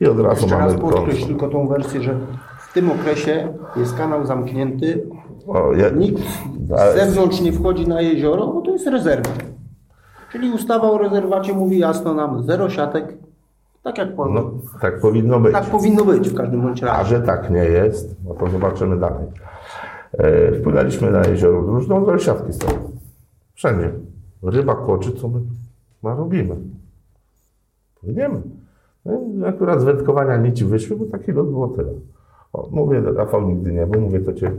[0.00, 2.18] I od razu Jeszcze mamy raz podkreśl tylko tą wersję, że
[2.58, 5.06] w tym okresie jest kanał zamknięty,
[5.46, 9.44] O, ja, nikt z zewnątrz nie wchodzi na jezioro, bo to jest rezerwat.
[10.32, 13.14] Czyli ustawa o rezerwacie mówi jasno nam, zero siatek,
[13.82, 14.50] tak jak po, no,
[14.80, 15.52] tak powinno być.
[15.52, 17.16] tak powinno być w każdym bądź A razie.
[17.16, 19.26] że tak nie jest, no to zobaczymy dalej.
[20.12, 22.66] E, wpłynęliśmy na jezioro Różną, no siatki są.
[23.54, 23.92] Wszędzie.
[24.42, 25.40] Ryba kłoczy, co my
[26.02, 26.56] ma robimy?
[28.00, 28.42] Płyniemy.
[29.04, 31.92] No, akurat z wędkowania nici wyszły, bo taki lot było tyle.
[32.52, 34.52] O, mówię, Rafał nigdy nie był, mówię, to cię,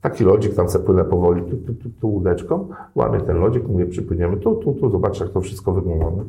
[0.00, 3.86] taki lodzik, tam se płynę powoli, tu, tu, tu, tu łódeczką, łamię ten lodzik, mówię,
[3.86, 6.22] przypłyniemy tu, tu, tu, zobacz jak to wszystko wygląda.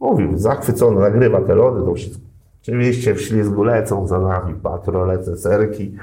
[0.00, 2.22] Mówił, zachwycony, nagrywa te lody, to wszystko.
[2.62, 5.96] Oczywiście w ślizgu lecą za nami patrole, serki.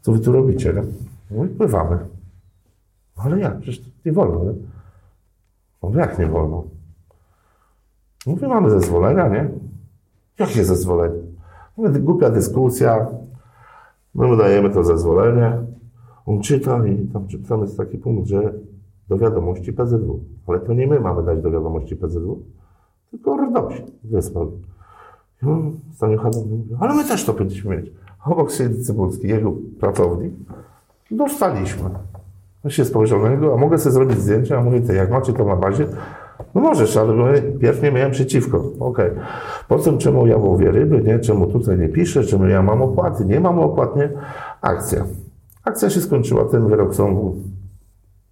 [0.00, 0.82] Co wy tu robicie, nie?
[1.30, 1.98] No i pływamy.
[3.16, 3.58] Ale jak?
[3.58, 4.52] Przecież nie wolno, nie?
[5.82, 6.64] Mówię, jak nie wolno?
[8.26, 9.48] Mówię, mamy zezwolenia, nie?
[10.38, 11.22] Jakie zezwolenie?
[11.78, 13.06] Głupia dyskusja.
[14.14, 15.52] My mu dajemy to zezwolenie.
[16.26, 18.52] On czyta i tam, tam jest taki punkt, że
[19.08, 20.20] do wiadomości PZW.
[20.46, 22.42] Ale to nie my mamy dać do wiadomości PZW,
[23.10, 24.52] tylko RDOŚ wysłał.
[25.42, 27.92] I on Staniu Hadam mówi, ale my też to powinniśmy mieć.
[28.26, 30.32] Obok siedzi Cybulski, jego pracownik.
[31.10, 31.90] Dostaliśmy.
[32.64, 34.58] Ja się spojrzał na niego, a mogę sobie zrobić zdjęcie?
[34.58, 35.86] A mówię, ty, jak macie to na bazie,
[36.54, 38.64] no możesz, ale pierw nie miałem przeciwko.
[38.80, 39.10] Okej.
[39.68, 41.18] Potem czemu ja łowię ryby, nie?
[41.18, 43.24] Czemu tutaj nie piszę, czemu ja mam opłaty?
[43.24, 44.10] Nie mam opłat, nie?
[44.60, 45.04] Akcja.
[45.64, 47.36] Akcja się skończyła, ten wyrok sądu.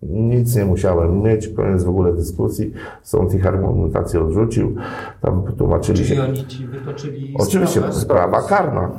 [0.02, 2.72] Nic nie musiałem mieć, koniec w ogóle dyskusji.
[3.02, 4.74] Sąd ich argumentację odrzucił.
[5.20, 6.22] Tam tłumaczyli Czyli się.
[6.24, 7.92] oni ci wytoczyli Oczywiście sprawę?
[7.94, 8.90] sprawa karna.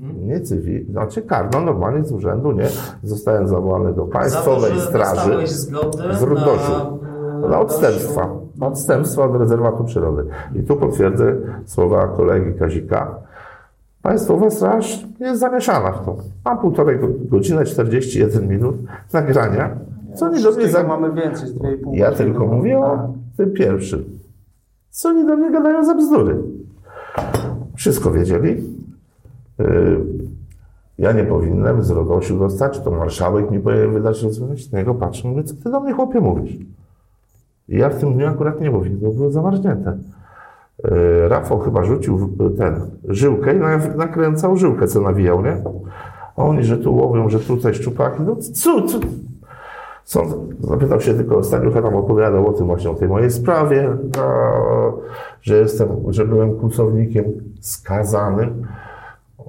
[0.00, 2.66] Nie cywil, znaczy karna, normalnie z urzędu, nie?
[3.02, 5.46] Zostałem zawołany do państwowej Za to, straży.
[5.46, 6.22] zgodę z
[7.40, 8.45] na, Na odstępstwa.
[8.60, 10.24] Odstępstwa od rezerwatu przyrody.
[10.54, 13.14] I tu potwierdzę słowa kolegi Kazika.
[14.02, 16.16] Państwowa Straż jest zamieszana w to.
[16.44, 18.76] Mam półtorej go- godziny, 41 minut
[19.12, 19.70] nagrania.
[20.14, 20.82] Co oni do mnie za...
[20.82, 24.04] mamy więcej, z 2,5 Ja tylko mówię o tym pierwszym.
[24.90, 26.36] Co oni do mnie gadają za bzdury?
[27.76, 28.62] Wszystko wiedzieli.
[29.58, 30.00] Yy,
[30.98, 34.60] Ja nie powinienem z Rodosiu dostać, to marszałek mi powinien wydać rozwiązanie.
[34.72, 36.56] Na niego patrzę, mówię, co ty do mnie chłopie mówisz?
[37.68, 39.98] Ja w tym dniu akurat nie mówię, bo było zamarznięte.
[40.84, 45.56] Yy, Rafał chyba rzucił ten żyłkę i na- nakręcał żyłkę, co nawijał, nie?
[46.36, 48.98] Oni, że tu łowią, że tutaj szczupaki, no co, co?
[50.04, 53.96] Sąd zapytał się tylko, Staniucha tam opowiadał o tym właśnie, o tej mojej sprawie,
[55.42, 57.24] że jestem, że byłem kłusownikiem
[57.60, 58.66] skazanym.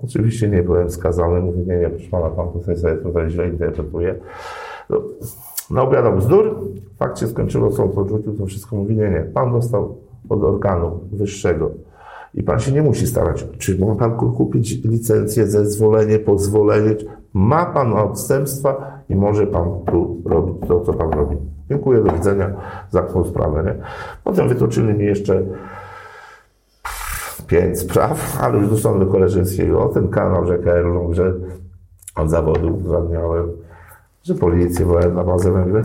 [0.03, 4.15] Oczywiście nie byłem skazany, mówię, nie, nie, proszę pana, pan tutaj sobie tutaj źle interpretuje.
[4.89, 5.02] No,
[5.72, 6.60] naobiadał bzdur,
[6.99, 9.98] fakt się skończyło, sąd odrzucił to wszystko, mówi, nie, nie, pan dostał
[10.30, 11.72] od organu wyższego.
[12.34, 16.95] I pan się nie musi starać, czy ma pan ku- kupić licencję, zezwolenie, pozwolenie,
[17.34, 21.38] ma pan odstępstwa i może pan tu robić to, co pan robi.
[21.69, 22.52] Dziękuję, do widzenia,
[22.89, 23.76] za tą sprawę, nie?
[24.23, 25.41] Potem wytoczyli mi jeszcze
[27.48, 31.34] pięć spraw, ale już do sądu koleżeńskiego, o ten kanał rzeka Elbląg, że
[32.15, 33.52] od zawodu uzgadniałem,
[34.27, 35.81] że policję byłem na bazę węgla.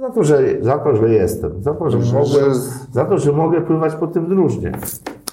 [0.00, 2.54] Za to, że, za to, że jestem, za to, że, mogłem,
[2.92, 4.72] za to, że mogę pływać po tym drużnie.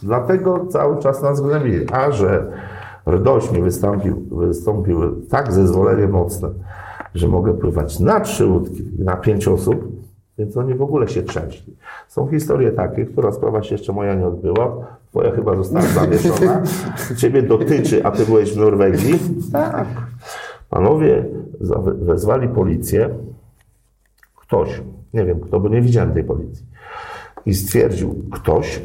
[0.03, 1.85] Dlatego cały czas nas gnębili.
[1.91, 2.51] A że
[3.07, 6.49] RDOŚ mi wystąpił, wystąpił tak zezwolenie mocne,
[7.15, 9.87] że mogę pływać na trzy łódki i na pięć osób,
[10.37, 11.75] więc oni w ogóle się trzęśli.
[12.07, 14.75] Są historie takie, która sprawa się jeszcze moja nie odbyła,
[15.09, 16.61] twoja chyba została zawieszona,
[17.21, 19.19] ciebie dotyczy, a ty byłeś w Norwegii.
[19.51, 19.87] Tak.
[20.71, 21.25] Panowie
[22.01, 23.09] wezwali policję,
[24.35, 24.81] ktoś,
[25.13, 26.65] nie wiem kto, bo nie widziałem tej policji,
[27.45, 28.81] i stwierdził ktoś,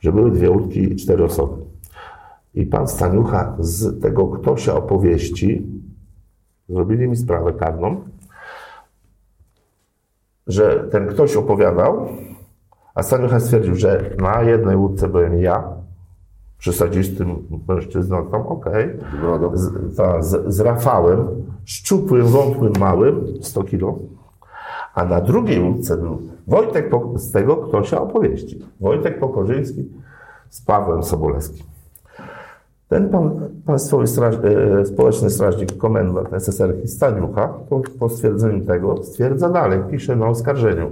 [0.00, 1.62] że były dwie łódki i cztery osoby.
[2.54, 5.66] I pan Staniucha z tego ktośa opowieści
[6.68, 8.04] zrobili mi sprawę karną,
[10.46, 12.08] że ten ktoś opowiadał,
[12.94, 15.77] a Staniucha stwierdził, że na jednej łódce byłem ja,
[16.58, 17.36] przesadzistym
[17.68, 18.90] mężczyzną tam, okej,
[19.20, 19.50] Brodą.
[19.54, 21.28] z, ta, z, z Rafałem,
[21.64, 23.98] szczupłym, wątłym, małym, 100 kilo,
[24.94, 28.64] a na drugiej łódce był Wojtek z tego ktośa opowieści.
[28.80, 29.88] Wojtek Pokorzyński
[30.50, 31.66] z Pawłem Sobolewskim.
[32.88, 39.48] Ten pan, państwowy straż, e, społeczny strażnik, komendant SSR Staniucha, po, po stwierdzeniu tego, stwierdza
[39.48, 40.90] dalej, pisze na oskarżeniu,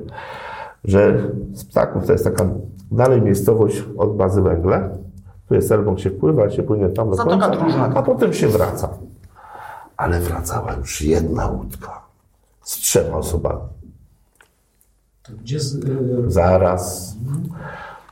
[0.85, 2.45] że z ptaków to jest taka
[2.93, 4.91] dalej miejscowość od bazy węgle.
[5.49, 7.51] Tu jest Elbląg, się wpływa, się płynie tam do końca,
[7.95, 8.89] a potem się wraca.
[9.97, 12.03] Ale wracała już jedna łódka
[12.63, 13.61] z trzema osobami.
[15.41, 17.17] Gdzie z, y, Zaraz.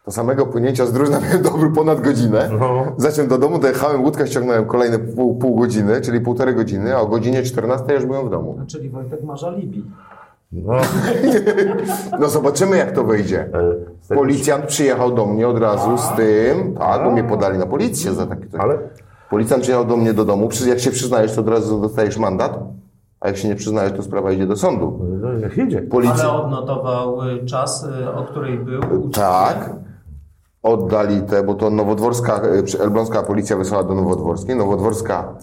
[0.05, 2.49] Do samego płynięcia z Drużna miałem dobry ponad godzinę.
[2.59, 2.85] No.
[2.97, 7.07] Zacząłem do domu, dojechałem łódkę, ściągnąłem kolejne pół, pół godziny, czyli półtorej godziny, a o
[7.07, 8.59] godzinie 14 już byłem w domu.
[8.67, 9.85] Czyli Wojtek ma żalibi.
[10.51, 10.73] No,
[12.19, 13.49] No zobaczymy, jak to wyjdzie.
[14.09, 18.13] e, Policjant przyjechał do mnie od razu z tym, tak, bo mnie podali na policję
[18.13, 18.61] za takie coś.
[18.61, 18.77] Ale
[19.29, 22.59] Policjant przyjechał do mnie do domu, jak się przyznajesz, to od razu dostajesz mandat,
[23.19, 24.99] a jak się nie przyznajesz, to sprawa idzie do sądu.
[25.21, 25.81] no, jak jedzie.
[25.81, 26.15] Policja...
[26.15, 28.79] Ale odnotował y, czas, y, o której był.
[28.79, 29.09] uczciwie.
[29.11, 29.75] Tak.
[30.63, 32.41] Oddali te, bo to nowodworska,
[32.79, 34.55] elbląska policja wysłała do nowodworskiej.
[34.55, 35.33] Nowodworska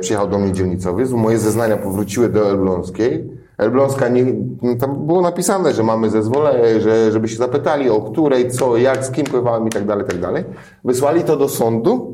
[0.00, 1.06] przyjechał do mnie dzielnicowy.
[1.06, 3.30] Moje zeznania powróciły do elbląskiej.
[3.58, 4.24] Elbląska, nie,
[4.62, 9.04] no tam było napisane, że mamy zezwolenie, że, żeby się zapytali o której, co, jak,
[9.04, 10.44] z kim pływałem i tak dalej, i tak dalej.
[10.84, 12.13] Wysłali to do sądu,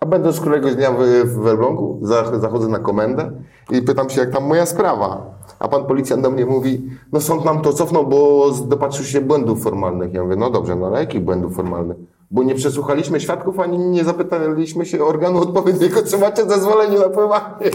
[0.00, 0.98] a będąc któregoś dnia w,
[1.42, 3.30] w Elblągu, za- zachodzę na komendę
[3.70, 5.38] i pytam się, jak tam moja sprawa.
[5.58, 9.20] A pan policjant do mnie mówi, no sąd nam to cofnął, bo z- dopatrzył się
[9.20, 10.14] błędów formalnych.
[10.14, 11.96] Ja mówię, no dobrze, no ale jakich błędów formalnych?
[12.30, 17.70] Bo nie przesłuchaliśmy świadków, ani nie zapytaliśmy się organu odpowiedniego, czy macie zezwolenie na pływanie.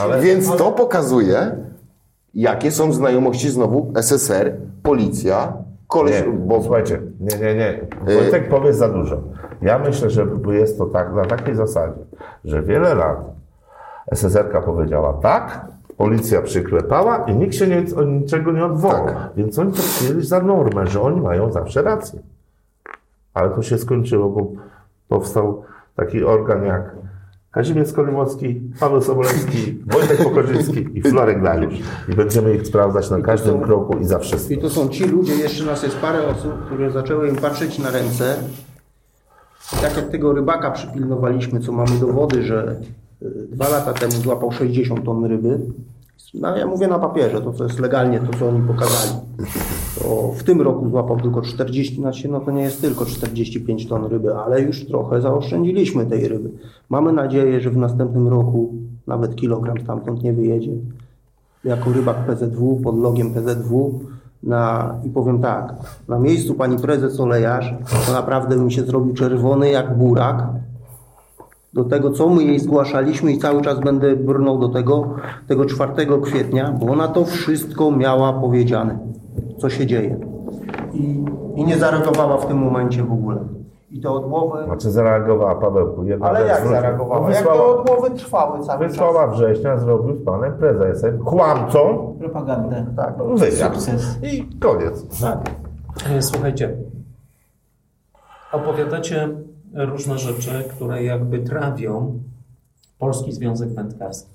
[0.00, 1.56] Ale- Więc to pokazuje,
[2.34, 5.52] jakie są znajomości znowu SSR, policja,
[5.92, 6.26] koleś...
[6.26, 7.80] Nie, bo słuchajcie, nie, nie, nie.
[8.14, 9.22] Wojtek powie za dużo.
[9.62, 12.00] Ja myślę, że jest to tak na takiej zasadzie,
[12.44, 13.18] że wiele lat
[14.12, 15.66] SSR-ka powiedziała tak,
[15.96, 19.06] policja przyklepała i nikt się nie, o niczego nie odwołał.
[19.06, 19.30] Tak.
[19.36, 22.20] Więc oni to przyjęli za normę, że oni mają zawsze rację.
[23.34, 24.46] Ale to się skończyło, bo
[25.08, 25.62] powstał
[25.96, 26.96] taki organ jak
[27.52, 31.74] Kazimierz Skolimowski, Paweł Sobolewski, Wojtek Pokorzycki i Florek Dariusz.
[32.08, 34.54] I będziemy ich sprawdzać na każdym kroku i za wszystko.
[34.54, 37.90] I to są ci ludzie, jeszcze nas jest parę osób, które zaczęły im patrzeć na
[37.90, 38.36] ręce.
[39.80, 42.76] Tak jak tego rybaka przypilnowaliśmy, co mamy dowody, że
[43.22, 45.60] y, dwa lata temu złapał 60 ton ryby.
[46.34, 49.20] No ja mówię na papierze, to co jest legalnie, to co oni pokazali.
[49.98, 54.04] To w tym roku złapał tylko 40, znaczy no to nie jest tylko 45 ton
[54.04, 56.50] ryby, ale już trochę zaoszczędziliśmy tej ryby.
[56.88, 58.74] Mamy nadzieję, że w następnym roku
[59.06, 60.72] nawet kilogram stamtąd nie wyjedzie
[61.64, 64.00] jako rybak PZW, pod logiem PZW.
[64.42, 65.74] Na, I powiem tak,
[66.08, 67.74] na miejscu pani prezes Olejarz,
[68.06, 70.48] to naprawdę bym się zrobił czerwony jak burak.
[71.74, 75.14] Do tego, co my jej zgłaszaliśmy i cały czas będę brnął do tego,
[75.48, 75.92] tego 4
[76.22, 78.98] kwietnia, bo ona to wszystko miała powiedziane,
[79.58, 80.16] co się dzieje.
[80.92, 81.24] I,
[81.56, 83.38] I nie zareagowała w tym momencie w ogóle.
[83.90, 84.64] I te odmowy...
[84.64, 86.04] Znaczy zareagowała Pawełku.
[86.04, 87.20] Jedna Ale jak zareagowała?
[87.20, 88.90] No Jak te wysłała, odmowy trwały cały czas?
[88.92, 92.86] wysłała września, zrobił z panem prezesem, kłamcą, Propagandę.
[92.96, 93.14] Tak.
[93.34, 93.74] wywiad.
[93.74, 94.18] Sukces.
[94.22, 95.24] I koniec.
[96.16, 96.76] E, Słuchajcie,
[98.52, 99.28] opowiadacie
[99.74, 102.20] różne rzeczy, które jakby trawią
[102.98, 104.30] Polski Związek Wędkarski.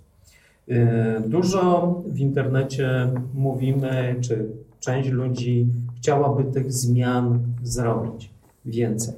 [0.69, 4.49] E, Dużo w internecie mówimy, czy
[4.79, 8.29] część ludzi chciałaby tych zmian zrobić
[8.65, 9.13] więcej.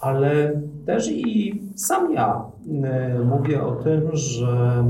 [0.00, 2.44] Ale też i sam ja
[2.84, 4.84] e, mówię o tym, że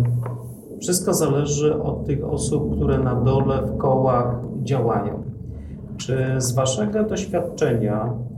[0.80, 5.22] wszystko zależy od tych osób, które na dole w kołach działają.
[5.96, 8.29] Czy z Waszego doświadczenia y,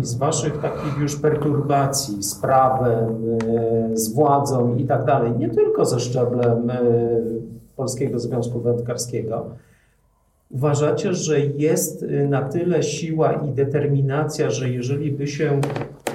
[0.00, 3.08] i z Waszych takich już perturbacji z prawem,
[3.92, 6.74] y, z władzą i tak dalej, nie tylko ze szczeblem y,
[7.76, 9.46] Polskiego Związku Wędkarskiego,
[10.50, 15.60] uważacie, że jest na tyle siła i determinacja, że jeżeli by się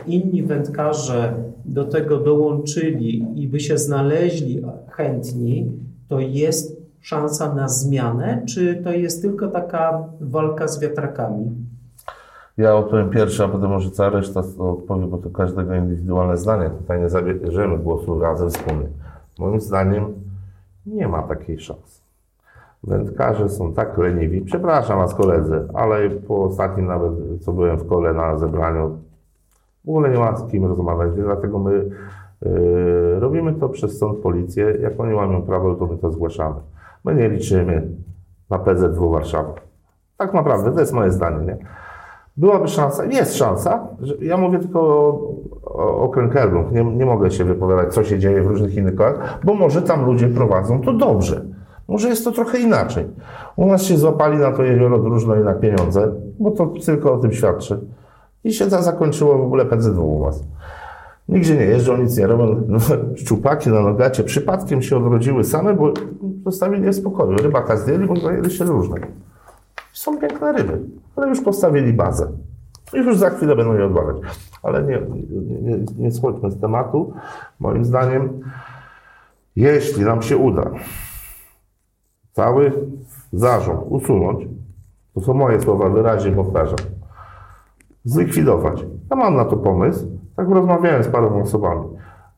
[0.08, 1.34] inni wędkarze
[1.66, 5.72] do tego dołączyli i by się znaleźli chętni,
[6.08, 11.52] to jest szansa na zmianę, czy to jest tylko taka walka z wiatrakami?
[12.60, 16.70] Ja odpowiem pierwszy, a potem może cała reszta odpowie, bo to każdego indywidualne zdanie.
[16.70, 18.88] Tutaj nie zabierzemy głosu razem wspólnie.
[19.40, 20.14] Moim zdaniem
[20.86, 22.02] nie ma takiej szansy.
[22.84, 24.42] Wędkarze są tak leniwi.
[24.42, 27.12] Przepraszam Was koledzy, ale po ostatnim nawet,
[27.42, 28.98] co byłem w kole na zebraniu,
[29.86, 31.90] w ogóle nie ma z kim rozmawiać, dlatego my
[32.42, 34.78] yy, robimy to przez sąd, policję.
[34.82, 36.56] Jak oni łamią prawo, to my to zgłaszamy.
[37.06, 37.88] My nie liczymy
[38.50, 39.54] na PZW Warszawa.
[40.18, 41.58] Tak naprawdę, to jest moje zdanie, nie?
[42.40, 44.80] Byłaby szansa, jest szansa, że ja mówię tylko
[45.66, 49.40] o, o Elbląg, nie, nie mogę się wypowiadać, co się dzieje w różnych innych kołach,
[49.44, 51.46] bo może tam ludzie prowadzą to dobrze.
[51.88, 53.06] Może jest to trochę inaczej.
[53.56, 57.18] U nas się złapali na to jezioro drużno i na pieniądze, bo to tylko o
[57.18, 57.80] tym świadczy.
[58.44, 60.44] I się to zakończyło w ogóle PZW u was.
[61.30, 62.62] Nigdzie nie jeżdżą, nic nie robią.
[63.22, 65.94] Szczupaki na nogacie przypadkiem się odrodziły same, bo
[66.46, 67.38] zostawili je w spokoju.
[67.38, 68.98] Rybaka zdjęli, bo zajęli się różne.
[70.00, 70.80] Są piękne ryby,
[71.16, 72.32] ale już postawili bazę.
[72.94, 74.18] I już za chwilę będą je odbawiać.
[74.64, 75.02] Ale nie,
[75.62, 77.14] nie, nie schodźmy z tematu.
[77.60, 78.40] Moim zdaniem,
[79.56, 80.72] jeśli nam się uda
[82.32, 82.72] cały
[83.34, 84.48] zarząd usunąć,
[85.14, 86.80] to są moje słowa, wyraźnie powtarzam,
[88.06, 88.86] zlikwidować.
[89.10, 91.86] Ja mam na to pomysł, tak rozmawiałem z paroma osobami,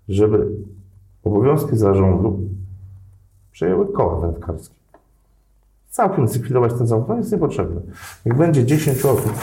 [0.09, 0.51] żeby
[1.23, 2.39] obowiązki zarządu
[3.51, 4.80] przejęły koła wędkarskie.
[5.91, 7.81] Całkiem zlikwidować ten to jest niepotrzebne.
[8.25, 9.33] Jak będzie 10 osób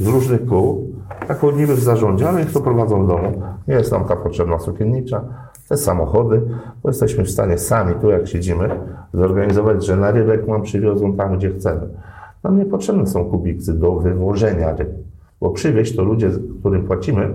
[0.00, 0.92] z różnych kół,
[1.26, 3.42] tak niby w zarządzie, ale niech to prowadzą w domu.
[3.68, 5.24] Nie jest nam ta potrzebna sukiennicza,
[5.68, 6.42] te samochody,
[6.82, 8.80] bo jesteśmy w stanie sami, tu jak siedzimy,
[9.14, 11.80] zorganizować, że na rybek nam przywiozą tam, gdzie chcemy.
[12.44, 14.90] Nam niepotrzebne są kubiksy do wywożenia ryb,
[15.40, 16.30] bo przywieźć to ludzie,
[16.60, 17.34] którym płacimy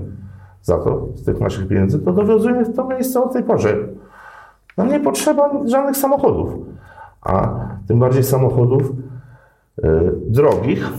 [0.61, 3.77] za to, z tych naszych pieniędzy, to dowiązujemy w to miejsce o tej porze.
[4.77, 6.53] Nam nie potrzeba żadnych samochodów,
[7.23, 9.91] a tym bardziej samochodów y,
[10.27, 10.89] drogich,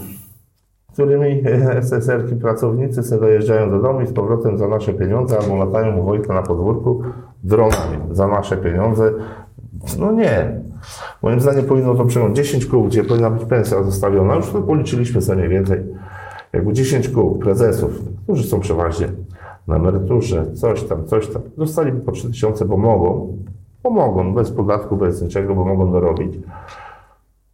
[0.92, 1.42] którymi
[1.82, 6.04] SSR-ki pracownicy sobie dojeżdżają do domu i z powrotem za nasze pieniądze albo latają u
[6.04, 7.02] Wojtka na podwórku
[7.44, 9.12] dronami za nasze pieniądze.
[9.98, 10.60] No nie.
[11.22, 14.34] Moim zdaniem powinno to przyjąć 10 kół, gdzie powinna być pensja zostawiona.
[14.34, 15.84] Już to policzyliśmy sobie mniej więcej.
[16.52, 19.08] Jakby 10 kół prezesów, którzy są przeważnie
[19.68, 23.36] na emeryturze, coś tam, coś tam, dostaliby po 3000, bo mogą,
[23.84, 26.38] bo mogą, bez podatku, bez niczego, bo mogą dorobić.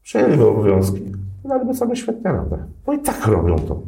[0.02, 1.00] Przejęliby obowiązki,
[1.44, 2.58] daliby sobie świetnie radę.
[2.86, 3.80] Bo i tak robią to.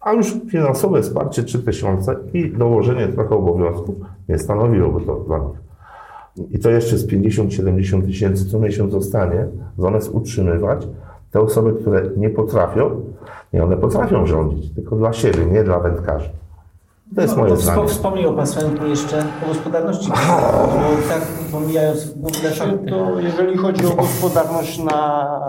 [0.00, 3.94] A już finansowe wsparcie 3000 i dołożenie trochę obowiązków
[4.28, 5.66] nie stanowiłoby to dla nich.
[6.50, 9.46] I to jeszcze z 50-70 tysięcy co miesiąc zostanie,
[9.78, 10.88] zamiast utrzymywać
[11.30, 13.00] te osoby, które nie potrafią,
[13.52, 16.30] nie one potrafią rządzić, tylko dla siebie, nie dla wędkarzy.
[17.14, 17.82] To jest No, moje to zdanie.
[17.82, 21.22] wspo- Wspomniał Pan swoim jeszcze o gospodarności, bo tak
[21.52, 22.90] pomijając w ogóle fakty.
[22.90, 24.90] To jeżeli chodzi o gospodarność na,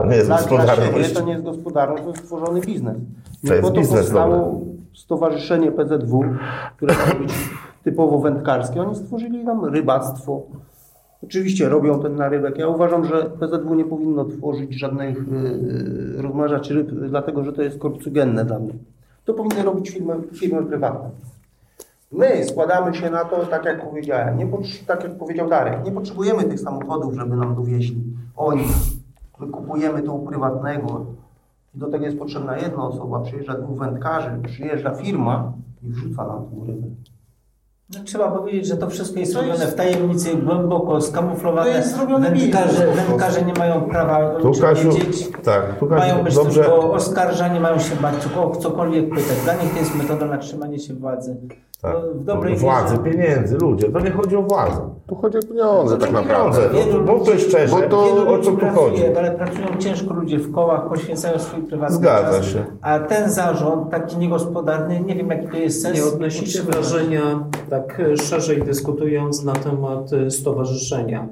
[0.01, 0.91] To nie jest na, gospodarność.
[0.91, 2.97] na siebie, to nie jest gospodarność, to jest stworzony biznes.
[3.47, 4.59] To jest po to biznes, powstało
[4.93, 6.23] Stowarzyszenie PZW,
[6.77, 7.33] które ma być
[7.83, 8.81] typowo wędkarskie.
[8.81, 10.41] Oni stworzyli tam rybactwo.
[11.23, 12.57] Oczywiście robią ten narybek.
[12.57, 17.79] Ja uważam, że PZW nie powinno tworzyć żadnych yy, rozmnażaczy ryb, dlatego że to jest
[17.79, 18.73] korupcjogenne dla mnie.
[19.25, 21.09] To powinny robić firmy, firmy prywatne.
[22.11, 24.47] My składamy się na to, tak jak powiedziałem, nie
[24.87, 28.03] tak jak powiedział Darek, nie potrzebujemy tych samochodów, żeby nam dowieźli.
[28.35, 28.63] Oni.
[29.39, 31.05] My kupujemy to u prywatnego.
[31.75, 33.19] I do tego jest potrzebna jedna osoba.
[33.19, 35.53] Przyjeżdża dwóch wędkarzy, przyjeżdża firma
[35.83, 36.87] i wrzuca nam tą rybę.
[37.95, 41.71] No, trzeba powiedzieć, że to wszystko jest To robione jest- w tajemnicy, głęboko skamuflowane.
[41.71, 45.29] To jest zrobiony Wędkarze, wędkarze nie mają prawa Tu, Kasiu, wiedzieć.
[45.43, 46.61] tak, tu, Kasiu, Mają być dobrze.
[46.61, 49.41] tylko oskarżani, mają się bać o cokolwiek pytać.
[49.43, 51.37] Dla nich to jest metoda na trzymanie się władzy.
[51.81, 51.93] Tak.
[51.93, 53.11] No, w dobrej Władzy, wierze.
[53.17, 53.89] pieniędzy, ludzie.
[53.91, 54.89] To nie chodzi o władzę.
[55.07, 56.69] Tu chodzi o pieniądze tak naprawdę.
[56.69, 57.75] Wielu Bo to jest szczerze.
[57.75, 59.17] Bo to- o co tu pracuje, chodzi?
[59.17, 62.45] ale pracują ciężko ludzie w kołach, poświęcają swój prywatny Zgadza czas.
[62.45, 62.65] się.
[62.81, 65.97] A ten zarząd, taki niegospodarny, nie wiem jaki to jest sens.
[65.97, 71.27] Nie odnosicie wrażenia, tak szerzej dyskutując na temat e, stowarzyszenia,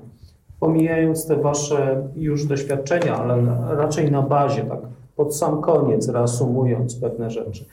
[0.59, 4.79] pomijając te wasze już doświadczenia, ale na- raczej na bazie, tak
[5.15, 7.65] pod sam koniec, reasumując pewne rzeczy,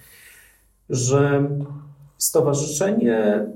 [0.90, 1.48] że
[2.22, 3.46] stowarzyszenie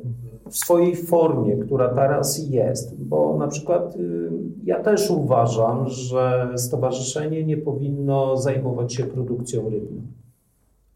[0.50, 4.30] w swojej formie, która teraz jest, bo na przykład y,
[4.64, 10.02] ja też uważam, że stowarzyszenie nie powinno zajmować się produkcją rybną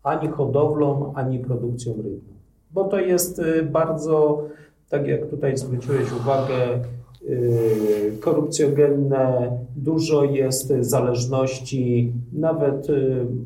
[0.03, 2.35] ani hodowlą, ani produkcją rybną.
[2.71, 4.43] Bo to jest y, bardzo,
[4.89, 6.81] tak jak tutaj zwróciłeś uwagę,
[7.29, 12.87] y, korupcjogenne, dużo jest zależności, nawet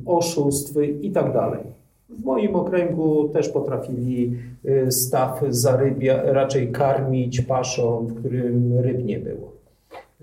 [0.06, 1.73] oszustw i tak dalej.
[2.18, 9.18] W moim okręgu też potrafili y, staw zarybia, raczej karmić paszą, w którym ryb nie
[9.18, 9.52] było.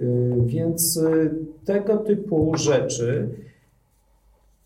[0.02, 1.36] Y, Więc y,
[1.66, 3.30] tego typu rzeczy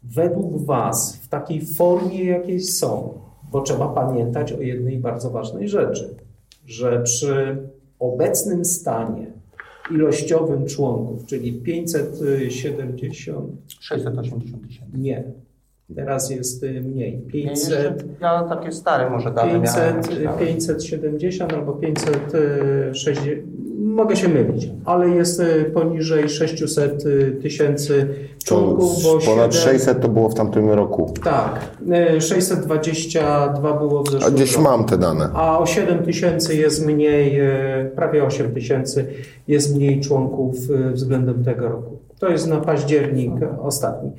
[0.04, 3.14] według Was w takiej formie, jakiej są,
[3.52, 6.16] bo trzeba pamiętać o jednej bardzo ważnej rzeczy,
[6.66, 7.58] że przy
[8.00, 9.28] obecnym stanie
[9.92, 14.98] ilościowym członków, czyli 570, 680 tysięcy.
[14.98, 15.24] nie,
[15.96, 19.62] teraz jest y, mniej, Ja, 500, jeszcze, ja takie stare może dane miałem.
[20.02, 20.40] 500, myślałem.
[20.40, 23.56] 570 albo 560,
[23.86, 28.08] Mogę się mylić, ale jest y, poniżej 600 y, tysięcy
[28.46, 31.14] członków, bo ponad 7 600 to było w tamtym roku.
[31.24, 31.60] Tak,
[32.18, 34.64] y, 622 było w A zeszłym gdzieś roku.
[34.64, 35.30] mam te dane.
[35.34, 37.40] A o 7 tysięcy jest mniej,
[37.96, 39.06] prawie 8 tysięcy
[39.48, 40.56] jest mniej członków
[40.94, 41.98] względem tego roku.
[42.20, 44.12] To jest na październik ostatni.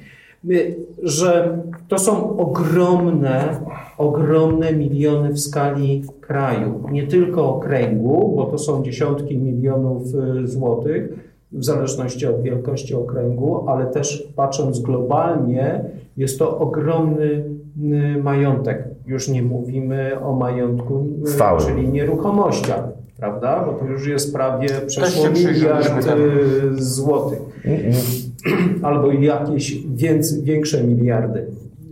[1.03, 1.59] Że
[1.89, 3.61] to są ogromne,
[3.99, 11.13] ogromne miliony w skali kraju, nie tylko okręgu, bo to są dziesiątki milionów e, złotych
[11.53, 15.85] w zależności od wielkości okręgu, ale też patrząc globalnie,
[16.17, 18.85] jest to ogromny y, majątek.
[19.07, 21.63] Już nie mówimy o majątku, y, Stałym.
[21.67, 22.85] czyli nieruchomościach,
[23.17, 23.65] prawda?
[23.67, 26.23] Bo to już jest prawie przeszło miliard przyjrzeliśmy temu.
[26.23, 27.39] y, złotych.
[28.83, 31.47] Albo jakieś więcej, większe miliardy.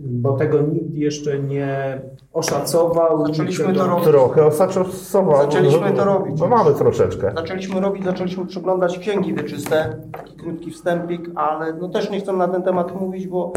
[0.07, 2.01] Bo tego nikt jeszcze nie
[2.33, 3.17] oszacował.
[3.17, 4.05] nikt Zaczęliśmy to robić.
[4.05, 5.51] Trochę osaczosowało.
[5.51, 6.39] Zaczęliśmy to robić.
[6.39, 7.31] No mamy troszeczkę.
[7.35, 12.47] Zaczęliśmy robić, zaczęliśmy przeglądać księgi wieczyste, taki krótki wstępik, ale no też nie chcę na
[12.47, 13.53] ten temat mówić, bo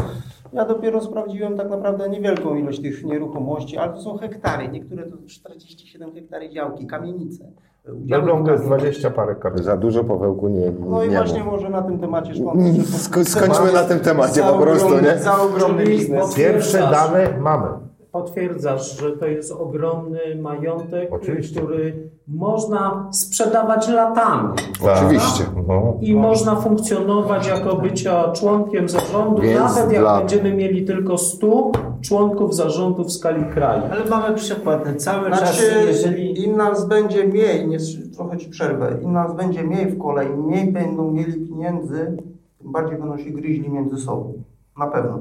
[0.53, 5.17] ja dopiero sprawdziłem tak naprawdę niewielką ilość tych nieruchomości, ale to są hektary, niektóre to
[5.27, 7.51] 47 hektary działki, kamienice.
[7.93, 9.63] W Elblągu jest 20 parę kamieni.
[9.63, 11.51] Za dużo Pawełku nie, No i nie właśnie było.
[11.51, 12.73] może na tym temacie skończę.
[12.73, 15.17] że Sko- skończmy na tym temacie za po prostu, ogromny- nie?
[15.17, 16.35] Za ogromny biznes.
[16.35, 17.67] Pierwsze dane mamy.
[18.11, 21.61] Potwierdzasz, że to jest ogromny majątek, Oczywiście.
[21.61, 24.49] który można sprzedawać latami.
[24.95, 25.43] Oczywiście.
[25.67, 25.93] No.
[26.01, 31.71] I można funkcjonować jako bycia członkiem zarządu, Więc nawet jak dla- będziemy mieli tylko 100
[32.01, 33.81] członków zarządu w skali kraju.
[33.91, 34.83] Ale mamy przykład.
[34.97, 37.77] Cały czas, Znaczy, jeżeli im nas będzie mniej, nie,
[38.15, 42.17] trochę ci przerwę, im nas będzie mniej w kolei, mniej będą mieli pieniędzy,
[42.61, 44.33] tym bardziej będą się gryźli między sobą.
[44.79, 45.19] Na pewno.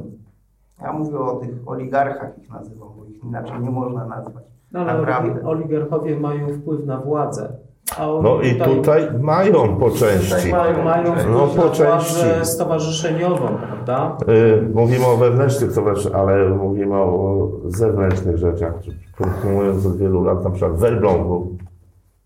[0.82, 4.44] Ja mówię o tych oligarchach, ich nazywam, bo ich inaczej nie można nazwać.
[4.72, 5.46] No, ale Naprawdę.
[5.48, 7.52] oligarchowie mają wpływ na władzę.
[7.98, 10.50] A oni No i tutaj mają po części.
[10.52, 12.14] mają, mają wpływ No, po na części.
[12.14, 14.16] władzę stowarzyszeniową, prawda?
[14.28, 18.74] Y, Mówimy o wewnętrznych towarzyszeniach, ale mówimy o zewnętrznych rzeczach.
[19.16, 21.56] Funkcjonując od wielu lat, na przykład w Elblągu,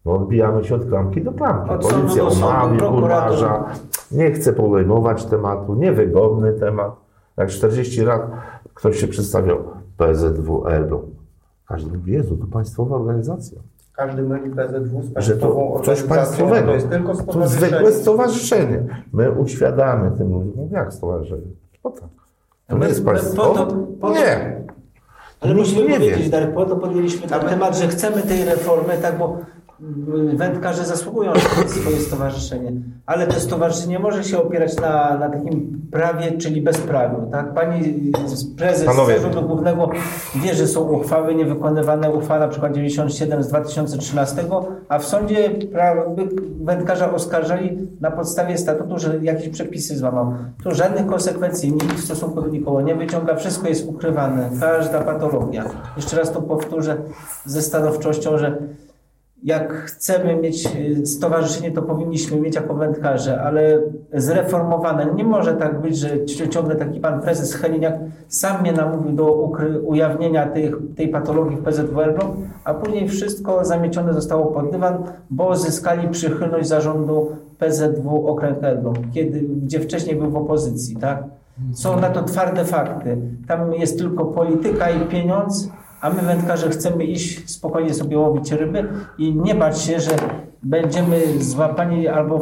[0.04, 1.70] no odbijamy się od klamki do klamki.
[1.70, 3.64] Od Policja omawia, umarza,
[4.12, 7.01] nie chce podejmować tematu, niewygodny temat.
[7.36, 8.22] Jak 40 lat
[8.74, 9.58] ktoś się przedstawiał
[9.96, 11.04] PZW Elbląg.
[11.68, 13.58] Każdy mówi, Jezu, to państwowa organizacja.
[13.92, 16.66] Każdy myli PZW z Że to państwową coś państwowego.
[16.66, 17.66] To jest tylko To stowarzyszenie.
[17.68, 18.84] zwykłe stowarzyszenie.
[19.12, 21.42] My uświadamy tym ludziom, no jak stowarzyszenie?
[21.84, 22.08] No tak.
[22.66, 23.42] To nie My- jest my państwo?
[23.42, 23.66] po to-
[24.00, 24.62] po to- Nie.
[25.40, 25.94] Ale musimy nie wie.
[26.10, 29.38] powiedzieć, Darek, po to podjęliśmy ten temat, że chcemy tej reformy, tak, bo
[30.34, 32.72] wędkarze zasługują na swoje stowarzyszenie,
[33.06, 37.54] ale to stowarzyszenie może się opierać na, na takim prawie, czyli bezprawiu, tak?
[37.54, 38.12] Pani
[38.56, 39.14] prezes Panowie.
[39.14, 39.90] Zarządu Głównego
[40.34, 44.44] wie, że są uchwały niewykonywane, uchwała na przykład 97 z 2013,
[44.88, 45.50] a w sądzie
[46.60, 50.34] wędkarza oskarżali na podstawie statutu, że jakieś przepisy złamał.
[50.64, 55.64] Tu żadnych konsekwencji nikt w stosunku do nikogo nie wyciąga, wszystko jest ukrywane, każda patologia.
[55.96, 56.96] Jeszcze raz to powtórzę
[57.44, 58.58] ze stanowczością, że
[59.44, 60.68] jak chcemy mieć
[61.00, 63.80] y, stowarzyszenie, to powinniśmy mieć jako wędkarze, ale
[64.14, 65.06] zreformowane.
[65.14, 67.94] Nie może tak być, że ci- ciągle taki pan prezes Heliniak
[68.28, 69.32] sam mnie namówił do
[69.84, 74.98] ujawnienia tych, tej patologii w PZW Elbląg, a później wszystko zamiecione zostało pod dywan,
[75.30, 81.24] bo zyskali przychylność zarządu PZW Okręg Elbląg, kiedy, gdzie wcześniej był w opozycji, tak?
[81.74, 83.16] Są na to twarde fakty.
[83.48, 85.68] Tam jest tylko polityka i pieniądz,
[86.02, 88.88] a my wędkarze chcemy iść spokojnie sobie łowić ryby
[89.18, 90.10] i nie bać się, że
[90.62, 92.40] będziemy złapani albo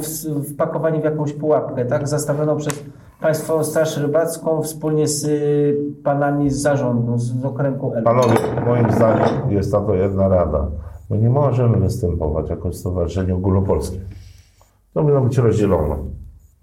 [0.52, 2.08] wpakowani w jakąś pułapkę, tak?
[2.08, 2.84] Zastawioną przez
[3.20, 8.20] Państwową Straż Rybacką wspólnie z y, panami z zarządu, z, okręgu Elbląg.
[8.20, 10.66] Panowie, moim zdaniem jest to jedna rada.
[11.10, 13.98] My nie możemy występować jako stowarzyszenie ogólnopolskie.
[14.94, 15.96] To powinno być rozdzielone.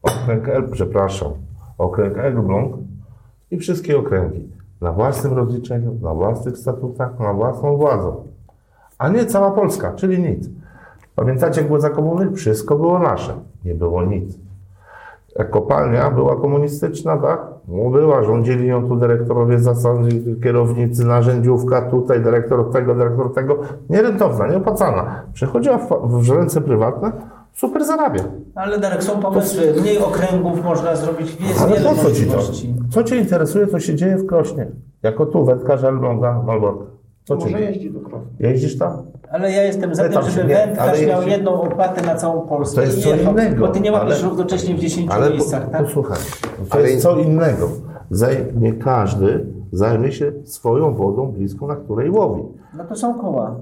[0.01, 1.31] Okręg Elb, przepraszam,
[1.77, 2.75] okręg Elbląg
[3.51, 4.56] i wszystkie okręgi.
[4.81, 8.23] Na własnym rozliczeniu, na własnych statutach, na własną władzą.
[8.97, 10.49] A nie cała Polska, czyli nic.
[11.15, 12.31] Pamiętacie, jak było za komuny?
[12.31, 13.33] Wszystko było nasze.
[13.65, 14.37] Nie było nic.
[15.49, 17.41] Kopalnia była komunistyczna, tak?
[17.67, 23.57] No była, rządzili ją tu dyrektorowie zasady, kierownicy, narzędziówka, tutaj dyrektor tego, dyrektor tego.
[23.89, 25.23] Nierentowna, nieopłacalna.
[25.33, 25.89] Przechodziła w,
[26.23, 27.11] w ręce prywatne,
[27.57, 28.23] super zarabia.
[28.55, 29.73] Ale Darek, są pomysły.
[29.81, 32.37] Mniej okręgów można zrobić, jest Ale wiele po co ci to?
[32.89, 34.67] Co cię interesuje, co się dzieje w Krośnie?
[35.03, 36.85] Jako tu, wędkarza Elbląga, Malborka.
[37.23, 38.25] Co Może jeździ do krowy.
[38.39, 38.91] Jeździsz tam?
[39.31, 42.41] Ale ja jestem za Pytam tym, żeby nie, wędkarz miał jeśli- jedną opłatę na całą
[42.41, 42.75] Polskę.
[42.75, 45.83] To jest co innego, Bo ty nie łapiesz ale- równocześnie w 10 Ale miejscach, tak?
[45.83, 46.17] posłuchaj,
[46.69, 47.69] to Ale- jest co innego.
[48.09, 52.41] Zajmie, każdy zajmie się swoją wodą bliską, na której łowi.
[52.77, 53.55] No to są koła.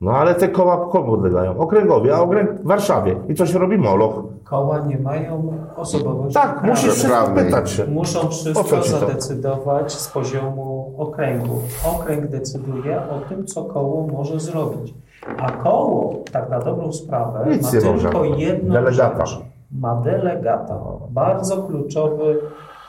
[0.00, 1.58] No ale te koła komu podlegają?
[1.58, 3.16] Okręgowi, a okręg w Warszawie.
[3.28, 3.78] I co się robi?
[3.78, 4.14] Moloch.
[4.44, 7.84] Koła nie mają osobowości Tak, musisz wszystko pytać się.
[7.86, 11.58] Muszą wszystko zadecydować z poziomu okręgu.
[11.96, 14.94] Okręg decyduje o tym, co koło może zrobić.
[15.38, 18.28] A koło, tak na dobrą sprawę, Nic ma tylko może.
[18.36, 19.26] jedną Delegata.
[19.26, 19.40] rzecz.
[19.80, 20.78] Ma delegata.
[21.10, 22.38] Bardzo kluczowy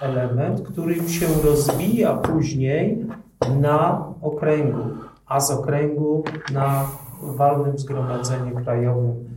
[0.01, 3.05] element, który się rozwija później
[3.61, 4.79] na okręgu,
[5.27, 6.23] a z okręgu
[6.53, 6.85] na
[7.21, 9.35] walnym zgromadzeniu krajowym.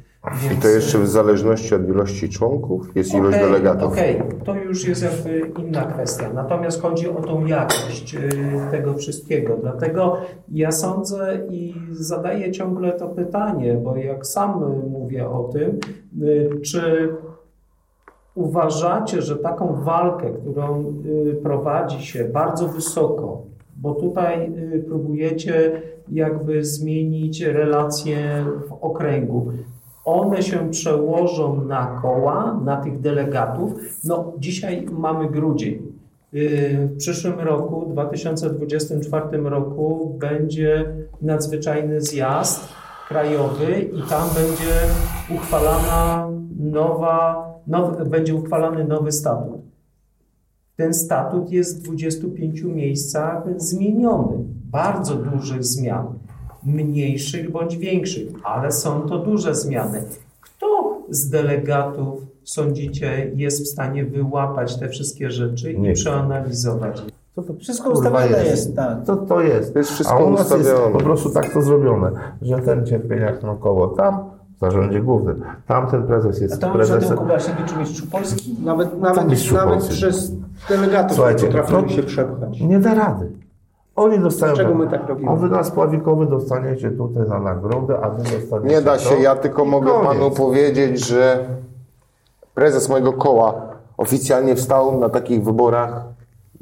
[0.52, 3.93] I to jeszcze w zależności od ilości członków jest ilość Okej, delegatów.
[3.93, 6.32] Okej, to już jest jakby inna kwestia.
[6.35, 8.20] Natomiast chodzi o tą jakość y,
[8.70, 9.56] tego wszystkiego.
[9.60, 10.16] Dlatego
[10.52, 15.78] ja sądzę i zadaję ciągle to pytanie, bo jak sam y, mówię o tym,
[16.23, 17.15] y, czy
[18.35, 20.94] uważacie, że taką walkę, którą
[21.43, 23.43] prowadzi się bardzo wysoko,
[23.79, 25.83] bo tutaj y, próbujecie
[26.13, 29.53] jakby zmienić relacje w okręgu,
[30.05, 33.73] one się przełożą na koła, na tych delegatów.
[34.05, 35.83] No, dzisiaj mamy grudzień.
[36.35, 40.93] Y, W przyszłym roku, 2024 roku, będzie
[41.23, 42.69] nadzwyczajny zjazd
[43.09, 44.75] krajowy i tam będzie
[45.35, 46.29] uchwalana
[46.61, 49.68] nowa, nowy, będzie uchwalany nowy statut.
[50.79, 54.37] Ten statut jest w 25 miejscach zmieniony.
[54.71, 56.07] Bardzo dużych zmian.
[56.65, 60.03] Mniejszych bądź większych, ale są to duże zmiany.
[60.41, 65.95] Kto z delegatów, sądzicie, jest w stanie wyłapać te wszystkie rzeczy i Nikt.
[65.95, 67.03] przeanalizować?
[67.35, 68.99] To Wszystko kurwa ustawione jest, tak.
[69.05, 69.73] Co to jest?
[69.73, 70.93] To jest wszystko A u nas jest ustawione.
[70.93, 72.11] po prostu tak to zrobione,
[72.43, 75.43] że ten cierpieniak ma koło tam, w zarządzie głównym.
[75.67, 77.09] Tamten prezes A jest to może prezesem.
[77.09, 78.57] ten Kubasiewicz mistrzu Polski?
[78.65, 79.95] Nawet, nawet, mistrzu nawet Polski.
[79.95, 80.33] przez
[80.69, 82.61] delegatów Słuchajcie, no- się przepchać.
[82.61, 83.31] Nie da rady.
[83.97, 84.55] Oni dostają.
[84.55, 85.31] Dlaczego my tak robimy?
[85.31, 88.75] A wy nas pławikowy dostaniecie tutaj na nagrodę, a wy dostaniecie.
[88.77, 88.99] Nie da to.
[89.03, 90.09] się, ja tylko mogę koniec.
[90.09, 91.45] panu powiedzieć, że
[92.55, 93.55] prezes mojego koła
[93.97, 96.05] oficjalnie wstał na takich wyborach.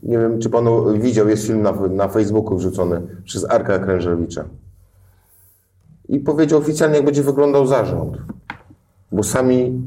[0.03, 4.45] Nie wiem, czy panu widział, jest film na, na Facebooku wrzucony przez Arka Krężewicza.
[6.09, 8.17] I powiedział oficjalnie, jak będzie wyglądał zarząd.
[9.13, 9.83] Bo sami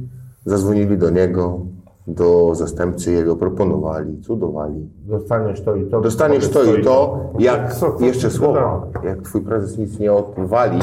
[0.45, 1.59] zadzwonili do niego,
[2.07, 4.89] do zastępcy jego, proponowali, cudowali.
[5.05, 6.01] Dostaniesz to i to.
[6.01, 9.03] Dostaniesz to i to, jak Co- co jeszcze słowa, gadasz?
[9.05, 10.79] jak twój prezes nic nie odwali,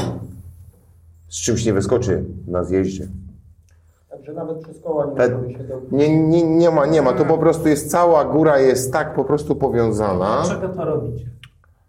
[1.29, 3.07] z czymś nie wyskoczy na zjeździe.
[4.09, 5.81] Także nawet przez koła nie możemy się do...
[5.91, 9.23] Nie, nie, nie ma, nie ma, to po prostu jest cała góra jest tak po
[9.23, 10.41] prostu powiązana.
[10.45, 11.25] Dlaczego to robicie?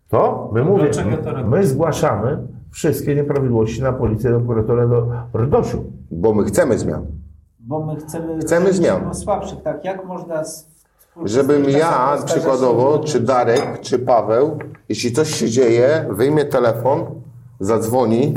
[0.09, 0.51] To?
[0.53, 1.49] My mówię, Dlaczego to robicie?
[1.49, 2.39] my zgłaszamy
[2.71, 5.85] wszystkie nieprawidłowości na policję, do prokuratora, do RDOŚ-u.
[6.11, 7.07] Bo my chcemy zmian.
[7.61, 8.39] Bo my chcemy...
[8.39, 9.15] Chcemy zmian.
[9.15, 9.85] Słabszych, tak?
[9.85, 10.45] Jak można...
[10.45, 10.69] z-
[11.25, 14.59] Żebym ja przykładowo, czy Darek, czy Paweł,
[14.89, 17.05] jeśli coś się dzieje, wyjmie telefon,
[17.61, 18.35] zadzwoni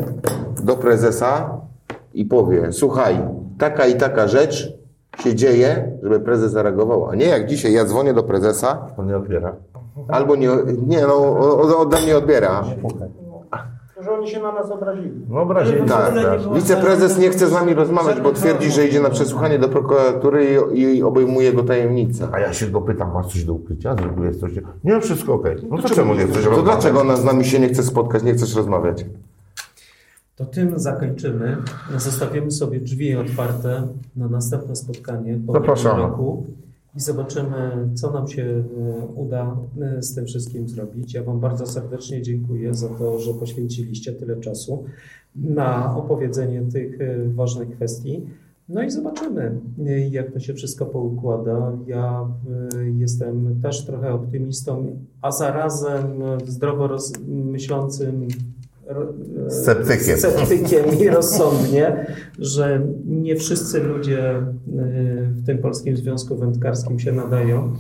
[0.64, 1.58] do prezesa
[2.14, 3.18] i powie, słuchaj,
[3.58, 4.74] taka i taka rzecz
[5.20, 7.10] się dzieje, żeby prezes zareagował.
[7.10, 9.56] A nie jak dzisiaj, ja dzwonię do prezesa, On nie odbiera.
[10.08, 10.50] albo nie,
[10.88, 11.38] nie no,
[11.78, 12.64] ode mnie odbiera.
[14.12, 15.12] Że oni się na nas obrazili.
[15.30, 15.82] No obrazili.
[15.88, 19.70] Tak, było wiceprezes nie chce z nami rozmawiać, bo twierdzi, że idzie na przesłuchanie do
[19.70, 22.30] prokuratury i, obejmuje go tajemnica.
[22.32, 23.96] A ja się go pytam, masz coś do ukrycia?
[23.96, 24.52] Zrobiłeś coś?
[24.84, 25.56] Nie, wszystko okej.
[25.70, 28.34] No to czemu nie chcesz To dlaczego ona z nami się nie chce spotkać, nie
[28.34, 29.06] chcesz rozmawiać?
[30.36, 31.58] To tym zakończymy.
[31.98, 36.02] Zostawimy sobie drzwi otwarte na następne spotkanie po Zapraszamy.
[36.02, 36.46] roku
[36.96, 41.14] i zobaczymy, co nam się e, uda e, z tym wszystkim zrobić.
[41.14, 44.84] Ja Wam bardzo serdecznie dziękuję za to, że poświęciliście tyle czasu
[45.36, 48.22] na opowiedzenie tych e, ważnych kwestii.
[48.70, 49.60] No i zobaczymy,
[50.12, 51.72] jak to się wszystko poukłada.
[51.88, 52.28] Ja
[52.98, 56.08] jestem też trochę optymistą, a zarazem
[56.46, 56.98] zdrowo
[57.28, 58.28] myślącym
[59.50, 60.18] Sceptykiem.
[60.18, 62.06] sceptykiem i rozsądnie,
[62.40, 64.44] że nie wszyscy ludzie y,
[65.28, 67.74] w tym Polskim Związku Wędkarskim się nadają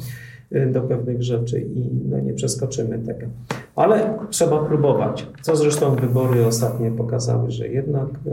[0.51, 3.27] y, do pewnych rzeczy i no, nie przeskoczymy tego.
[3.75, 5.27] Ale trzeba próbować.
[5.41, 8.29] Co zresztą wybory ostatnie pokazały, że jednak y,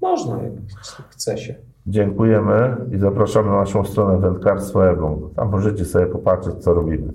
[0.00, 0.52] można, jak
[1.10, 1.54] chce się.
[1.86, 5.34] Dziękujemy i zapraszamy na naszą stronę Wędkarstwo Elbląg.
[5.34, 7.12] Tam możecie sobie popatrzeć, co robimy.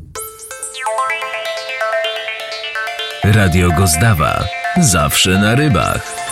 [3.35, 4.43] Radio Gozdawa.
[4.81, 6.26] Zawsze na rybach.